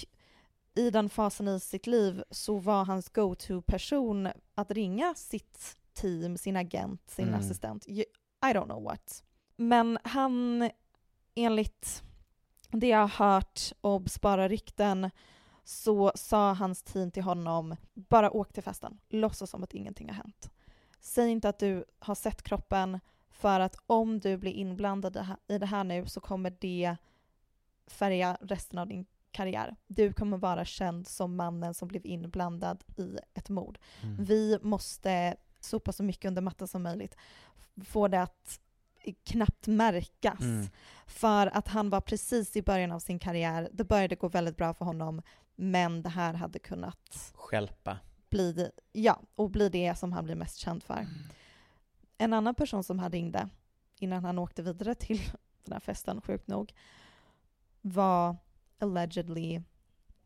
i 0.74 0.90
den 0.90 1.08
fasen 1.08 1.48
i 1.48 1.60
sitt 1.60 1.86
liv 1.86 2.22
så 2.30 2.58
var 2.58 2.84
hans 2.84 3.08
go-to-person 3.08 4.28
att 4.54 4.70
ringa 4.70 5.14
sitt 5.14 5.76
team, 5.94 6.36
sin 6.38 6.56
agent, 6.56 7.10
sin 7.10 7.28
Mm. 7.28 7.40
assistent. 7.40 7.86
I 7.88 8.04
I 8.44 8.52
don't 8.52 8.64
know 8.64 8.82
what. 8.82 9.24
Men 9.56 9.98
han, 10.04 10.70
enligt 11.34 12.02
det 12.70 12.88
jag 12.88 12.98
har 13.06 13.26
hört, 13.34 13.60
obs 13.80 14.20
bara 14.20 14.48
rykten, 14.48 15.10
så 15.64 16.12
sa 16.14 16.52
hans 16.52 16.82
team 16.82 17.10
till 17.10 17.22
honom, 17.22 17.76
bara 17.94 18.30
åk 18.30 18.52
till 18.52 18.62
festen, 18.62 18.98
låtsas 19.08 19.50
som 19.50 19.62
att 19.62 19.74
ingenting 19.74 20.08
har 20.08 20.16
hänt. 20.16 20.50
Säg 21.00 21.30
inte 21.30 21.48
att 21.48 21.58
du 21.58 21.84
har 21.98 22.14
sett 22.14 22.42
kroppen, 22.42 23.00
för 23.30 23.60
att 23.60 23.76
om 23.86 24.20
du 24.20 24.36
blir 24.36 24.52
inblandad 24.52 25.16
i 25.48 25.58
det 25.58 25.66
här- 25.66 25.84
nu 25.84 26.06
så 26.06 26.20
kommer 26.20 26.56
det 26.60 26.96
färga 27.86 28.38
resten 28.40 28.78
av 28.78 28.86
din 28.88 29.06
karriär. 29.30 29.76
Du 29.86 30.12
kommer 30.12 30.36
vara 30.38 30.64
känd 30.64 31.08
som 31.08 31.36
mannen 31.36 31.74
som 31.74 31.88
blev 31.88 32.06
inblandad 32.06 32.84
i 32.96 33.16
ett 33.34 33.48
mord. 33.48 33.78
Mm. 34.02 34.24
Vi 34.24 34.58
måste 34.62 35.36
sopa 35.60 35.92
så 35.92 36.02
mycket 36.02 36.28
under 36.28 36.42
mattan 36.42 36.68
som 36.68 36.82
möjligt. 36.82 37.16
Få 37.84 38.08
det 38.08 38.22
att 38.22 38.60
knappt 39.24 39.66
märkas. 39.66 40.40
Mm. 40.40 40.68
För 41.06 41.46
att 41.46 41.68
han 41.68 41.90
var 41.90 42.00
precis 42.00 42.56
i 42.56 42.62
början 42.62 42.92
av 42.92 42.98
sin 42.98 43.18
karriär. 43.18 43.68
Det 43.72 43.84
började 43.84 44.14
gå 44.14 44.28
väldigt 44.28 44.56
bra 44.56 44.74
för 44.74 44.84
honom. 44.84 45.22
Men 45.56 46.02
det 46.02 46.08
här 46.08 46.34
hade 46.34 46.58
kunnat 46.58 47.32
Stjälpa. 47.34 47.98
bli 48.30 48.52
det, 48.52 48.70
ja, 48.92 49.20
och 49.34 49.50
bli 49.50 49.68
det 49.68 49.98
som 49.98 50.12
han 50.12 50.24
blir 50.24 50.34
mest 50.34 50.56
känd 50.56 50.82
för. 50.82 51.06
En 52.18 52.32
annan 52.32 52.54
person 52.54 52.84
som 52.84 52.98
han 52.98 53.12
ringde 53.12 53.48
innan 53.98 54.24
han 54.24 54.38
åkte 54.38 54.62
vidare 54.62 54.94
till 54.94 55.20
den 55.64 55.72
här 55.72 55.80
festen, 55.80 56.20
sjukt 56.20 56.48
nog, 56.48 56.74
var 57.80 58.36
allegedly 58.78 59.62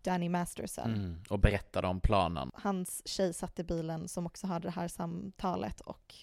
Danny 0.02 0.28
Masterson. 0.28 0.94
Mm. 0.94 1.22
Och 1.30 1.38
berättade 1.38 1.88
om 1.88 2.00
planen. 2.00 2.50
Hans 2.54 3.02
tjej 3.08 3.34
satt 3.34 3.58
i 3.58 3.64
bilen 3.64 4.08
som 4.08 4.26
också 4.26 4.46
hade 4.46 4.68
det 4.68 4.72
här 4.72 4.88
samtalet 4.88 5.80
och 5.80 6.14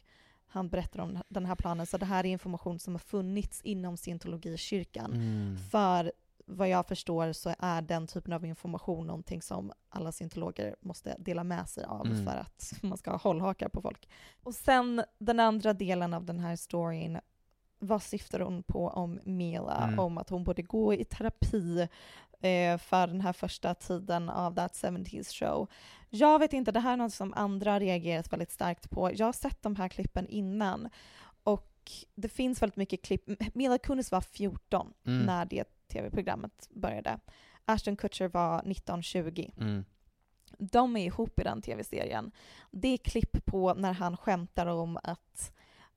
han 0.53 0.69
berättade 0.69 1.03
om 1.03 1.19
den 1.27 1.45
här 1.45 1.55
planen. 1.55 1.85
Så 1.85 1.97
det 1.97 2.05
här 2.05 2.25
är 2.25 2.29
information 2.29 2.79
som 2.79 2.93
har 2.93 2.99
funnits 2.99 3.61
inom 3.61 3.97
scientologikyrkan. 3.97 5.13
Mm. 5.13 5.57
För 5.71 6.11
vad 6.45 6.69
jag 6.69 6.85
förstår 6.87 7.33
så 7.33 7.55
är 7.59 7.81
den 7.81 8.07
typen 8.07 8.33
av 8.33 8.45
information 8.45 9.07
någonting 9.07 9.41
som 9.41 9.71
alla 9.89 10.11
scientologer 10.11 10.75
måste 10.81 11.15
dela 11.19 11.43
med 11.43 11.69
sig 11.69 11.83
av 11.83 12.05
Mm. 12.05 12.25
för 12.25 12.37
att 12.37 12.73
man 12.81 12.97
ska 12.97 13.11
ha 13.11 13.17
hållhakar 13.17 13.69
på 13.69 13.81
folk. 13.81 14.09
Och 14.43 14.55
sen 14.55 15.03
den 15.17 15.39
andra 15.39 15.73
delen 15.73 16.13
av 16.13 16.25
den 16.25 16.39
här 16.39 16.55
storyn, 16.55 17.19
vad 17.79 18.03
syftar 18.03 18.39
hon 18.39 18.63
på 18.63 18.87
om 18.87 19.19
Mila? 19.23 19.83
Mm. 19.87 19.99
Om 19.99 20.17
att 20.17 20.29
hon 20.29 20.43
borde 20.43 20.61
gå 20.61 20.93
i 20.93 21.05
terapi 21.05 21.87
eh, 22.43 22.77
för 22.77 23.07
den 23.07 23.21
här 23.21 23.33
första 23.33 23.73
tiden 23.75 24.29
av 24.29 24.55
That 24.55 24.73
70s 24.73 25.33
show. 25.39 25.67
Jag 26.09 26.39
vet 26.39 26.53
inte, 26.53 26.71
det 26.71 26.79
här 26.79 26.93
är 26.93 26.97
något 26.97 27.13
som 27.13 27.33
andra 27.33 27.71
har 27.71 27.79
reagerat 27.79 28.33
väldigt 28.33 28.51
starkt 28.51 28.89
på. 28.89 29.11
Jag 29.15 29.25
har 29.25 29.33
sett 29.33 29.61
de 29.61 29.75
här 29.75 29.87
klippen 29.89 30.27
innan 30.27 30.89
och 31.43 31.91
det 32.15 32.29
finns 32.29 32.61
väldigt 32.61 32.77
mycket 32.77 33.01
klipp. 33.01 33.29
Mila 33.55 33.77
Kunis 33.77 34.11
var 34.11 34.21
14 34.21 34.93
Mm. 35.05 35.25
när 35.25 35.45
det 35.45 35.87
tv-programmet 35.87 36.69
började. 36.73 37.19
Ashton 37.65 37.95
Kutcher 37.95 38.27
var 38.27 38.61
19-20. 38.61 39.51
Mm. 39.57 39.85
De 40.57 40.97
är 40.97 41.05
ihop 41.05 41.39
i 41.39 41.43
den 41.43 41.61
tv-serien. 41.61 42.31
Det 42.71 42.87
är 42.87 42.97
klipp 42.97 43.45
på 43.45 43.73
när 43.73 43.93
han 43.93 44.17
skämtar 44.17 44.65
om 44.65 44.99
att, 45.03 45.51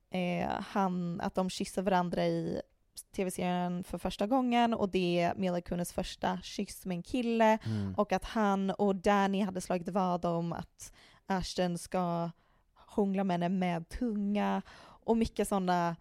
eh, 0.09 0.49
han, 0.49 1.21
att 1.21 1.35
de 1.35 1.49
kysser 1.49 1.81
varandra 1.81 2.25
i 2.25 2.61
tv-serien 3.03 3.83
för 3.83 3.97
första 3.97 4.27
gången 4.27 4.73
och 4.73 4.89
det 4.89 5.19
är 5.19 5.35
Mila 5.35 5.61
Kunis 5.61 5.93
första 5.93 6.39
kyss 6.43 6.85
med 6.85 6.95
en 6.95 7.03
kille 7.03 7.57
Mm. 7.65 7.93
och 7.97 8.11
att 8.11 8.23
han 8.25 8.71
och 8.71 8.95
Danny 8.95 9.41
hade 9.41 9.61
slagit 9.61 9.87
vad 9.89 10.25
om 10.25 10.53
att 10.53 10.93
Ashton 11.25 11.77
ska 11.77 12.29
hångla 12.75 13.23
med 13.23 13.33
henne 13.33 13.49
med 13.49 13.89
tunga 13.89 14.61
och 14.79 15.17
mycket 15.17 15.47
sådana 15.47 15.95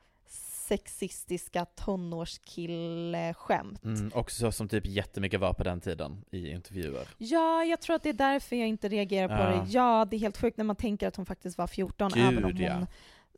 sexistiska 0.69 1.65
tonårskillskämt. 1.65 3.85
Mm. 3.85 4.11
Också 4.15 4.41
så 4.41 4.53
som 4.53 4.69
typ 4.69 4.87
jättemycket 4.87 5.41
var 5.41 5.53
på 5.53 5.65
den 5.65 5.81
tiden 5.81 6.25
i 6.31 6.51
intervjuer. 6.51 7.09
Ja, 7.19 7.65
jag 7.65 7.81
tror 7.81 7.97
att 7.97 8.03
det 8.03 8.09
är 8.09 8.13
därför 8.13 8.57
jag 8.57 8.69
inte 8.69 8.89
reagerar 8.89 9.29
på 9.29 9.35
Ja. 9.35 9.51
det. 9.51 9.65
Ja, 9.71 10.05
det 10.11 10.17
är 10.17 10.21
helt 10.21 10.39
sjukt 10.39 10.57
när 10.57 10.65
man 10.65 10.77
tänker 10.77 11.09
att 11.09 11.17
hon 11.17 11.27
faktiskt 11.27 11.59
var 11.59 11.67
14, 11.67 12.11
Gud, 12.15 12.23
även 12.25 12.45
om 12.45 12.53
hon 12.53 12.63
ja. 12.63 12.87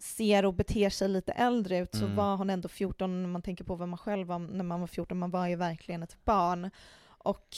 Ser 0.00 0.44
och 0.44 0.54
beter 0.54 0.90
sig 0.90 1.08
lite 1.08 1.32
äldre 1.32 1.78
ut 1.78 1.94
så 1.94 2.04
Mm. 2.04 2.16
var 2.16 2.36
hon 2.36 2.50
ändå 2.50 2.68
14 2.68 3.22
när 3.22 3.28
man 3.28 3.42
tänker 3.42 3.64
på 3.64 3.74
vad 3.74 3.88
man 3.88 3.98
själv 3.98 4.26
var 4.28 4.38
när 4.38 4.64
man 4.64 4.80
var 4.80 4.86
14. 4.86 5.18
Man 5.18 5.30
var 5.30 5.46
ju 5.46 5.56
verkligen 5.56 6.02
ett 6.02 6.24
barn. 6.24 6.70
Och 7.06 7.56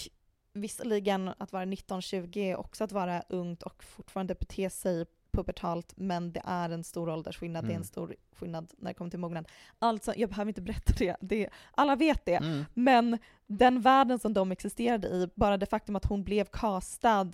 visserligen 0.53 1.29
att 1.39 1.53
vara 1.53 1.65
19-20 1.65 2.37
är 2.39 2.57
också 2.57 2.85
att 2.85 2.93
vara 2.93 3.23
ungt 3.29 3.63
och 3.63 3.85
fortfarande 3.85 4.35
bete 4.35 4.71
sig 4.71 5.07
pubertalt, 5.33 5.93
men 5.97 6.33
det 6.33 6.43
är 6.45 6.71
en 6.71 6.85
stor 6.85 7.09
åldersskillnad, 7.09 7.65
det 7.65 7.69
är 7.69 7.71
Mm. 7.71 7.81
en 7.81 7.85
stor 7.87 8.15
skillnad 8.33 8.73
när 8.79 8.91
det 8.91 8.95
kommer 8.95 9.11
till 9.11 9.21
mognad. 9.21 9.49
Alltså, 9.79 10.15
jag 10.17 10.29
behöver 10.29 10.49
inte 10.49 10.63
berätta 10.63 10.93
det, 10.99 11.17
det 11.21 11.49
alla 11.73 11.97
vet 11.97 12.25
det. 12.25 12.35
Mm. 12.35 12.65
Men 12.75 13.19
den 13.47 13.81
världen 13.81 14.19
som 14.19 14.35
de 14.35 14.53
existerade 14.53 15.09
i, 15.09 15.29
bara 15.35 15.57
det 15.57 15.67
faktum 15.67 15.97
att 15.97 16.05
hon 16.05 16.25
blev 16.25 16.45
castad 16.45 17.31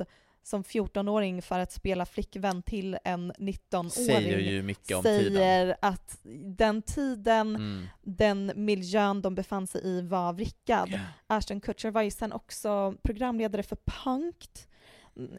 som 0.47 0.62
14-åring 0.64 1.42
för 1.42 1.59
att 1.59 1.72
spela 1.72 2.07
flickvän 2.07 2.62
till 2.62 2.99
en 3.05 3.32
19-åring 3.32 3.90
Säger 3.90 4.38
ju 4.38 4.62
mycket 4.62 4.97
om 4.97 5.03
säger 5.03 5.30
tiden. 5.30 5.74
att 5.82 6.18
den 6.57 6.82
tiden, 6.82 7.57
Mm. 7.57 7.86
den 8.03 8.53
miljön 8.55 9.22
de 9.22 9.34
befann 9.34 9.66
sig 9.66 9.80
i 9.86 10.01
var 10.01 10.32
vrickad. 10.32 11.01
Ashton 11.26 11.61
Kutcher 11.61 11.90
var 11.90 12.03
ju 12.03 12.11
sen 12.11 12.32
också 12.32 12.94
programledare 13.03 13.62
för 13.62 13.76
Punked. 13.76 14.51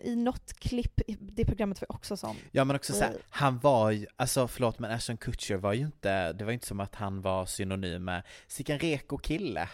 I 0.02 0.16
något 0.16 0.54
klipp, 0.54 1.02
det 1.20 1.46
programmet 1.46 1.82
var 1.82 1.92
också 1.96 2.18
sånt. 2.18 2.40
Ja 2.52 2.64
men 2.64 2.76
också 2.76 2.94
såhär, 2.94 3.14
han 3.30 3.60
var 3.60 3.92
ju, 3.92 4.06
alltså 4.16 4.48
förlåt 4.48 4.80
men 4.80 4.92
Ashton 4.92 5.18
Kutcher 5.18 5.56
var 5.56 5.74
ju 5.74 5.86
inte, 5.86 6.34
det 6.34 6.46
var 6.46 6.52
inte 6.52 6.68
som 6.68 6.80
att 6.80 6.96
han 6.96 7.22
var 7.22 7.46
synonym 7.46 8.06
med 8.06 8.24
sicken 8.48 8.80
reko 8.80 9.18
kille. 9.18 9.70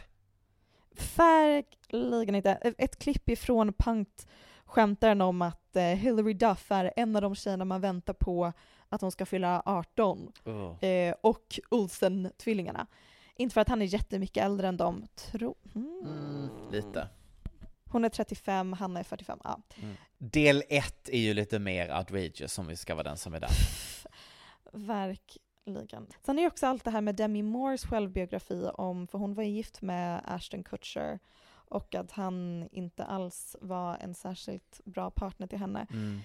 Verkligen 1.15 2.36
inte. 2.36 2.51
Ett 2.77 2.99
klipp 2.99 3.29
ifrån 3.29 3.73
Punkt 3.73 4.27
skämtar 4.74 5.07
han 5.07 5.21
om 5.21 5.41
att 5.41 5.76
eh, 5.76 5.84
Hillary 5.84 6.34
Duff 6.34 6.71
är 6.71 6.93
en 6.95 7.15
av 7.15 7.21
de 7.21 7.36
tjejerna 7.36 7.65
man 7.65 7.82
väntar 7.82 8.13
på 8.13 8.53
att 8.89 9.01
hon 9.01 9.11
ska 9.11 9.26
fylla 9.26 9.63
18. 9.65 10.32
Oh. 10.45 10.86
Eh, 10.86 11.15
och 11.21 11.59
Olsen-tvillingarna. 11.69 12.88
Inte 13.36 13.53
för 13.53 13.61
att 13.61 13.69
han 13.69 13.82
är 13.82 13.86
jättemycket 13.86 14.43
äldre 14.43 14.67
än 14.67 14.78
dem, 14.78 15.07
tro... 15.15 15.55
Mm. 15.76 16.01
Mm, 16.05 16.49
lite. 16.71 17.07
Hon 17.91 18.05
är 18.05 18.09
35, 18.09 18.74
han 18.74 18.97
är 18.97 19.03
45. 19.03 19.39
Ja. 19.43 19.61
Mm. 19.82 19.95
Del 20.17 20.63
ett 20.69 21.09
är 21.09 21.19
ju 21.19 21.34
lite 21.34 21.59
mer 21.59 21.97
outrageous 21.97 22.59
om 22.59 22.67
vi 22.67 22.76
ska 22.76 22.95
vara 22.95 23.03
den 23.03 23.17
som 23.17 23.34
är 23.34 23.39
där. 23.39 23.51
Verkligen. 24.71 26.07
Sen 26.26 26.38
är 26.39 26.41
det 26.41 26.47
också 26.47 26.67
allt 26.67 26.84
det 26.84 26.91
här 26.91 27.01
med 27.01 27.15
Demi 27.15 27.43
Moores 27.43 27.86
självbiografi 27.86 28.69
om, 28.74 29.07
för 29.07 29.17
hon 29.17 29.34
var 29.34 29.43
ju 29.43 29.49
gift 29.49 29.82
med 29.82 30.21
Ashton 30.26 30.63
Kutcher 30.63 31.19
och 31.74 31.95
att 31.95 32.11
han 32.11 32.67
inte 32.71 33.05
alls 33.05 33.55
var 33.61 33.97
en 33.97 34.13
särskilt 34.13 34.82
bra 34.86 35.11
partner 35.11 35.47
till 35.47 35.59
henne. 35.59 35.88
Mm. 35.91 36.19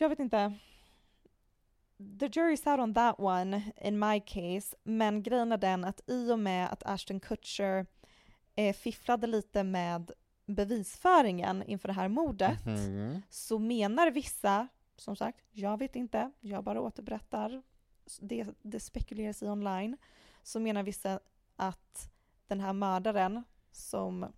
jag 0.00 0.08
vet 0.08 0.18
inte. 0.18 0.52
The 2.20 2.26
jury's 2.28 2.70
out 2.70 2.80
on 2.80 2.94
that 2.94 3.14
one 3.18 3.62
in 3.82 3.98
my 3.98 4.20
case. 4.20 4.76
Men 4.82 5.22
grejen 5.22 5.52
är 5.52 5.56
den 5.56 5.84
att 5.84 6.00
i 6.06 6.32
och 6.32 6.38
med 6.38 6.72
att 6.72 6.82
Ashton 6.86 7.20
Kutcher 7.20 7.86
eh, 8.54 8.74
fifflade 8.74 9.26
lite 9.26 9.64
med 9.64 10.10
bevisföringen 10.46 11.62
inför 11.62 11.88
det 11.88 11.94
här 11.94 12.08
mordet 12.08 12.66
Mhm. 12.66 13.22
så 13.30 13.58
menar 13.58 14.10
vissa, 14.10 14.68
som 14.96 15.16
sagt, 15.16 15.38
jag 15.50 15.78
vet 15.78 15.96
inte, 15.96 16.30
jag 16.40 16.64
bara 16.64 16.80
återberättar, 16.80 17.62
det, 18.20 18.46
det 18.62 18.80
spekuleras 18.80 19.42
i 19.42 19.46
online, 19.48 19.96
så 20.42 20.60
menar 20.60 20.82
vissa 20.82 21.20
att 21.56 22.10
den 22.46 22.60
här 22.60 22.72
mördaren 22.72 23.44
som 23.72 24.32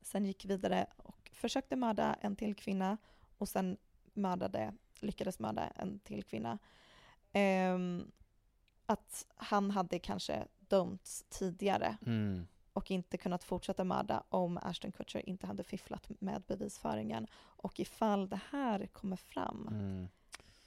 sen 0.00 0.24
gick 0.24 0.44
vidare 0.44 0.86
och 0.96 1.30
försökte 1.34 1.76
mörda 1.76 2.14
en 2.20 2.36
till 2.36 2.54
kvinna 2.54 2.96
och 3.38 3.48
sen 3.48 3.76
mördade, 4.14 4.74
lyckades 5.00 5.38
mörda 5.38 5.68
en 5.68 5.98
till 5.98 6.24
kvinna, 6.24 6.58
ehm, 7.32 8.10
att 8.86 9.26
han 9.36 9.70
hade 9.70 9.98
kanske 9.98 10.46
dömts 10.58 11.24
tidigare 11.28 11.96
Mm. 12.06 12.46
och 12.72 12.90
inte 12.90 13.16
kunnat 13.16 13.44
fortsätta 13.44 13.84
mörda 13.84 14.24
om 14.28 14.58
Ashton 14.62 14.92
Kutcher 14.92 15.28
inte 15.28 15.46
hade 15.46 15.64
fifflat 15.64 16.10
med 16.20 16.42
bevisföringen. 16.42 17.26
Och 17.34 17.80
ifall 17.80 18.28
det 18.28 18.40
här 18.50 18.86
kommer 18.86 19.16
fram, 19.16 19.68
Mm. 19.68 20.08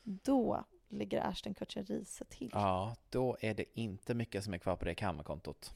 då 0.04 0.66
ligger 0.90 1.28
Ashton 1.28 1.54
Kutcher 1.54 1.84
risigt 1.84 2.30
till. 2.30 2.50
Ja, 2.54 2.96
då 3.10 3.38
är 3.42 3.54
det 3.54 3.80
inte 3.80 4.14
mycket 4.14 4.44
som 4.44 4.54
är 4.54 4.58
kvar 4.58 4.76
på 4.76 4.86
det 4.86 4.96
karmakontot. 4.96 5.76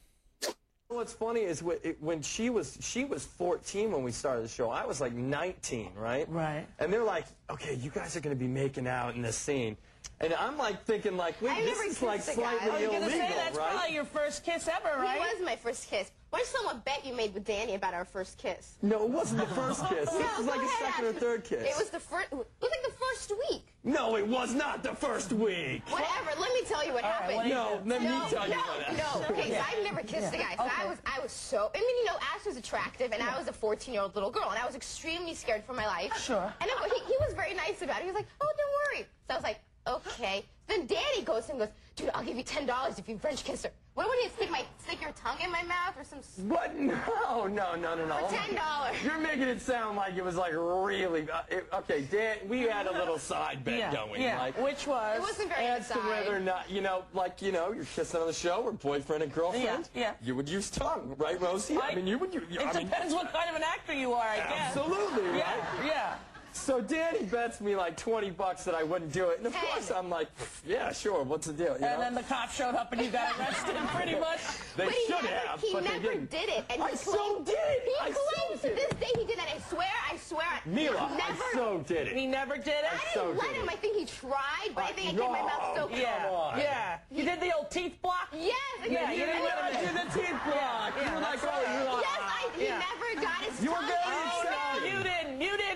What's 0.90 1.12
funny 1.12 1.42
is 1.42 1.62
when 2.00 2.20
she 2.20 2.50
was 2.50 2.76
she 2.80 3.04
was 3.04 3.24
14 3.24 3.92
when 3.92 4.02
we 4.02 4.10
started 4.10 4.44
the 4.44 4.48
show. 4.48 4.70
I 4.70 4.84
was 4.84 5.00
like 5.00 5.12
19, 5.12 5.92
right? 5.94 6.28
Right. 6.28 6.66
And 6.80 6.92
they're 6.92 7.04
like, 7.04 7.26
"Okay, 7.48 7.74
you 7.74 7.90
guys 7.90 8.16
are 8.16 8.20
going 8.20 8.34
to 8.36 8.40
be 8.40 8.48
making 8.48 8.88
out 8.88 9.14
in 9.14 9.22
this 9.22 9.36
scene," 9.36 9.76
and 10.20 10.34
I'm 10.34 10.58
like 10.58 10.82
thinking, 10.84 11.16
like, 11.16 11.40
"Wait, 11.40 11.52
I 11.52 11.62
this 11.62 11.78
is 11.78 12.02
like 12.02 12.16
kissed 12.24 12.36
a 12.36 12.40
guy. 12.40 12.58
slightly 12.58 12.68
I 12.68 12.72
was 12.72 12.82
illegal, 12.82 13.00
gonna 13.02 13.12
say, 13.12 13.32
that's 13.36 13.56
right?" 13.56 13.70
probably 13.70 13.94
your 13.94 14.04
first 14.04 14.44
kiss 14.44 14.66
ever, 14.66 15.00
right? 15.00 15.20
It 15.30 15.38
was 15.38 15.46
my 15.46 15.54
first 15.54 15.88
kiss. 15.88 16.10
Why 16.30 16.42
someone 16.44 16.80
bet 16.84 17.06
you 17.06 17.14
made 17.14 17.34
with 17.34 17.44
Danny 17.44 17.74
about 17.74 17.94
our 17.94 18.04
first 18.04 18.36
kiss? 18.38 18.76
No, 18.82 19.04
it 19.04 19.10
wasn't 19.10 19.40
the 19.42 19.54
first 19.54 19.86
kiss. 19.88 20.08
No, 20.12 20.18
This 20.18 20.38
was 20.38 20.46
like 20.48 20.60
a 20.60 20.64
ahead, 20.64 20.92
second 20.94 21.04
or 21.04 21.12
third 21.12 21.44
kiss. 21.44 21.62
It 21.62 21.76
was 21.78 21.90
the 21.90 22.00
first. 22.00 22.26
It 22.32 22.36
was 22.36 22.46
like 22.62 22.79
the 22.79 22.79
first 23.20 23.32
week. 23.50 23.62
No, 23.84 24.16
it 24.16 24.26
was 24.26 24.54
not 24.54 24.82
the 24.82 24.94
first 24.94 25.32
week. 25.32 25.82
Whatever. 25.90 26.30
Let 26.38 26.52
me 26.52 26.62
tell 26.66 26.86
you 26.86 26.92
what 26.92 27.04
All 27.04 27.10
right, 27.10 27.20
happened. 27.20 27.36
what 27.36 27.42
do 27.44 27.48
you 27.48 27.54
No, 27.54 27.80
do? 27.82 27.90
let 27.90 28.02
me 28.02 28.08
no, 28.08 28.26
tell 28.28 28.48
you 28.48 28.54
no, 28.54 28.60
what 28.60 28.82
happened. 28.82 28.98
No, 28.98 29.34
okay. 29.36 29.50
So 29.50 29.60
I've 29.78 29.84
never 29.84 30.00
kissed 30.00 30.32
Yeah. 30.34 30.40
a 30.40 30.56
guy. 30.56 30.56
So 30.56 30.70
I 30.82 30.86
was, 30.86 30.98
I 31.06 31.20
was 31.20 31.32
so. 31.32 31.70
I 31.74 31.78
mean, 31.78 31.96
you 31.96 32.04
know, 32.06 32.16
Ash 32.34 32.44
was 32.46 32.56
attractive, 32.56 33.12
and 33.12 33.22
I 33.22 33.38
was 33.38 33.48
a 33.48 33.52
14-year-old 33.52 34.14
little 34.14 34.30
girl, 34.30 34.48
and 34.50 34.58
I 34.58 34.66
was 34.66 34.74
extremely 34.74 35.34
scared 35.34 35.64
for 35.64 35.72
my 35.74 35.86
life. 35.86 36.16
Sure. 36.18 36.52
And 36.60 36.70
then, 36.70 36.90
he, 36.90 37.00
he 37.04 37.14
was 37.20 37.34
very 37.34 37.54
nice 37.54 37.82
about 37.82 37.98
it. 37.98 38.02
He 38.02 38.06
was 38.06 38.14
like, 38.16 38.26
"Oh, 38.40 38.52
don't 38.56 38.98
worry." 38.98 39.06
So 39.28 39.34
I 39.34 39.36
was 39.36 39.44
like, 39.44 39.60
"Okay." 39.86 40.44
Then 40.66 40.86
Danny 40.86 41.22
goes 41.24 41.48
and 41.50 41.58
goes, 41.58 41.68
"Dude, 41.96 42.10
I'll 42.14 42.24
give 42.24 42.36
you 42.36 42.42
ten 42.42 42.66
dollars 42.66 42.98
if 42.98 43.08
you 43.08 43.18
French 43.18 43.44
kiss 43.44 43.64
her." 43.64 43.70
What 43.94 44.04
do 44.04 44.10
I 44.12 44.16
need 44.22 44.28
to 44.28 44.34
stick 44.36 44.50
my 44.50 44.64
stick 44.78 45.00
your 45.02 45.10
tongue 45.12 45.38
in 45.44 45.50
my 45.50 45.62
mouth 45.64 45.94
or 45.98 46.04
some? 46.04 46.20
What? 46.48 46.74
No, 46.78 47.46
no, 47.46 47.74
no, 47.74 47.94
no, 47.94 48.06
no. 48.06 48.26
For 48.28 48.34
$10. 48.36 49.04
You're 49.04 49.18
making 49.18 49.42
it 49.42 49.60
sound 49.60 49.96
like 49.96 50.16
it 50.16 50.24
was 50.24 50.36
like 50.36 50.52
really. 50.54 51.28
Uh, 51.30 51.42
it, 51.48 51.66
okay, 51.72 52.02
Dan, 52.02 52.36
we 52.48 52.62
had 52.62 52.86
a 52.86 52.92
little 52.92 53.18
side 53.18 53.64
bet 53.64 53.78
Yeah, 53.78 53.92
going. 53.92 54.22
yeah. 54.22 54.38
Like, 54.38 54.60
Which 54.62 54.86
was? 54.86 55.18
It 55.18 55.20
wasn't 55.20 55.48
very 55.50 55.66
as 55.66 55.88
to 55.88 55.98
whether 55.98 56.36
or 56.36 56.40
not, 56.40 56.70
you 56.70 56.80
know, 56.80 57.04
like, 57.14 57.42
you 57.42 57.52
know, 57.52 57.72
you're 57.72 57.84
kissing 57.84 58.20
on 58.20 58.26
the 58.26 58.32
show 58.32 58.62
or 58.62 58.72
boyfriend 58.72 59.22
and 59.22 59.32
girlfriend. 59.32 59.88
Yeah, 59.94 60.00
yeah. 60.00 60.12
You 60.22 60.34
would 60.36 60.48
use 60.48 60.70
tongue, 60.70 61.14
right, 61.18 61.40
Rosie? 61.40 61.78
I, 61.80 61.94
mean, 61.94 62.06
you 62.06 62.18
would. 62.18 62.32
You, 62.32 62.40
It 62.50 62.60
I 62.66 62.72
mean, 62.72 62.86
depends 62.86 63.12
what 63.14 63.32
kind 63.32 63.50
of 63.50 63.56
an 63.56 63.62
actor 63.62 63.92
you 63.92 64.12
are, 64.12 64.26
I 64.26 64.36
guess. 64.36 64.76
Absolutely, 64.76 65.38
Yeah, 65.38 65.56
yeah. 65.84 66.14
So 66.60 66.80
Danny 66.80 67.24
bets 67.24 67.60
me 67.60 67.74
like 67.74 67.96
20 67.96 68.30
bucks 68.30 68.64
that 68.64 68.74
I 68.74 68.82
wouldn't 68.82 69.12
do 69.12 69.30
it. 69.30 69.38
And 69.38 69.46
of 69.46 69.54
course 69.54 69.90
I'm 69.90 70.08
like, 70.10 70.28
yeah, 70.66 70.92
sure, 70.92 71.24
what's 71.24 71.46
the 71.46 71.52
deal? 71.54 71.68
You 71.80 71.86
And 71.86 71.98
know? 71.98 72.00
then 72.00 72.14
the 72.14 72.22
cop 72.22 72.50
showed 72.52 72.74
up 72.74 72.92
and 72.92 73.00
you 73.02 73.10
got 73.10 73.36
arrested, 73.38 73.74
pretty 73.88 74.14
much. 74.20 74.38
They 74.76 74.84
but 74.86 74.94
should 74.94 75.10
never, 75.24 75.26
have, 75.48 75.60
He 75.60 75.72
but 75.72 75.82
they 75.82 75.88
never 75.90 76.02
didn't. 76.12 76.30
did 76.30 76.48
it, 76.48 76.64
and 76.70 76.82
I 76.82 76.90
he 76.90 76.96
so 76.96 77.10
claims, 77.12 77.46
did. 77.48 77.82
He 77.84 77.94
I 78.00 78.10
so 78.12 78.20
claims 78.30 78.60
to 78.62 78.68
this 78.68 78.90
day 79.00 79.12
he 79.18 79.24
did 79.26 79.36
that. 79.38 79.48
I 79.52 79.58
swear, 79.68 79.88
I 80.12 80.16
swear. 80.16 80.46
Mila, 80.66 81.10
never. 81.18 81.42
I 81.42 81.52
so 81.54 81.84
did 81.86 82.06
it. 82.08 82.16
He 82.16 82.26
never 82.26 82.56
did 82.56 82.68
it? 82.68 82.84
I 82.86 82.96
didn't 82.96 83.14
so 83.14 83.32
let 83.36 83.48
did 83.48 83.56
him. 83.62 83.68
it. 83.68 83.72
I 83.72 83.76
think 83.76 83.96
he 83.98 84.04
tried, 84.06 84.70
but 84.74 84.84
I 84.84 84.92
think 84.92 85.08
I 85.08 85.12
kept 85.18 85.32
my 85.32 85.42
mouth 85.42 85.76
so 85.76 85.88
Yeah, 85.90 86.28
on. 86.30 86.58
yeah. 86.60 86.98
You 87.10 87.24
did 87.24 87.40
the 87.40 87.52
old 87.56 87.70
teeth 87.70 88.00
block? 88.00 88.28
Yes, 88.32 88.54
Yeah, 88.88 89.10
you 89.12 89.26
didn't 89.26 89.42
let 89.44 89.74
him 89.74 89.86
do 89.88 89.92
the 89.98 90.06
teeth 90.20 90.38
block. 90.46 90.92
You 91.02 91.12
were 91.14 91.20
like, 91.20 91.40
oh, 91.42 91.60
you're 91.66 92.00
Yes, 92.00 92.20
I, 92.22 92.48
he 92.56 92.68
never 92.68 93.08
got 93.26 93.42
his 93.42 93.62
You 93.64 93.70
were 93.72 93.76
tongue 93.76 93.88
very 93.90 94.29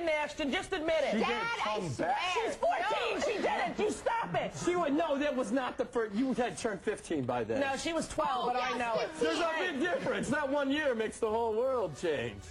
didn't. 0.07 0.15
Didn't, 0.17 0.25
Ashton. 0.25 0.53
Just 0.53 0.73
admit 0.73 0.97
it. 1.03 1.13
She 1.13 1.19
Dad, 1.19 1.29
didn't 1.29 1.85
I 1.85 1.95
swear. 1.95 2.17
She's 2.35 2.57
14. 2.57 3.23
She 3.23 3.43
did 3.43 3.45
it. 3.45 3.79
You 3.79 3.91
stop 3.91 4.35
it. 4.35 4.53
She 4.65 4.77
would, 4.77 4.95
no, 4.95 5.19
that 5.19 5.37
was 5.37 5.53
not 5.53 5.77
the 5.77 5.85
first, 5.85 6.15
you 6.15 6.35
had 6.35 6.57
turned 6.59 6.81
15 6.81 7.25
by 7.25 7.45
then. 7.45 7.61
No, 7.61 7.77
she 7.77 7.93
was 7.93 8.09
12, 8.09 8.53
but 8.53 8.57
I 8.57 8.71
yes, 8.71 8.79
know 8.79 9.01
it. 9.01 9.11
15. 9.11 9.27
There's 9.27 9.39
a 9.39 9.51
big 9.59 9.81
difference. 9.81 10.29
That 10.29 10.49
one 10.49 10.71
year 10.71 10.95
makes 10.95 11.19
the 11.19 11.29
whole 11.29 11.55
world 11.55 11.93
change. 12.01 12.43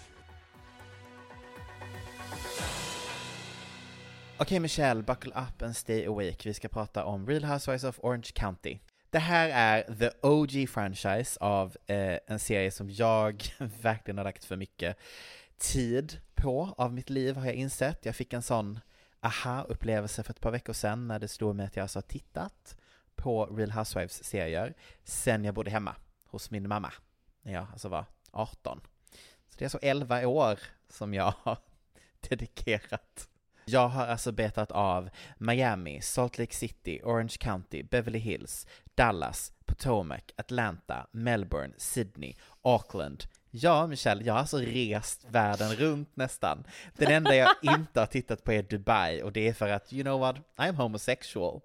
Okej 4.39 4.59
Michelle, 4.59 5.01
buckle 5.01 5.31
up 5.35 5.61
and 5.61 5.75
stay 5.75 6.05
awake. 6.05 6.45
Vi 6.45 6.53
ska 6.53 6.67
prata 6.67 7.05
om 7.05 7.25
Real 7.27 7.43
Housewives 7.43 7.83
of 7.83 7.99
Orange 8.03 8.31
County. 8.33 8.79
Det 9.09 9.19
här 9.19 9.49
är 9.49 9.95
the 9.95 10.11
OG 10.21 10.69
franchise 10.69 11.37
av 11.39 11.77
eh, 11.87 12.17
en 12.27 12.39
serie 12.39 12.71
som 12.71 12.89
jag 12.89 13.43
verkligen 13.81 14.17
har 14.17 14.25
lagt 14.25 14.45
för 14.45 14.55
mycket 14.55 14.97
tid 15.63 16.19
på 16.35 16.73
av 16.77 16.93
mitt 16.93 17.09
liv 17.09 17.35
har 17.35 17.45
jag 17.45 17.55
insett. 17.55 18.05
Jag 18.05 18.15
fick 18.15 18.33
en 18.33 18.41
sån 18.41 18.79
aha-upplevelse 19.19 20.23
för 20.23 20.31
ett 20.31 20.39
par 20.39 20.51
veckor 20.51 20.73
sedan 20.73 21.07
när 21.07 21.19
det 21.19 21.27
stod 21.27 21.55
mig 21.55 21.65
att 21.65 21.75
jag 21.75 21.83
alltså 21.83 21.97
har 21.97 22.03
tittat 22.03 22.77
på 23.15 23.45
Real 23.45 23.71
Housewives-serier 23.71 24.73
sen 25.03 25.45
jag 25.45 25.55
bodde 25.55 25.71
hemma 25.71 25.95
hos 26.25 26.51
min 26.51 26.67
mamma 26.67 26.93
när 27.41 27.53
jag 27.53 27.67
alltså 27.71 27.89
var 27.89 28.05
18. 28.31 28.81
Så 29.49 29.55
det 29.57 29.63
är 29.63 29.65
alltså 29.65 29.79
11 29.81 30.27
år 30.27 30.59
som 30.89 31.13
jag 31.13 31.33
har 31.43 31.57
dedikerat 32.29 33.29
jag 33.65 33.87
har 33.87 34.07
alltså 34.07 34.31
betat 34.31 34.71
av 34.71 35.09
Miami, 35.37 36.01
Salt 36.01 36.37
Lake 36.37 36.55
City, 36.55 37.01
Orange 37.03 37.35
County, 37.39 37.83
Beverly 37.83 38.19
Hills, 38.19 38.67
Dallas, 38.95 39.53
Potomac, 39.65 40.21
Atlanta, 40.35 41.07
Melbourne, 41.11 41.73
Sydney, 41.77 42.35
Auckland. 42.61 43.23
Ja, 43.55 43.87
Michelle, 43.87 44.23
jag 44.23 44.33
har 44.33 44.39
alltså 44.39 44.57
rest 44.57 45.25
världen 45.29 45.75
runt 45.75 46.15
nästan. 46.15 46.63
Den 46.97 47.11
enda 47.11 47.35
jag 47.35 47.49
inte 47.61 47.99
har 47.99 48.07
tittat 48.07 48.43
på 48.43 48.53
är 48.53 48.63
Dubai 48.63 49.21
och 49.21 49.31
det 49.31 49.47
är 49.47 49.53
för 49.53 49.69
att, 49.69 49.93
you 49.93 50.03
know 50.03 50.19
what, 50.19 50.35
I'm 50.55 50.75
homosexual. 50.75 51.61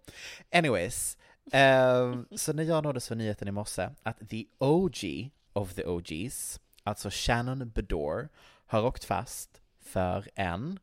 Anyways, 0.53 1.19
ehm, 1.53 2.27
så 2.37 2.53
när 2.53 2.63
jag 2.63 2.85
nåddes 2.85 3.09
för 3.09 3.15
nyheten 3.15 3.49
i 3.49 3.51
morse 3.51 3.91
att 4.03 4.29
the 4.29 4.47
OG 4.59 5.31
of 5.53 5.75
the 5.75 5.85
OGs, 5.85 6.61
alltså 6.83 7.09
Shannon 7.13 7.71
Bedore, 7.71 8.29
har 8.67 8.85
åkt 8.85 9.05
fast 9.05 9.61
för 9.81 10.29
en 10.35 10.79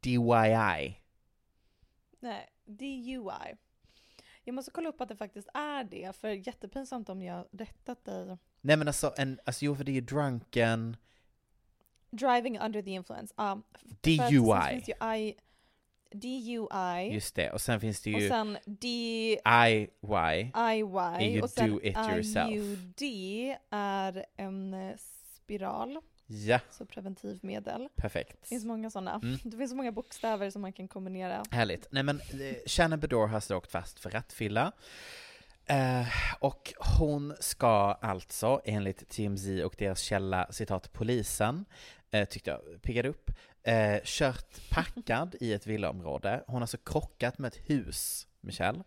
DYI. 0.00 1.00
Nej, 2.20 2.48
DUI. 2.64 3.56
Jag 4.44 4.54
måste 4.54 4.70
kolla 4.70 4.88
upp 4.88 5.00
att 5.00 5.08
det 5.08 5.16
faktiskt 5.16 5.48
är 5.54 5.84
det, 5.84 6.16
för 6.16 6.28
jättepinsamt 6.28 7.08
om 7.08 7.22
jag 7.22 7.46
rättat 7.52 8.04
dig. 8.04 8.36
Nej 8.66 8.76
men 8.76 8.88
alltså, 8.88 9.14
en, 9.16 9.38
alltså 9.44 9.64
jo 9.64 9.74
för 9.74 9.84
det 9.84 9.90
är 9.90 9.94
ju 9.94 10.00
drunken, 10.00 10.96
Driving 12.10 12.58
under 12.58 12.82
the 12.82 12.90
influence. 12.90 13.34
Att 13.36 13.58
DUI. 14.00 14.82
I, 15.16 15.34
DUI. 16.12 17.14
just 17.14 17.34
det, 17.34 17.50
och 17.50 17.60
sen 17.60 17.80
finns 17.80 18.02
det 18.02 18.14
och 18.14 18.20
ju 18.20 18.28
sen 18.28 18.58
D... 18.64 18.86
IY. 19.66 20.52
IY 20.72 21.40
och 21.40 21.50
sen 21.50 21.70
do 21.70 21.80
it 21.82 21.96
yourself. 21.96 22.50
IUD 22.50 23.02
är 23.70 24.24
en 24.36 24.92
spiral, 25.24 25.98
Ja, 26.26 26.60
så 26.70 26.86
preventivmedel. 26.86 27.88
perfekt. 27.96 28.36
Det 28.40 28.48
finns 28.48 28.64
många 28.64 28.90
sådana. 28.90 29.20
Mm. 29.22 29.38
Det 29.44 29.56
finns 29.56 29.70
så 29.70 29.76
många 29.76 29.92
bokstäver 29.92 30.50
som 30.50 30.62
man 30.62 30.72
kan 30.72 30.88
kombinera. 30.88 31.42
Härligt. 31.50 31.86
Nej 31.90 32.02
men 32.02 32.20
eh, 32.20 32.56
Shannon 32.66 33.00
Bedore 33.00 33.26
har 33.28 33.52
åkt 33.52 33.70
fast 33.70 34.00
för 34.00 34.10
rattfylla. 34.10 34.72
Eh, 35.68 36.06
och 36.40 36.74
hon 36.98 37.36
ska 37.40 37.98
alltså, 38.00 38.60
enligt 38.64 39.08
TMZ 39.08 39.46
och 39.64 39.74
deras 39.78 40.00
källa, 40.00 40.46
citat 40.50 40.92
polisen, 40.92 41.64
eh, 42.10 42.28
tyckte 42.28 42.50
jag 42.50 42.82
piggade 42.82 43.08
upp, 43.08 43.30
eh, 43.62 44.00
kört 44.04 44.70
packad 44.70 45.36
i 45.40 45.52
ett 45.52 45.66
villaområde. 45.66 46.44
Hon 46.46 46.54
har 46.54 46.60
alltså 46.60 46.76
krockat 46.76 47.38
med 47.38 47.48
ett 47.48 47.70
hus, 47.70 48.26
Michelle. 48.40 48.82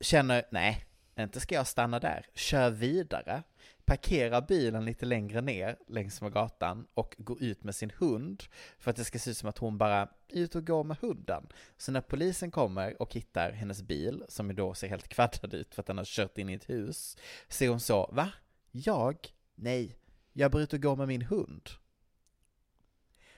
Känner, 0.00 0.44
nej, 0.50 0.84
inte 1.18 1.40
ska 1.40 1.54
jag 1.54 1.66
stanna 1.66 2.00
där. 2.00 2.26
Kör 2.34 2.70
vidare, 2.70 3.42
parkerar 3.84 4.40
bilen 4.40 4.84
lite 4.84 5.06
längre 5.06 5.40
ner 5.40 5.76
längs 5.88 6.20
med 6.20 6.32
gatan 6.32 6.86
och 6.94 7.14
går 7.18 7.42
ut 7.42 7.64
med 7.64 7.74
sin 7.74 7.90
hund 7.98 8.42
för 8.78 8.90
att 8.90 8.96
det 8.96 9.04
ska 9.04 9.18
se 9.18 9.30
ut 9.30 9.36
som 9.36 9.48
att 9.48 9.58
hon 9.58 9.78
bara 9.78 9.96
är 9.96 10.08
ute 10.28 10.58
och 10.58 10.66
går 10.66 10.84
med 10.84 10.96
hunden. 11.00 11.46
Så 11.76 11.92
när 11.92 12.00
polisen 12.00 12.50
kommer 12.50 13.02
och 13.02 13.14
hittar 13.14 13.52
hennes 13.52 13.82
bil, 13.82 14.24
som 14.28 14.54
då 14.54 14.74
ser 14.74 14.88
helt 14.88 15.08
kvaddad 15.08 15.54
ut 15.54 15.74
för 15.74 15.82
att 15.82 15.86
den 15.86 15.98
har 15.98 16.04
kört 16.04 16.38
in 16.38 16.48
i 16.48 16.52
ett 16.52 16.70
hus, 16.70 17.16
ser 17.48 17.68
hon 17.68 17.80
så, 17.80 18.10
va? 18.12 18.30
Jag? 18.70 19.16
Nej, 19.54 19.96
jag 20.32 20.50
bör 20.50 20.60
ut 20.60 20.72
och 20.72 20.82
gå 20.82 20.96
med 20.96 21.08
min 21.08 21.22
hund. 21.22 21.70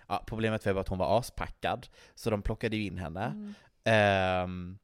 Ja, 0.09 0.25
problemet 0.27 0.67
var 0.67 0.73
bara 0.75 0.81
att 0.81 0.89
hon 0.89 0.99
var 0.99 1.19
aspackad, 1.19 1.89
så 2.15 2.31
de 2.31 2.43
plockade 2.43 2.77
ju 2.77 2.87
in 2.87 2.99
henne. 2.99 3.25
Mm. 3.25 3.55
Ehm, 3.85 4.79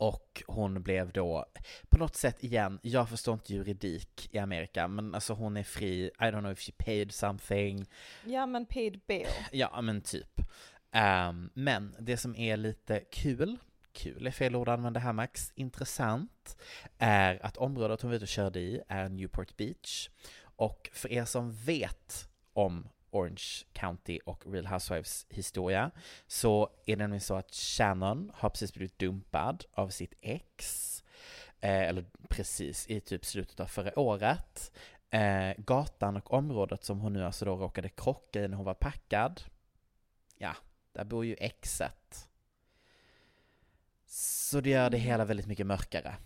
och 0.00 0.42
hon 0.46 0.82
blev 0.82 1.12
då, 1.12 1.46
på 1.88 1.98
något 1.98 2.16
sätt 2.16 2.44
igen, 2.44 2.78
jag 2.82 3.08
förstår 3.08 3.34
inte 3.34 3.52
juridik 3.54 4.28
i 4.32 4.38
Amerika, 4.38 4.88
men 4.88 5.14
alltså 5.14 5.32
hon 5.34 5.56
är 5.56 5.62
fri, 5.62 6.04
I 6.06 6.22
don't 6.22 6.38
know 6.40 6.52
if 6.52 6.58
she 6.58 6.72
paid 6.72 7.12
something, 7.12 7.86
Ja 8.24 8.46
men 8.46 8.66
paid 8.66 9.00
bail. 9.06 9.26
ja 9.52 9.80
men 9.80 10.00
typ. 10.02 10.40
Ehm, 10.92 11.50
men 11.54 11.96
det 11.98 12.16
som 12.16 12.36
är 12.36 12.56
lite 12.56 13.00
kul, 13.00 13.56
kul 13.92 14.26
är 14.26 14.30
fel 14.30 14.56
ord 14.56 14.68
att 14.68 14.72
använda 14.78 15.00
här 15.00 15.12
Max, 15.12 15.52
intressant, 15.54 16.56
är 16.98 17.46
att 17.46 17.56
området 17.56 18.02
hon 18.02 18.10
var 18.10 18.16
ute 18.16 18.24
och 18.24 18.28
körde 18.28 18.60
i 18.60 18.80
är 18.88 19.08
Newport 19.08 19.56
Beach. 19.56 20.08
Och 20.42 20.90
för 20.92 21.12
er 21.12 21.24
som 21.24 21.52
vet 21.52 22.28
om 22.52 22.88
Orange 23.10 23.64
County 23.72 24.18
och 24.26 24.52
Real 24.52 24.66
Housewives 24.66 25.26
historia 25.28 25.90
så 26.26 26.70
är 26.86 26.96
det 26.96 27.02
nämligen 27.02 27.20
så 27.20 27.34
att 27.34 27.54
Shannon 27.54 28.30
har 28.34 28.50
precis 28.50 28.74
blivit 28.74 28.98
dumpad 28.98 29.64
av 29.72 29.88
sitt 29.88 30.14
ex, 30.20 31.04
eh, 31.60 31.88
eller 31.88 32.04
precis 32.28 32.86
i 32.86 33.00
typ 33.00 33.24
slutet 33.24 33.60
av 33.60 33.66
förra 33.66 33.98
året. 33.98 34.72
Eh, 35.10 35.52
gatan 35.58 36.16
och 36.16 36.32
området 36.32 36.84
som 36.84 37.00
hon 37.00 37.12
nu 37.12 37.24
alltså 37.24 37.44
då 37.44 37.56
råkade 37.56 37.88
krocka 37.88 38.40
i 38.40 38.48
när 38.48 38.56
hon 38.56 38.66
var 38.66 38.74
packad, 38.74 39.42
ja, 40.38 40.56
där 40.92 41.04
bor 41.04 41.24
ju 41.24 41.34
exet. 41.34 42.28
Så 44.06 44.60
det 44.60 44.70
gör 44.70 44.90
det 44.90 44.98
hela 44.98 45.24
väldigt 45.24 45.46
mycket 45.46 45.66
mörkare. 45.66 46.16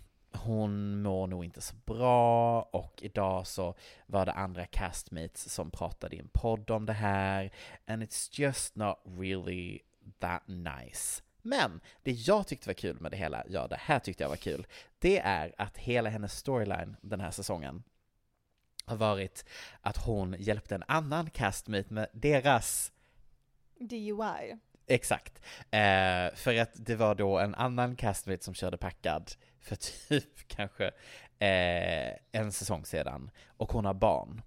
Hon 0.45 1.01
mår 1.01 1.27
nog 1.27 1.45
inte 1.45 1.61
så 1.61 1.75
bra 1.75 2.61
och 2.61 2.93
idag 3.01 3.47
så 3.47 3.75
var 4.05 4.25
det 4.25 4.31
andra 4.31 4.65
castmates 4.65 5.53
som 5.53 5.71
pratade 5.71 6.15
i 6.15 6.19
en 6.19 6.29
podd 6.33 6.69
om 6.69 6.85
det 6.85 6.93
här 6.93 7.51
and 7.87 8.03
it's 8.03 8.29
just 8.31 8.75
not 8.75 8.99
really 9.05 9.79
that 10.19 10.47
nice. 10.47 11.21
Men 11.41 11.81
det 12.03 12.11
jag 12.11 12.47
tyckte 12.47 12.69
var 12.69 12.73
kul 12.73 12.99
med 12.99 13.11
det 13.11 13.17
hela, 13.17 13.43
ja 13.49 13.67
det 13.67 13.79
här 13.79 13.99
tyckte 13.99 14.23
jag 14.23 14.29
var 14.29 14.35
kul, 14.35 14.67
det 14.99 15.19
är 15.19 15.53
att 15.57 15.77
hela 15.77 16.09
hennes 16.09 16.37
storyline 16.37 16.95
den 17.01 17.19
här 17.19 17.31
säsongen 17.31 17.83
har 18.85 18.95
varit 18.95 19.45
att 19.81 19.97
hon 19.97 20.35
hjälpte 20.39 20.75
en 20.75 20.83
annan 20.87 21.29
castmate 21.29 21.93
med 21.93 22.07
deras 22.13 22.91
DUI. 23.79 24.57
Exakt. 24.87 25.41
Eh, 25.71 26.35
för 26.35 26.61
att 26.61 26.71
det 26.73 26.95
var 26.95 27.15
då 27.15 27.39
en 27.39 27.55
annan 27.55 27.95
castmate 27.95 28.43
som 28.43 28.53
körde 28.53 28.77
packad 28.77 29.31
för 29.65 29.75
typ 29.75 30.47
kanske 30.47 30.85
eh, 31.39 32.13
en 32.31 32.51
säsong 32.51 32.85
sedan. 32.85 33.31
Och 33.47 33.71
hon 33.71 33.85
har 33.85 33.93
barn. 33.93 34.41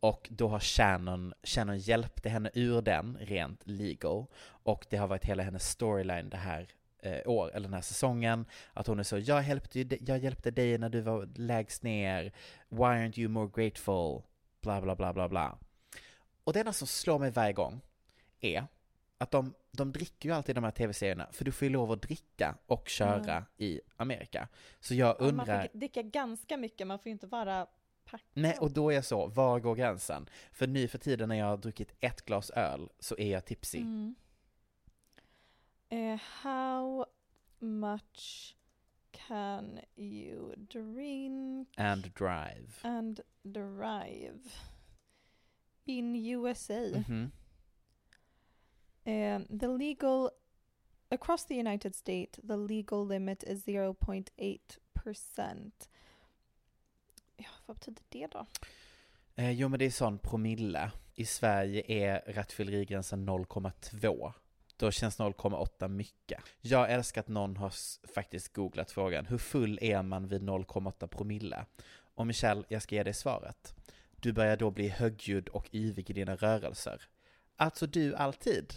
Och 0.00 0.28
då 0.30 0.48
har 0.48 0.60
Shannon, 0.60 1.34
Shannon 1.42 1.78
hjälpte 1.78 2.28
henne 2.28 2.50
ur 2.54 2.82
den 2.82 3.18
rent 3.20 3.60
legal. 3.66 4.26
Och 4.44 4.86
det 4.90 4.96
har 4.96 5.06
varit 5.06 5.24
hela 5.24 5.42
hennes 5.42 5.68
storyline 5.68 6.28
det 6.28 6.36
här 6.36 6.68
eh, 7.02 7.20
år, 7.26 7.50
eller 7.50 7.68
den 7.68 7.74
här 7.74 7.80
säsongen. 7.80 8.46
Att 8.72 8.86
hon 8.86 8.98
är 8.98 9.02
så, 9.02 9.18
jag 9.18 9.42
hjälpte, 9.48 9.98
jag 10.00 10.18
hjälpte 10.18 10.50
dig 10.50 10.78
när 10.78 10.88
du 10.88 11.00
var 11.00 11.28
lägst 11.34 11.82
ner. 11.82 12.32
Why 12.68 12.84
aren't 12.84 13.18
you 13.18 13.28
more 13.28 13.50
grateful? 13.54 14.22
Bla 14.60 14.80
bla 14.80 14.96
bla 14.96 15.12
bla 15.12 15.28
bla. 15.28 15.58
Och 16.44 16.52
det 16.52 16.60
enda 16.60 16.72
som 16.72 16.86
slår 16.86 17.18
mig 17.18 17.30
varje 17.30 17.52
gång 17.52 17.80
är 18.40 18.66
att 19.18 19.30
de, 19.30 19.54
de 19.76 19.92
dricker 19.92 20.28
ju 20.28 20.34
alltid 20.34 20.54
de 20.54 20.64
här 20.64 20.70
tv-serierna, 20.70 21.28
för 21.32 21.44
du 21.44 21.52
får 21.52 21.66
ju 21.66 21.72
lov 21.72 21.92
att 21.92 22.02
dricka 22.02 22.56
och 22.66 22.88
köra 22.88 23.32
Mm. 23.36 23.44
i 23.56 23.80
Amerika. 23.96 24.48
Så 24.80 24.94
jag 24.94 25.08
Ja, 25.08 25.16
Man 25.20 25.28
undrar, 25.40 25.68
får 25.68 25.78
dricka 25.78 26.02
ganska 26.02 26.56
mycket, 26.56 26.86
man 26.86 26.98
får 26.98 27.06
ju 27.06 27.12
inte 27.12 27.26
vara 27.26 27.66
packad. 28.04 28.28
nej 28.34 28.56
och 28.60 28.70
då 28.70 28.90
är 28.90 28.94
jag 28.94 29.04
så, 29.04 29.26
var 29.26 29.60
går 29.60 29.74
gränsen? 29.74 30.28
För 30.52 30.66
nu 30.66 30.88
för 30.88 30.98
tiden 30.98 31.28
när 31.28 31.36
jag 31.36 31.46
har 31.46 31.56
druckit 31.56 31.94
ett 32.00 32.24
glas 32.24 32.50
öl 32.50 32.88
så 32.98 33.16
är 33.18 33.32
jag 33.32 33.44
tipsy. 33.44 33.78
Mm. 33.78 34.14
Eh, 35.88 36.20
how 36.42 37.06
much 37.58 38.56
can 39.10 39.78
you 39.96 40.54
drink 40.56 41.68
And 41.76 42.02
drive. 42.12 42.68
and 42.82 43.20
drive 43.42 44.38
in 45.84 46.16
USA? 46.16 46.74
Mhm. 47.08 47.30
Um, 49.06 49.58
the 49.58 49.68
legal 49.68 50.30
across 51.10 51.46
the 51.46 51.54
United 51.54 51.94
States, 51.94 52.40
the 52.48 52.56
legal 52.56 53.06
limit 53.06 53.42
is 53.42 53.66
0.8 53.66 54.58
percent. 55.04 55.88
Ja, 57.36 57.48
vad 57.66 57.76
betyder 57.76 58.02
det 58.08 58.26
då? 58.26 58.46
Eh, 59.34 59.50
jo 59.50 59.68
men 59.68 59.78
det 59.78 59.84
är 59.84 59.90
sån 59.90 60.18
promille. 60.18 60.90
I 61.14 61.24
Sverige 61.24 61.82
är 61.88 62.32
rattfyllerigränsen 62.32 63.28
0,2. 63.28 64.32
Då 64.76 64.90
känns 64.90 65.18
0,8 65.18 65.88
mycket. 65.88 66.40
Jag 66.60 66.92
älskar 66.92 67.20
att 67.20 67.28
någon 67.28 67.56
har 67.56 67.72
faktiskt 68.14 68.52
googlat 68.52 68.90
frågan, 68.90 69.26
hur 69.26 69.38
full 69.38 69.78
är 69.82 70.02
man 70.02 70.28
vid 70.28 70.42
0,8 70.42 71.06
promille? 71.06 71.66
Och 72.14 72.26
Michelle, 72.26 72.64
jag 72.68 72.82
ska 72.82 72.94
ge 72.94 73.02
dig 73.02 73.14
svaret. 73.14 73.74
Du 74.16 74.32
börjar 74.32 74.56
då 74.56 74.70
bli 74.70 74.88
högljudd 74.88 75.48
och 75.48 75.74
yvig 75.74 76.10
i 76.10 76.12
dina 76.12 76.36
rörelser. 76.36 77.02
Alltså 77.56 77.86
du 77.86 78.14
alltid. 78.14 78.74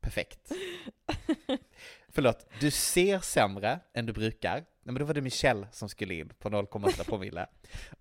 Perfekt. 0.00 0.52
Förlåt, 2.08 2.46
du 2.60 2.70
ser 2.70 3.18
sämre 3.18 3.80
än 3.94 4.06
du 4.06 4.12
brukar. 4.12 4.54
Nej, 4.54 4.92
men 4.92 4.94
då 4.94 5.04
var 5.04 5.14
det 5.14 5.20
Michelle 5.20 5.68
som 5.72 5.88
skulle 5.88 6.14
in 6.14 6.28
på 6.28 6.48
0,8 6.48 7.04
promille. 7.04 7.46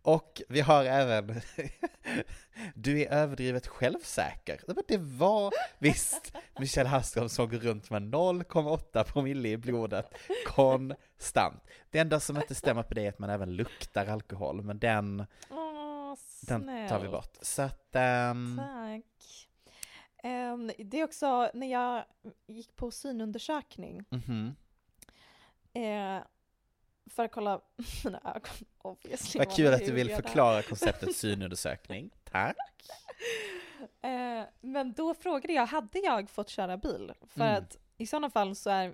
Och 0.01 0.41
vi 0.49 0.61
har 0.61 0.86
även, 0.86 1.41
du 2.75 3.01
är 3.01 3.11
överdrivet 3.11 3.67
självsäker. 3.67 4.61
Men 4.67 4.75
Det 4.88 4.97
var 4.97 5.53
visst 5.79 6.34
Michelle 6.59 6.89
Hallström 6.89 7.29
som 7.29 7.49
går 7.49 7.57
runt 7.57 7.89
med 7.89 8.01
0,8 8.01 9.03
promille 9.03 9.49
i 9.49 9.57
blodet 9.57 10.13
konstant. 10.45 11.63
Det 11.89 11.99
enda 11.99 12.19
som 12.19 12.38
inte 12.38 12.55
stämmer 12.55 12.84
på 12.84 12.93
det 12.93 13.05
är 13.05 13.09
att 13.09 13.19
man 13.19 13.29
även 13.29 13.55
luktar 13.55 14.05
alkohol, 14.07 14.61
men 14.61 14.79
den, 14.79 15.25
Åh, 15.49 16.15
den 16.41 16.88
tar 16.89 16.99
vi 16.99 17.07
bort. 17.07 17.38
Så 17.41 17.61
att, 17.61 17.95
ehm, 17.95 18.61
Tack. 18.65 19.49
Ehm, 20.26 20.71
det 20.78 20.99
är 20.99 21.03
också 21.03 21.49
när 21.53 21.67
jag 21.67 22.05
gick 22.47 22.76
på 22.76 22.91
synundersökning 22.91 24.05
mhm. 24.09 24.55
eh, 25.74 26.24
för 27.05 27.26
att 27.26 27.32
kolla 27.32 27.61
mina 28.03 28.21
ögon. 28.36 28.67
Obviously, 28.78 29.39
Vad 29.39 29.55
kul 29.55 29.74
att 29.74 29.86
du 29.86 29.91
vill 29.91 30.09
jag 30.09 30.24
förklara 30.24 30.61
konceptet 30.69 31.15
synundersökning. 31.15 32.09
Tack. 32.24 32.57
Eh, 34.01 34.43
men 34.61 34.93
då 34.93 35.13
frågade 35.13 35.53
jag, 35.53 35.65
hade 35.65 35.99
jag 35.99 36.30
fått 36.30 36.49
köra 36.49 36.78
bil? 36.78 37.13
För 37.28 37.41
Mm. 37.41 37.63
att 37.63 37.78
i 37.97 38.07
sådana 38.07 38.30
fall 38.30 38.55
så 38.55 38.69
är, 38.69 38.93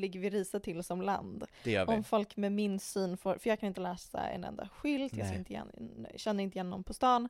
ligger 0.00 0.20
vi 0.20 0.30
risigt 0.30 0.62
till 0.62 0.84
som 0.84 1.02
land. 1.02 1.44
Om 1.86 2.04
folk 2.04 2.36
med 2.36 2.52
min 2.52 2.80
syn 2.80 3.16
får, 3.16 3.38
för 3.38 3.50
jag 3.50 3.60
kan 3.60 3.66
inte 3.66 3.80
läsa 3.80 4.28
en 4.28 4.44
enda 4.44 4.68
skylt, 4.68 5.16
jag 5.16 5.26
Nej. 5.26 5.36
inte 5.36 5.52
igen, 5.52 6.06
känner 6.16 6.44
inte 6.44 6.58
igen 6.58 6.70
någon 6.70 6.84
på 6.84 6.94
stan. 6.94 7.28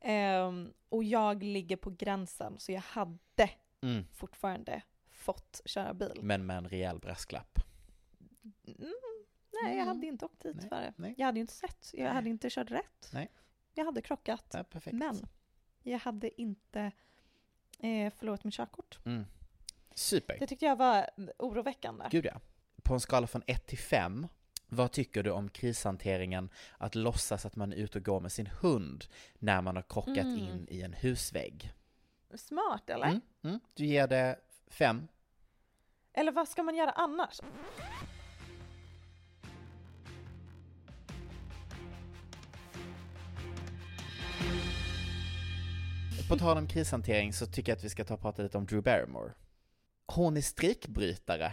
Ehm, 0.00 0.72
och 0.88 1.04
jag 1.04 1.42
ligger 1.42 1.76
på 1.76 1.90
gränsen, 1.90 2.58
så 2.58 2.72
jag 2.72 2.80
hade 2.80 3.50
Mm. 3.82 4.04
fortfarande 4.12 4.82
fått 5.10 5.60
köra 5.64 5.94
bil. 5.94 6.18
Men 6.22 6.46
med 6.46 6.56
en 6.56 6.68
rejäl 6.68 6.98
brasklapp. 6.98 7.58
Mm, 8.66 8.92
nej, 9.62 9.76
jag 9.78 9.84
hade 9.84 10.06
inte 10.06 10.24
åkt 10.24 10.42
dit 10.42 10.56
Nej, 10.56 10.68
för 10.68 10.80
det. 10.80 10.92
nej. 10.96 11.14
Jag 11.18 11.26
hade 11.26 11.38
ju 11.38 11.40
inte 11.40 11.52
sett, 11.52 11.90
jag 11.94 12.12
hade 12.12 12.28
inte 12.30 12.50
kört 12.50 12.70
rätt. 12.70 13.10
Nej. 13.12 13.28
Jag 13.74 13.84
hade 13.84 14.02
krockat. 14.02 14.46
Ja, 14.52 14.64
perfekt. 14.64 14.96
Men 14.96 15.26
jag 15.82 15.98
hade 15.98 16.40
inte 16.40 16.92
eh, 17.78 18.12
förlorat 18.12 18.44
mitt 18.44 18.54
körkort. 18.54 18.98
Mm. 19.04 19.24
Super. 19.94 20.36
Det 20.38 20.46
tyckte 20.46 20.64
jag 20.64 20.76
var 20.76 21.10
oroväckande. 21.38 22.04
Gud 22.10 22.24
ja. 22.26 22.40
På 22.82 22.94
en 22.94 23.00
skala 23.00 23.26
från 23.26 23.42
1 23.46 23.66
till 23.66 23.78
5, 23.78 24.26
vad 24.70 24.92
tycker 24.92 25.22
du 25.22 25.30
om 25.30 25.48
krishanteringen 25.48 26.50
att 26.78 26.94
låtsas 26.94 27.46
att 27.46 27.56
man 27.56 27.72
är 27.72 27.76
ute 27.76 27.98
och 27.98 28.04
går 28.04 28.20
med 28.20 28.32
sin 28.32 28.46
hund 28.46 29.04
när 29.38 29.62
man 29.62 29.76
har 29.76 29.82
krockat 29.82 30.16
Mm. 30.18 30.38
in 30.38 30.66
i 30.70 30.80
en 30.82 30.92
husvägg? 30.92 31.72
Smart 32.34 32.90
eller? 32.90 33.06
Mm, 33.06 33.20
mm. 33.42 33.60
Du 33.74 33.86
ger 33.86 34.06
det 34.08 34.36
5. 34.66 35.08
Eller 36.12 36.32
vad 36.32 36.48
ska 36.48 36.62
man 36.62 36.74
göra 36.74 36.90
annars? 36.90 37.40
På 46.28 46.36
tal 46.36 46.58
om 46.58 46.66
krishantering 46.68 47.32
så 47.32 47.46
tycker 47.46 47.72
jag 47.72 47.76
att 47.76 47.84
vi 47.84 47.88
ska 47.88 48.04
ta 48.04 48.14
och 48.14 48.20
prata 48.20 48.42
lite 48.42 48.58
om 48.58 48.66
Drew 48.66 48.82
Barrymore. 48.82 49.32
Hon 50.14 50.36
är 50.36 50.40
strejkbrytare. 50.40 51.52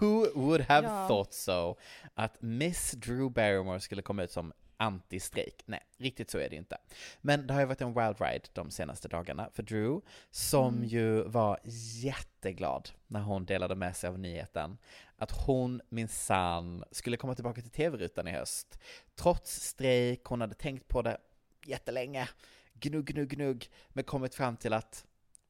Who 0.00 0.26
would 0.34 0.60
have 0.60 0.86
Ja. 0.88 1.08
thought 1.08 1.32
so? 1.32 1.76
Att 2.14 2.42
Miss 2.42 2.92
Drew 2.92 3.30
Barrymore 3.32 3.80
skulle 3.80 4.02
komma 4.02 4.22
ut 4.22 4.30
som 4.30 4.52
anti-strejk. 4.76 5.62
Nej, 5.66 5.80
riktigt 5.96 6.30
så 6.30 6.38
är 6.38 6.50
det 6.50 6.56
inte. 6.56 6.78
Men 7.20 7.46
det 7.46 7.54
har 7.54 7.60
ju 7.60 7.66
varit 7.66 7.80
en 7.80 7.94
wild 7.94 8.20
ride 8.20 8.48
de 8.52 8.70
senaste 8.70 9.08
dagarna 9.08 9.50
för 9.52 9.62
Drew, 9.62 10.00
som 10.30 10.74
Mm. 10.74 10.88
ju 10.88 11.22
var 11.22 11.58
jätteglad 12.02 12.90
när 13.06 13.20
hon 13.20 13.44
delade 13.44 13.74
med 13.74 13.96
sig 13.96 14.08
av 14.08 14.18
nyheten 14.18 14.78
att 15.16 15.30
hon 15.46 15.80
minsann 15.88 16.84
skulle 16.90 17.16
komma 17.16 17.34
tillbaka 17.34 17.60
till 17.60 17.70
tv-rutan 17.70 18.28
i 18.28 18.30
höst. 18.30 18.78
Trots 19.14 19.60
strejk, 19.60 20.24
hon 20.24 20.40
hade 20.40 20.54
tänkt 20.54 20.88
på 20.88 21.02
det 21.02 21.18
jättelänge, 21.66 22.28
gnugg, 22.74 23.04
gnugg, 23.06 23.28
gnugg, 23.28 23.70
men 23.88 24.04
kommit 24.04 24.34
fram 24.34 24.56
till 24.56 24.72
att 24.72 25.04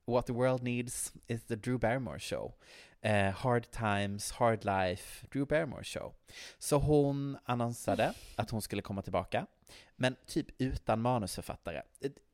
what 0.06 0.26
the 0.26 0.32
world 0.32 0.62
needs 0.62 1.12
is 1.28 1.44
the 1.44 1.56
Drew 1.56 1.78
Barrymore 1.78 2.18
show. 2.18 2.54
Eh, 3.00 3.30
hard 3.30 3.70
times, 3.70 4.30
hard 4.30 4.64
life, 4.64 5.26
Drew 5.30 5.46
Barrymore 5.46 5.84
show. 5.84 6.14
Så 6.58 6.78
hon 6.78 7.38
annonsade 7.44 8.14
att 8.36 8.50
hon 8.50 8.62
skulle 8.62 8.82
komma 8.82 9.02
tillbaka, 9.02 9.46
men 9.96 10.16
typ 10.26 10.46
utan 10.58 11.00
manusförfattare. 11.00 11.82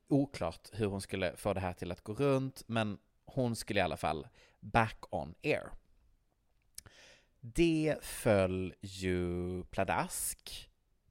Oklart 0.08 0.68
hur 0.72 0.86
hon 0.86 1.00
skulle 1.00 1.36
få 1.36 1.52
det 1.52 1.60
här 1.60 1.72
till 1.72 1.92
att 1.92 2.04
gå 2.04 2.14
runt, 2.14 2.62
men 2.66 2.98
hon 3.26 3.56
skulle 3.56 3.80
i 3.80 3.82
alla 3.82 3.96
fall 3.96 4.28
back 4.60 4.96
on 5.10 5.34
air. 5.42 5.70
Det 7.40 7.96
föll 8.02 8.74
ju 8.80 9.62
pladask 9.64 10.70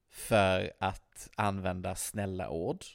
för 0.10 0.74
att 0.80 1.30
använda 1.36 1.95
snälla 1.95 2.49
ord. 2.49 2.86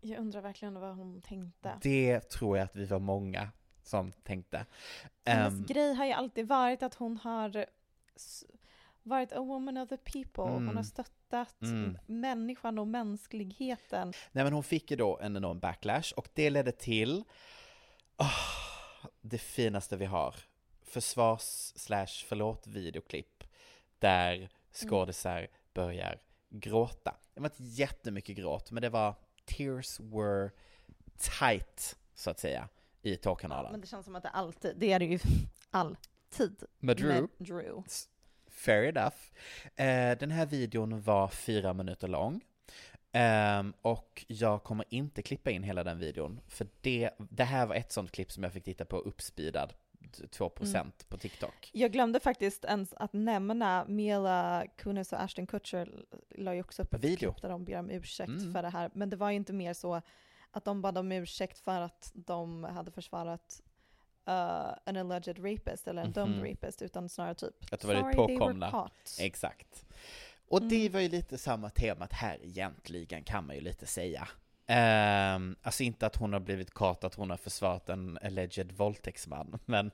Jag 0.00 0.18
undrar 0.20 0.40
verkligen 0.40 0.74
vad 0.80 0.96
hon 0.96 1.22
tänkte. 1.22 1.78
Det 1.82 2.20
tror 2.20 2.56
jag 2.58 2.64
att 2.64 2.76
vi 2.76 2.84
var 2.84 2.98
många 2.98 3.50
som 3.82 4.12
tänkte. 4.12 4.66
Hennes 5.24 5.54
Ehm, 5.54 5.66
grej 5.66 5.94
har 5.94 6.04
ju 6.06 6.12
alltid 6.12 6.48
varit 6.48 6.82
att 6.82 6.94
hon 6.94 7.16
har 7.16 7.66
varit 9.02 9.32
a 9.32 9.40
woman 9.40 9.76
of 9.76 9.88
the 9.88 9.96
people. 9.96 10.42
Hon 10.42 10.62
Mm. 10.62 10.76
har 10.76 10.82
stöttat 10.82 11.62
Mm. 11.62 11.98
människan 12.06 12.78
och 12.78 12.86
mänskligheten. 12.88 14.12
Nej 14.32 14.44
men 14.44 14.52
hon 14.52 14.62
fick 14.62 14.90
ju 14.90 14.96
då 14.96 15.18
en 15.18 15.36
enorm 15.36 15.58
backlash 15.58 16.12
och 16.16 16.28
det 16.34 16.50
ledde 16.50 16.72
till 16.72 17.24
ah, 18.16 19.06
det 19.20 19.38
finaste 19.38 19.96
vi 19.96 20.04
har. 20.04 20.34
Försvars 20.82 21.72
slash 21.76 22.24
förlåt 22.28 22.66
videoklipp 22.66 23.44
där 23.98 24.48
skådisar 24.72 25.48
börjar 25.74 26.20
gråta. 26.50 27.16
Det 27.34 27.40
var 27.40 27.46
inte 27.48 27.62
jättemycket 27.62 28.36
gråt 28.36 28.70
men 28.70 28.82
det 28.82 28.88
var 28.88 29.14
tears 29.56 30.00
were 30.00 30.50
tight 31.18 31.96
så 32.14 32.30
att 32.30 32.40
säga 32.40 32.68
i 33.02 33.16
tårkanalen. 33.16 33.72
Men 33.72 33.80
det 33.80 33.86
känns 33.86 34.04
som 34.04 34.16
att 34.16 34.22
det 34.22 34.28
alltid, 34.28 34.76
det 34.76 34.92
är 34.92 34.98
det 34.98 35.04
ju 35.04 35.18
alltid. 35.70 36.62
Med 36.78 36.96
Drew? 36.96 37.28
Drew. 37.38 37.82
Fair 38.46 38.82
enough. 38.82 39.16
Eh, 39.76 40.18
den 40.18 40.30
här 40.30 40.46
videon 40.46 41.00
var 41.02 41.28
fyra 41.28 41.72
minuter 41.72 42.08
lång. 42.08 42.40
Ehm, 43.12 43.72
och 43.82 44.24
jag 44.28 44.64
kommer 44.64 44.84
inte 44.88 45.22
klippa 45.22 45.50
in 45.50 45.62
hela 45.62 45.84
den 45.84 45.98
videon, 45.98 46.40
för 46.48 46.66
det, 46.80 47.10
det 47.18 47.44
här 47.44 47.66
var 47.66 47.74
ett 47.74 47.92
sånt 47.92 48.12
klipp 48.12 48.32
som 48.32 48.42
jag 48.42 48.52
fick 48.52 48.64
titta 48.64 48.84
på 48.84 48.98
uppspeedad 48.98 49.74
2% 50.30 50.74
Mm. 50.76 50.92
på 51.08 51.16
TikTok. 51.18 51.70
Jag 51.72 51.92
glömde 51.92 52.20
faktiskt 52.20 52.64
ens 52.64 52.94
att 52.94 53.12
nämna 53.12 53.84
Mila 53.88 54.66
Kunis 54.76 55.12
och 55.12 55.22
Ashton 55.22 55.46
Kutcher 55.46 56.04
la 56.30 56.54
ju 56.54 56.60
också 56.60 56.82
upp 56.82 56.94
ett 56.94 57.04
Video. 57.04 57.32
klipp 57.32 57.42
där 57.42 57.48
de 57.48 57.64
ber 57.64 57.78
om 57.78 57.90
ursäkt 57.90 58.28
Mm. 58.28 58.52
för 58.52 58.62
det 58.62 58.68
här. 58.70 58.90
Men 58.94 59.10
det 59.10 59.16
var 59.16 59.30
ju 59.30 59.36
inte 59.36 59.52
mer 59.52 59.74
så 59.74 60.02
att 60.50 60.64
de 60.64 60.82
bad 60.82 60.98
om 60.98 61.12
ursäkt 61.12 61.58
för 61.58 61.80
att 61.80 62.10
de 62.14 62.64
hade 62.64 62.90
försvarat 62.90 63.62
uh, 64.28 64.72
en 64.84 64.96
alleged 64.96 65.44
rapist 65.44 65.88
eller 65.88 66.02
en 66.02 66.12
dömd 66.12 66.36
Mhm. 66.36 66.44
rapist, 66.44 66.82
utan 66.82 67.08
snarare 67.08 67.34
typ 67.34 67.72
Att 67.72 67.80
det 67.80 67.86
var 67.86 67.94
"Sorry, 67.94 68.14
påkomna. 68.14 68.70
caught." 68.70 69.16
Exakt. 69.20 69.84
Och 70.48 70.62
det 70.62 70.80
Mm. 70.80 70.92
var 70.92 71.00
ju 71.00 71.08
lite 71.08 71.38
samma 71.38 71.70
temat 71.70 72.12
här 72.12 72.38
egentligen, 72.42 73.22
kan 73.24 73.46
man 73.46 73.56
ju 73.56 73.62
lite 73.62 73.86
säga. 73.86 74.28
Um, 74.70 75.56
alltså 75.62 75.82
inte 75.82 76.06
att 76.06 76.16
hon 76.16 76.32
har 76.32 76.40
blivit 76.40 76.74
caught, 76.74 77.04
att 77.04 77.14
hon 77.14 77.30
har 77.30 77.36
försvarat 77.36 77.88
en 77.88 78.18
alleged 78.22 78.72
våldtäktsman, 78.72 79.58
men 79.64 79.90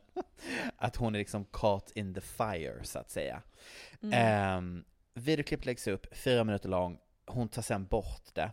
att 0.77 0.97
hon 0.97 1.14
är 1.14 1.18
liksom 1.18 1.45
caught 1.45 1.91
in 1.91 2.14
the 2.14 2.20
fire, 2.20 2.85
så 2.85 2.99
att 2.99 3.11
säga. 3.11 3.43
Mm. 4.03 4.59
Um, 4.59 4.85
videoklipp 5.14 5.64
läggs 5.64 5.87
upp, 5.87 6.16
fyra 6.16 6.45
minuter 6.45 6.68
lång, 6.68 6.99
hon 7.27 7.49
tar 7.49 7.62
sen 7.62 7.87
bort 7.87 8.35
det. 8.35 8.51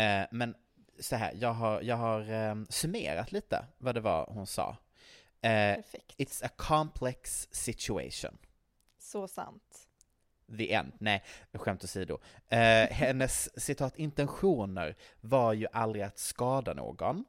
Eh, 0.00 0.26
men 0.30 0.54
så 1.00 1.16
här, 1.16 1.32
jag 1.34 1.52
har, 1.52 1.82
jag 1.82 1.96
har 1.96 2.30
ehm, 2.30 2.66
summerat 2.70 3.32
lite 3.32 3.64
vad 3.78 3.94
det 3.94 4.00
var 4.00 4.26
hon 4.26 4.46
sa. 4.46 4.76
Perfekt. 5.40 6.14
It's 6.18 6.44
a 6.44 6.48
complex 6.56 7.48
situation. 7.50 8.38
Så 8.98 9.28
sant. 9.28 9.85
The 10.58 10.72
end. 10.72 10.92
Nej, 10.98 11.24
skämt 11.52 11.84
åsido. 11.84 12.18
Eh, 12.48 12.58
hennes 12.90 13.60
citat 13.62 13.96
intentioner 13.98 14.96
var 15.20 15.52
ju 15.52 15.66
aldrig 15.72 16.04
att 16.04 16.18
skada 16.18 16.74
någon. 16.74 17.24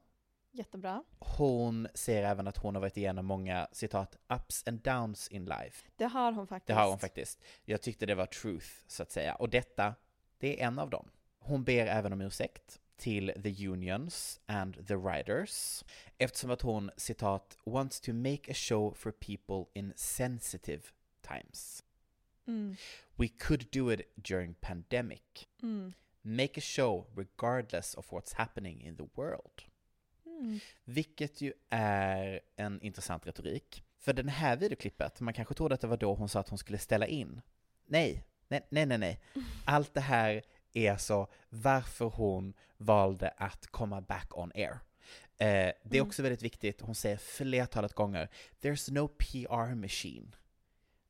Jättebra. 0.51 1.03
Hon 1.19 1.87
ser 1.93 2.23
även 2.23 2.47
att 2.47 2.57
hon 2.57 2.75
har 2.75 2.81
varit 2.81 2.97
igenom 2.97 3.25
många 3.25 3.67
citat 3.71 4.17
ups 4.29 4.67
and 4.67 4.81
downs 4.81 5.27
in 5.27 5.45
life. 5.45 5.87
Det 5.95 6.05
har 6.05 6.31
hon 6.31 6.47
faktiskt. 6.47 6.67
Det 6.67 6.73
har 6.73 6.89
hon 6.89 6.99
faktiskt. 6.99 7.43
Jag 7.65 7.81
tyckte 7.81 8.05
det 8.05 8.15
var 8.15 8.25
truth, 8.25 8.67
så 8.87 9.03
att 9.03 9.11
säga. 9.11 9.35
Och 9.35 9.49
detta, 9.49 9.95
det 10.37 10.61
är 10.61 10.67
en 10.67 10.79
av 10.79 10.89
dem. 10.89 11.09
Hon 11.39 11.63
ber 11.63 11.87
även 11.87 12.13
om 12.13 12.21
ursäkt 12.21 12.79
till 12.97 13.33
the 13.43 13.67
unions 13.67 14.39
and 14.45 14.87
the 14.87 14.95
writers 14.95 15.83
eftersom 16.17 16.51
att 16.51 16.61
hon, 16.61 16.91
citat, 16.97 17.57
wants 17.63 18.01
to 18.01 18.13
make 18.13 18.51
a 18.51 18.55
show 18.55 18.93
for 18.93 19.11
people 19.11 19.65
in 19.73 19.93
sensitive 19.95 20.81
times. 21.21 21.83
Mm. 22.47 22.75
We 23.15 23.27
could 23.27 23.67
do 23.71 23.93
it 23.93 24.01
during 24.15 24.53
pandemic. 24.53 25.47
Mm. 25.61 25.93
Make 26.21 26.57
a 26.57 26.61
show 26.61 27.07
regardless 27.15 27.95
of 27.95 28.11
what's 28.13 28.33
happening 28.35 28.81
in 28.81 28.97
the 28.97 29.03
world. 29.15 29.63
Mm. 30.25 30.59
Vilket 30.83 31.41
ju 31.41 31.53
är 31.69 32.39
en 32.55 32.81
intressant 32.81 33.27
retorik. 33.27 33.83
För 33.99 34.13
den 34.13 34.27
här 34.27 34.57
videoklippet, 34.57 35.19
man 35.19 35.33
kanske 35.33 35.53
trodde 35.53 35.75
att 35.75 35.81
det 35.81 35.87
var 35.87 35.97
då 35.97 36.13
hon 36.13 36.29
sa 36.29 36.39
att 36.39 36.49
hon 36.49 36.57
skulle 36.57 36.77
ställa 36.77 37.07
in. 37.07 37.41
Nej, 37.85 38.23
nej, 38.47 38.67
nej, 38.69 38.85
nej, 38.85 38.97
nej. 38.97 39.19
Allt 39.65 39.93
det 39.93 40.01
här 40.01 40.41
är 40.73 40.91
alltså 40.91 41.27
varför 41.49 42.05
hon 42.05 42.53
valde 42.77 43.29
att 43.37 43.67
komma 43.67 44.01
back 44.01 44.37
on 44.37 44.51
air. 44.55 44.79
Eh, 45.39 45.47
det 45.83 45.91
är 45.91 45.95
Mm. 45.95 46.07
också 46.07 46.23
väldigt 46.23 46.41
viktigt, 46.41 46.81
hon 46.81 46.95
säger 46.95 47.17
flertalet 47.17 47.93
gånger, 47.93 48.29
there's 48.61 48.91
no 48.91 49.07
PR 49.07 49.75
machine. 49.75 50.35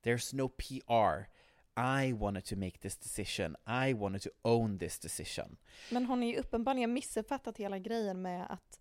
There's 0.07 0.33
no 0.33 0.47
PR. 0.47 1.27
I 1.75 2.13
wanted 2.13 2.45
to 2.45 2.55
make 2.55 2.79
this 2.79 2.97
decision. 2.97 3.55
I 3.65 3.93
wanted 3.93 4.21
to 4.21 4.29
own 4.41 4.77
this 4.77 4.99
decision. 4.99 5.57
Men 5.91 6.05
hon 6.05 6.23
är 6.23 6.27
ju 6.27 6.37
uppenbarligen 6.37 6.93
missuppfattat 6.93 7.57
hela 7.57 7.79
grejen 7.79 8.21
med 8.21 8.51
att 8.51 8.79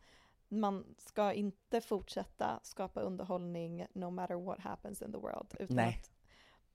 man 0.49 0.95
ska 0.99 1.33
inte 1.33 1.81
fortsätta 1.81 2.61
skapa 2.63 3.01
underhållning 3.01 3.87
no 3.93 4.11
matter 4.11 4.35
what 4.35 4.61
happens 4.61 5.03
in 5.03 5.13
the 5.13 5.19
world. 5.19 5.55
Utan 5.59 5.77
Nej. 5.77 5.89
att 5.89 6.11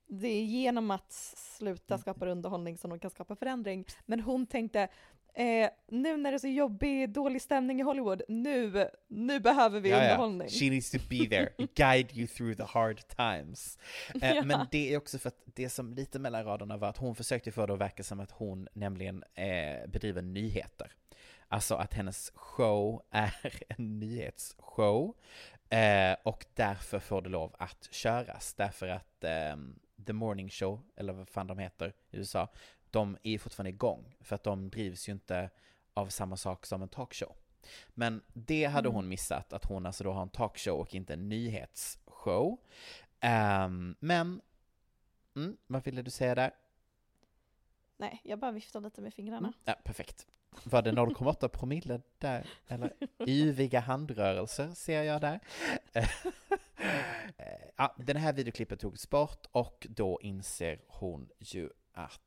det 0.08 0.28
är 0.28 0.44
genom 0.44 0.92
att 0.92 1.12
sluta 1.58 1.98
skapa 1.98 2.26
underhållning 2.26 2.78
som 2.78 2.90
de 2.90 3.00
kan 3.00 3.12
skapa 3.12 3.36
förändring. 3.36 3.86
Men 4.06 4.20
hon 4.20 4.46
tänkte, 4.46 4.88
eh, 5.34 5.70
nu 5.88 6.18
när 6.18 6.32
det 6.32 6.36
är 6.36 6.40
så 6.40 6.48
jobbig, 6.48 7.10
dålig 7.10 7.42
stämning 7.42 7.80
i 7.80 7.84
Hollywood, 7.84 8.22
nu, 8.28 8.88
nu 9.08 9.40
behöver 9.40 9.80
vi 9.80 9.94
underhållning. 9.94 10.50
She 10.50 10.70
needs 10.70 10.92
to 10.92 10.98
be 11.10 11.18
there, 11.30 11.50
guide 11.76 12.18
you 12.18 12.28
through 12.28 12.58
the 12.58 12.64
hard 12.64 13.08
times. 13.08 13.80
Eh, 14.22 14.36
Ja. 14.36 14.44
Men 14.44 14.68
det 14.72 14.94
är 14.94 14.98
också 14.98 15.20
för 15.20 15.28
att 15.28 15.42
det 15.46 15.70
som 15.70 15.94
lite 15.94 16.20
mellan 16.20 16.44
raderna 16.44 16.78
var 16.78 16.88
att 16.90 16.98
hon 16.98 17.16
försökte 17.16 17.52
få 17.52 17.66
det 17.66 17.74
att 17.74 17.80
verka 17.80 18.04
som 18.04 18.20
att 18.20 18.32
hon 18.32 18.68
nämligen 18.74 19.24
eh, 19.34 19.88
bedriver 19.90 20.22
nyheter. 20.22 20.92
Alltså 21.48 21.76
att 21.76 21.94
hennes 21.94 22.32
show 22.36 23.04
är 23.12 23.34
en 23.78 24.00
nyhetsshow 24.00 25.16
eh, 25.70 26.16
och 26.24 26.46
därför 26.54 27.00
får 27.00 27.22
det 27.22 27.30
lov 27.30 27.56
att 27.60 27.88
köras. 27.92 28.54
Därför 28.54 28.88
att 28.88 29.24
ehm, 29.24 29.80
The 30.06 30.14
Morning 30.14 30.50
Show, 30.50 30.82
eller 30.96 31.14
vad 31.14 31.30
fan 31.30 31.48
de 31.48 31.58
heter 31.60 31.94
i 32.12 32.18
USA, 32.18 32.48
de 32.92 33.18
är 33.24 33.38
fortfarande 33.38 33.70
igång. 33.70 34.16
För 34.22 34.36
att 34.36 34.44
de 34.44 34.70
drivs 34.70 35.10
ju 35.10 35.12
inte 35.14 35.50
av 35.94 36.08
samma 36.08 36.38
sak 36.38 36.66
som 36.66 36.82
en 36.82 36.90
talkshow. 36.90 37.36
Men 37.90 38.22
det 38.34 38.66
hade 38.66 38.88
Mm. 38.90 38.96
hon 38.96 39.08
missat, 39.08 39.54
att 39.54 39.66
hon 39.66 39.86
alltså 39.86 40.04
då 40.04 40.12
har 40.12 40.22
en 40.22 40.30
talkshow 40.30 40.80
och 40.80 40.96
inte 40.96 41.14
en 41.14 41.30
nyhetsshow. 41.30 42.58
Ehm, 43.20 43.96
men, 44.00 44.42
mm, 45.36 45.58
vad 45.68 45.84
ville 45.84 46.02
du 46.02 46.12
säga 46.12 46.36
där? 46.36 46.52
Nej, 47.98 48.22
jag 48.24 48.40
bara 48.40 48.52
viftar 48.52 48.82
lite 48.82 49.02
med 49.02 49.14
fingrarna. 49.14 49.38
Mm, 49.48 49.54
ja, 49.66 49.76
perfekt. 49.84 50.28
Var 50.64 50.82
det 50.82 50.92
0,8 50.92 51.48
promille 51.48 52.02
där? 52.18 52.50
Eller 52.68 52.94
yviga 53.28 53.80
handrörelser 53.80 54.72
ser 54.72 55.04
jag 55.04 55.22
där. 55.22 55.40
Ja, 57.76 57.96
den 57.98 58.18
här 58.18 58.34
videoklippet 58.34 58.80
togs 58.80 59.10
bort 59.10 59.46
och 59.52 59.88
då 59.90 60.20
inser 60.22 60.80
hon 60.88 61.30
ju 61.40 61.70
att 61.94 62.22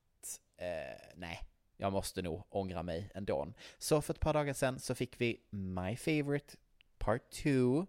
eh, 0.57 1.11
nej, 1.15 1.41
jag 1.77 1.93
måste 1.93 2.23
nog 2.23 2.43
ångra 2.49 2.83
mig 2.83 3.11
ändå. 3.15 3.53
Så 3.79 4.03
för 4.03 4.15
ett 4.15 4.21
par 4.21 4.35
dagar 4.35 4.55
sedan 4.55 4.79
så 4.79 4.95
fick 4.95 5.21
vi 5.21 5.41
My 5.51 5.97
Favorite 5.97 6.57
Part 6.99 7.31
2, 7.31 7.87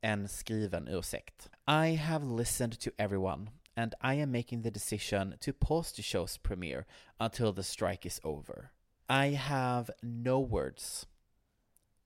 en 0.00 0.28
skriven 0.28 0.88
ursäkt. 0.88 1.50
I 1.66 1.94
have 1.96 2.38
listened 2.38 2.80
to 2.80 2.90
everyone 2.98 3.50
and 3.74 3.94
I 4.02 4.22
am 4.22 4.32
making 4.32 4.62
the 4.62 4.70
decision 4.70 5.34
to 5.40 5.52
pause 5.52 5.96
the 5.96 6.02
show's 6.02 6.38
premiere 6.42 6.84
until 7.18 7.54
the 7.54 7.62
strike 7.62 8.06
is 8.06 8.20
over. 8.24 8.70
I 9.08 9.34
have 9.34 9.90
no 10.02 10.40
words. 10.40 11.06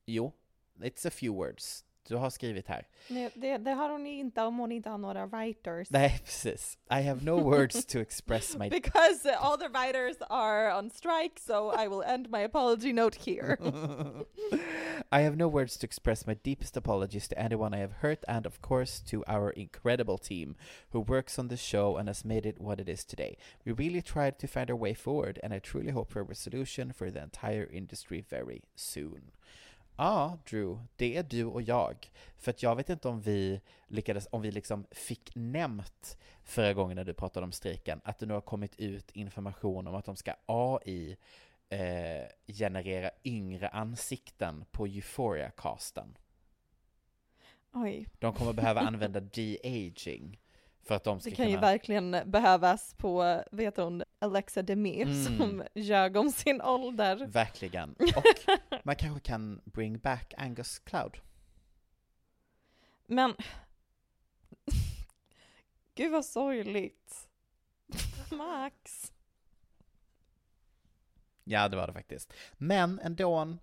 Jo, 0.06 0.32
it's 0.80 1.04
a 1.06 1.10
few 1.10 1.32
words 1.32 1.84
du 2.08 2.16
har 2.16 2.30
skrivit 2.30 2.68
här. 2.68 2.86
Nej, 3.08 3.30
det, 3.34 3.58
det 3.58 3.70
har 3.70 3.90
hon 3.90 4.06
inte 4.06 4.42
om 4.42 4.58
hon 4.58 4.72
inte 4.72 4.90
har 4.90 4.98
några 4.98 5.26
writers. 5.26 5.90
Nej, 5.90 6.20
precis. 6.24 6.78
I 6.90 7.02
have 7.02 7.24
no 7.24 7.40
words 7.50 7.86
to 7.86 7.98
express 7.98 8.56
my... 8.56 8.68
Because 8.70 9.26
uh, 9.26 9.44
all 9.44 9.58
the 9.58 9.68
writers 9.68 10.16
are 10.30 10.78
on 10.78 10.90
strike, 10.90 11.40
so 11.40 11.72
I 11.84 11.88
will 11.88 12.02
end 12.02 12.30
my 12.30 12.42
apology 12.44 12.92
note 12.92 13.16
here. 13.24 13.58
I 15.12 15.20
have 15.20 15.36
no 15.36 15.48
words 15.48 15.76
to 15.78 15.86
express 15.86 16.26
my 16.26 16.34
deepest 16.34 16.76
apologies 16.76 17.28
to 17.28 17.38
anyone 17.38 17.74
I 17.74 17.78
have 17.78 17.92
hurt 18.02 18.24
and, 18.28 18.46
of 18.46 18.60
course, 18.60 19.00
to 19.10 19.24
our 19.26 19.50
incredible 19.50 20.18
team 20.18 20.56
who 20.90 21.00
works 21.00 21.38
on 21.38 21.48
the 21.48 21.56
show 21.56 21.96
and 21.96 22.08
has 22.08 22.24
made 22.24 22.46
it 22.46 22.60
what 22.60 22.80
it 22.80 22.88
is 22.88 23.04
today. 23.04 23.36
We 23.64 23.72
really 23.72 24.02
tried 24.02 24.38
to 24.38 24.46
find 24.46 24.70
our 24.70 24.76
way 24.76 24.94
forward, 24.94 25.38
and 25.42 25.52
I 25.52 25.58
truly 25.58 25.92
hope 25.92 26.10
for 26.10 26.20
a 26.20 26.24
resolution 26.24 26.92
for 26.92 27.10
the 27.10 27.22
entire 27.22 27.68
industry 27.72 28.24
very 28.28 28.62
soon. 28.74 29.32
Ja, 29.96 30.38
Drew, 30.50 30.78
det 30.96 31.16
är 31.16 31.22
du 31.22 31.44
och 31.44 31.62
jag. 31.62 32.10
För 32.36 32.50
att 32.50 32.62
jag 32.62 32.76
vet 32.76 32.90
inte 32.90 33.08
om 33.08 33.20
vi 33.20 33.60
lyckades, 33.86 34.28
om 34.30 34.42
vi 34.42 34.50
liksom 34.50 34.86
fick 34.90 35.30
nämnt 35.34 36.18
förra 36.44 36.72
gången 36.72 36.96
när 36.96 37.04
du 37.04 37.14
pratade 37.14 37.44
om 37.44 37.52
strejken, 37.52 38.00
att 38.04 38.18
det 38.18 38.26
nu 38.26 38.34
har 38.34 38.40
kommit 38.40 38.80
ut 38.80 39.10
information 39.10 39.86
om 39.86 39.94
att 39.94 40.04
de 40.04 40.16
ska 40.16 40.34
AI 40.46 41.16
eh, 41.68 42.28
generera 42.46 43.10
yngre 43.24 43.68
ansikten 43.68 44.64
på 44.70 44.86
Euphoria-casten. 44.86 46.16
Oj. 47.72 48.08
De 48.18 48.34
kommer 48.34 48.52
behöva 48.52 48.80
använda 48.86 49.20
de-aging 49.20 50.40
för 50.82 50.94
att 50.94 51.04
de 51.04 51.20
ska 51.20 51.30
Det 51.30 51.36
kan 51.36 51.46
kunna... 51.46 51.56
ju 51.56 51.60
verkligen 51.60 52.16
behövas 52.24 52.94
på, 52.94 53.42
vet 53.52 53.76
hon, 53.76 54.02
Alexa 54.18 54.62
Demir 54.62 55.06
Mm. 55.06 55.24
som 55.38 55.62
ljög 55.74 56.16
om 56.16 56.30
sin 56.30 56.62
ålder. 56.62 57.26
Verkligen. 57.26 57.90
Och 58.16 58.24
man 58.84 58.96
kanske 58.96 59.20
kan 59.20 59.60
bring 59.64 59.98
back 59.98 60.34
Angus 60.36 60.78
Cloud. 60.78 61.16
Men, 63.06 63.34
gud 65.94 66.12
vad 66.12 66.24
sorgligt. 66.24 67.28
Max. 68.30 69.12
Ja, 71.44 71.68
det 71.68 71.76
var 71.76 71.86
det 71.86 71.92
faktiskt. 71.92 72.32
Men 72.52 73.00
ändå, 73.00 73.56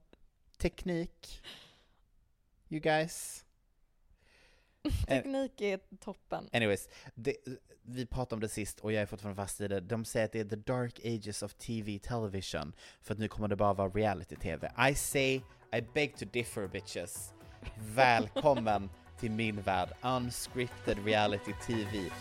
teknik. 0.58 1.42
You 2.70 2.82
guys. 2.82 3.46
Eh, 5.08 5.22
Teknik 5.22 5.62
är 5.62 5.80
toppen. 6.00 6.50
Anyways, 6.54 6.90
det, 7.16 7.36
vi 7.86 8.06
pratade 8.06 8.36
om 8.36 8.40
det 8.42 8.50
sist 8.50 8.80
och 8.80 8.92
jag 8.92 9.02
är 9.02 9.06
fortfarande 9.06 9.42
fast 9.42 9.62
i 9.62 9.68
det. 9.68 9.80
De 9.80 10.06
säger 10.06 10.26
att 10.26 10.32
det 10.32 10.40
är 10.40 10.46
the 10.46 10.56
dark 10.56 11.00
ages 11.06 11.44
of 11.44 11.54
TV 11.54 12.00
television. 12.00 12.74
För 13.02 13.14
att 13.14 13.20
nu 13.20 13.28
kommer 13.28 13.48
det 13.48 13.56
bara 13.56 13.74
vara 13.74 13.90
reality-TV. 13.90 14.72
I 14.90 14.96
say, 14.96 15.42
I 15.76 15.82
beg 15.94 16.18
to 16.18 16.26
differ 16.26 16.68
bitches. 16.68 17.34
Välkommen 17.78 18.90
till 19.20 19.32
min 19.32 19.62
värld. 19.62 19.90
Unscripted 20.02 21.06
reality-TV. 21.06 22.12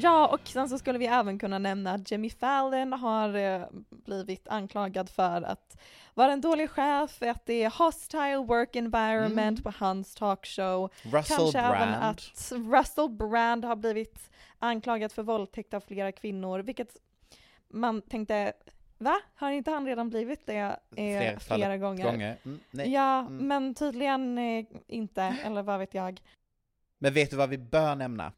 Ja, 0.00 0.26
och 0.28 0.48
sen 0.48 0.68
så 0.68 0.78
skulle 0.78 0.98
vi 0.98 1.06
även 1.06 1.38
kunna 1.38 1.58
nämna 1.58 1.92
att 1.92 2.10
Jimmy 2.10 2.30
Fallon 2.30 2.92
har 2.92 3.34
eh, 3.34 3.62
blivit 3.90 4.48
anklagad 4.48 5.10
för 5.10 5.42
att 5.42 5.80
vara 6.14 6.32
en 6.32 6.40
dålig 6.40 6.70
chef, 6.70 7.22
att 7.22 7.46
det 7.46 7.62
är 7.62 7.84
hostile 7.84 8.36
work 8.36 8.76
environment 8.76 9.64
på 9.64 9.72
hans 9.78 10.14
talkshow. 10.14 10.90
Mm. 11.04 11.16
Russell 11.16 11.36
Kanske 11.38 11.58
även 11.58 11.88
Brand. 11.90 12.04
att 12.04 12.52
Russell 12.72 13.08
Brand 13.10 13.64
har 13.64 13.76
blivit 13.76 14.30
anklagad 14.58 15.12
för 15.12 15.22
våldtäkt 15.22 15.74
av 15.74 15.80
flera 15.80 16.12
kvinnor, 16.12 16.58
vilket 16.58 16.96
man 17.68 18.02
tänkte, 18.02 18.52
va? 18.98 19.20
Har 19.34 19.50
inte 19.50 19.70
han 19.70 19.86
redan 19.86 20.10
blivit 20.10 20.46
det 20.46 20.56
eh, 20.56 20.74
flera, 20.94 21.38
Flertalet 21.40 21.80
gånger? 21.80 22.04
gånger. 22.04 22.36
Mm. 22.44 22.92
Ja, 22.92 23.18
Mm. 23.20 23.48
men 23.48 23.74
tydligen 23.74 24.38
eh, 24.38 24.64
inte, 24.86 25.22
eller 25.44 25.62
vad 25.62 25.78
vet 25.78 25.94
jag. 25.94 26.20
Men 26.98 27.14
vet 27.14 27.30
du 27.30 27.36
vad 27.36 27.48
vi 27.48 27.58
bör 27.58 27.94
nämna? 27.94 28.32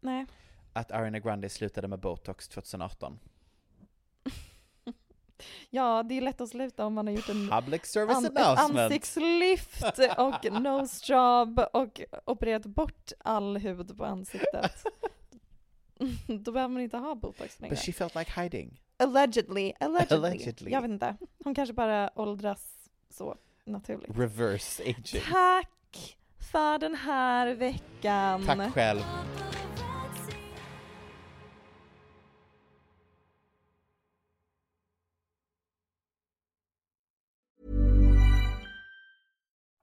Nej. 0.00 0.26
Att 0.72 0.90
Ariana 0.92 1.18
Grande 1.18 1.48
slutade 1.48 1.88
med 1.88 1.98
botox 2.00 2.48
2018. 2.48 3.18
Ja, 5.70 6.02
det 6.02 6.14
är 6.16 6.20
lätt 6.20 6.40
att 6.40 6.48
sluta 6.48 6.86
om 6.86 6.94
man 6.94 7.06
har 7.06 7.14
gjort 7.14 7.28
en 7.28 7.48
Public 7.48 7.84
service 7.86 8.16
an- 8.16 8.36
announcement. 8.36 8.78
ansiktslyft 8.78 9.84
och 10.18 10.52
nose 10.62 11.12
job 11.12 11.60
och 11.72 12.00
opererat 12.24 12.66
bort 12.66 13.12
all 13.18 13.56
hud 13.56 13.96
på 13.98 14.04
ansiktet. 14.04 14.84
Då 16.26 16.52
behöver 16.52 16.72
man 16.72 16.82
inte 16.82 16.96
ha 16.96 17.14
botox 17.14 17.60
längre. 17.60 17.74
But 17.74 17.84
she 17.84 17.92
felt 17.92 18.14
like 18.14 18.40
hiding. 18.40 18.80
Allegedly, 18.96 19.72
allegedly. 19.80 20.16
Allegedly. 20.16 20.70
Jag 20.70 20.80
vet 20.82 20.90
inte. 20.90 21.16
Hon 21.44 21.54
kanske 21.54 21.72
bara 21.72 22.10
åldras 22.14 22.90
så 23.10 23.36
naturligt. 23.64 24.18
Reverse 24.18 24.82
aging. 24.82 25.22
Tack 25.30 26.16
för 26.52 26.78
den 26.78 26.94
här 26.94 27.54
veckan. 27.54 28.46
Tack 28.46 28.72
själv. 28.74 29.00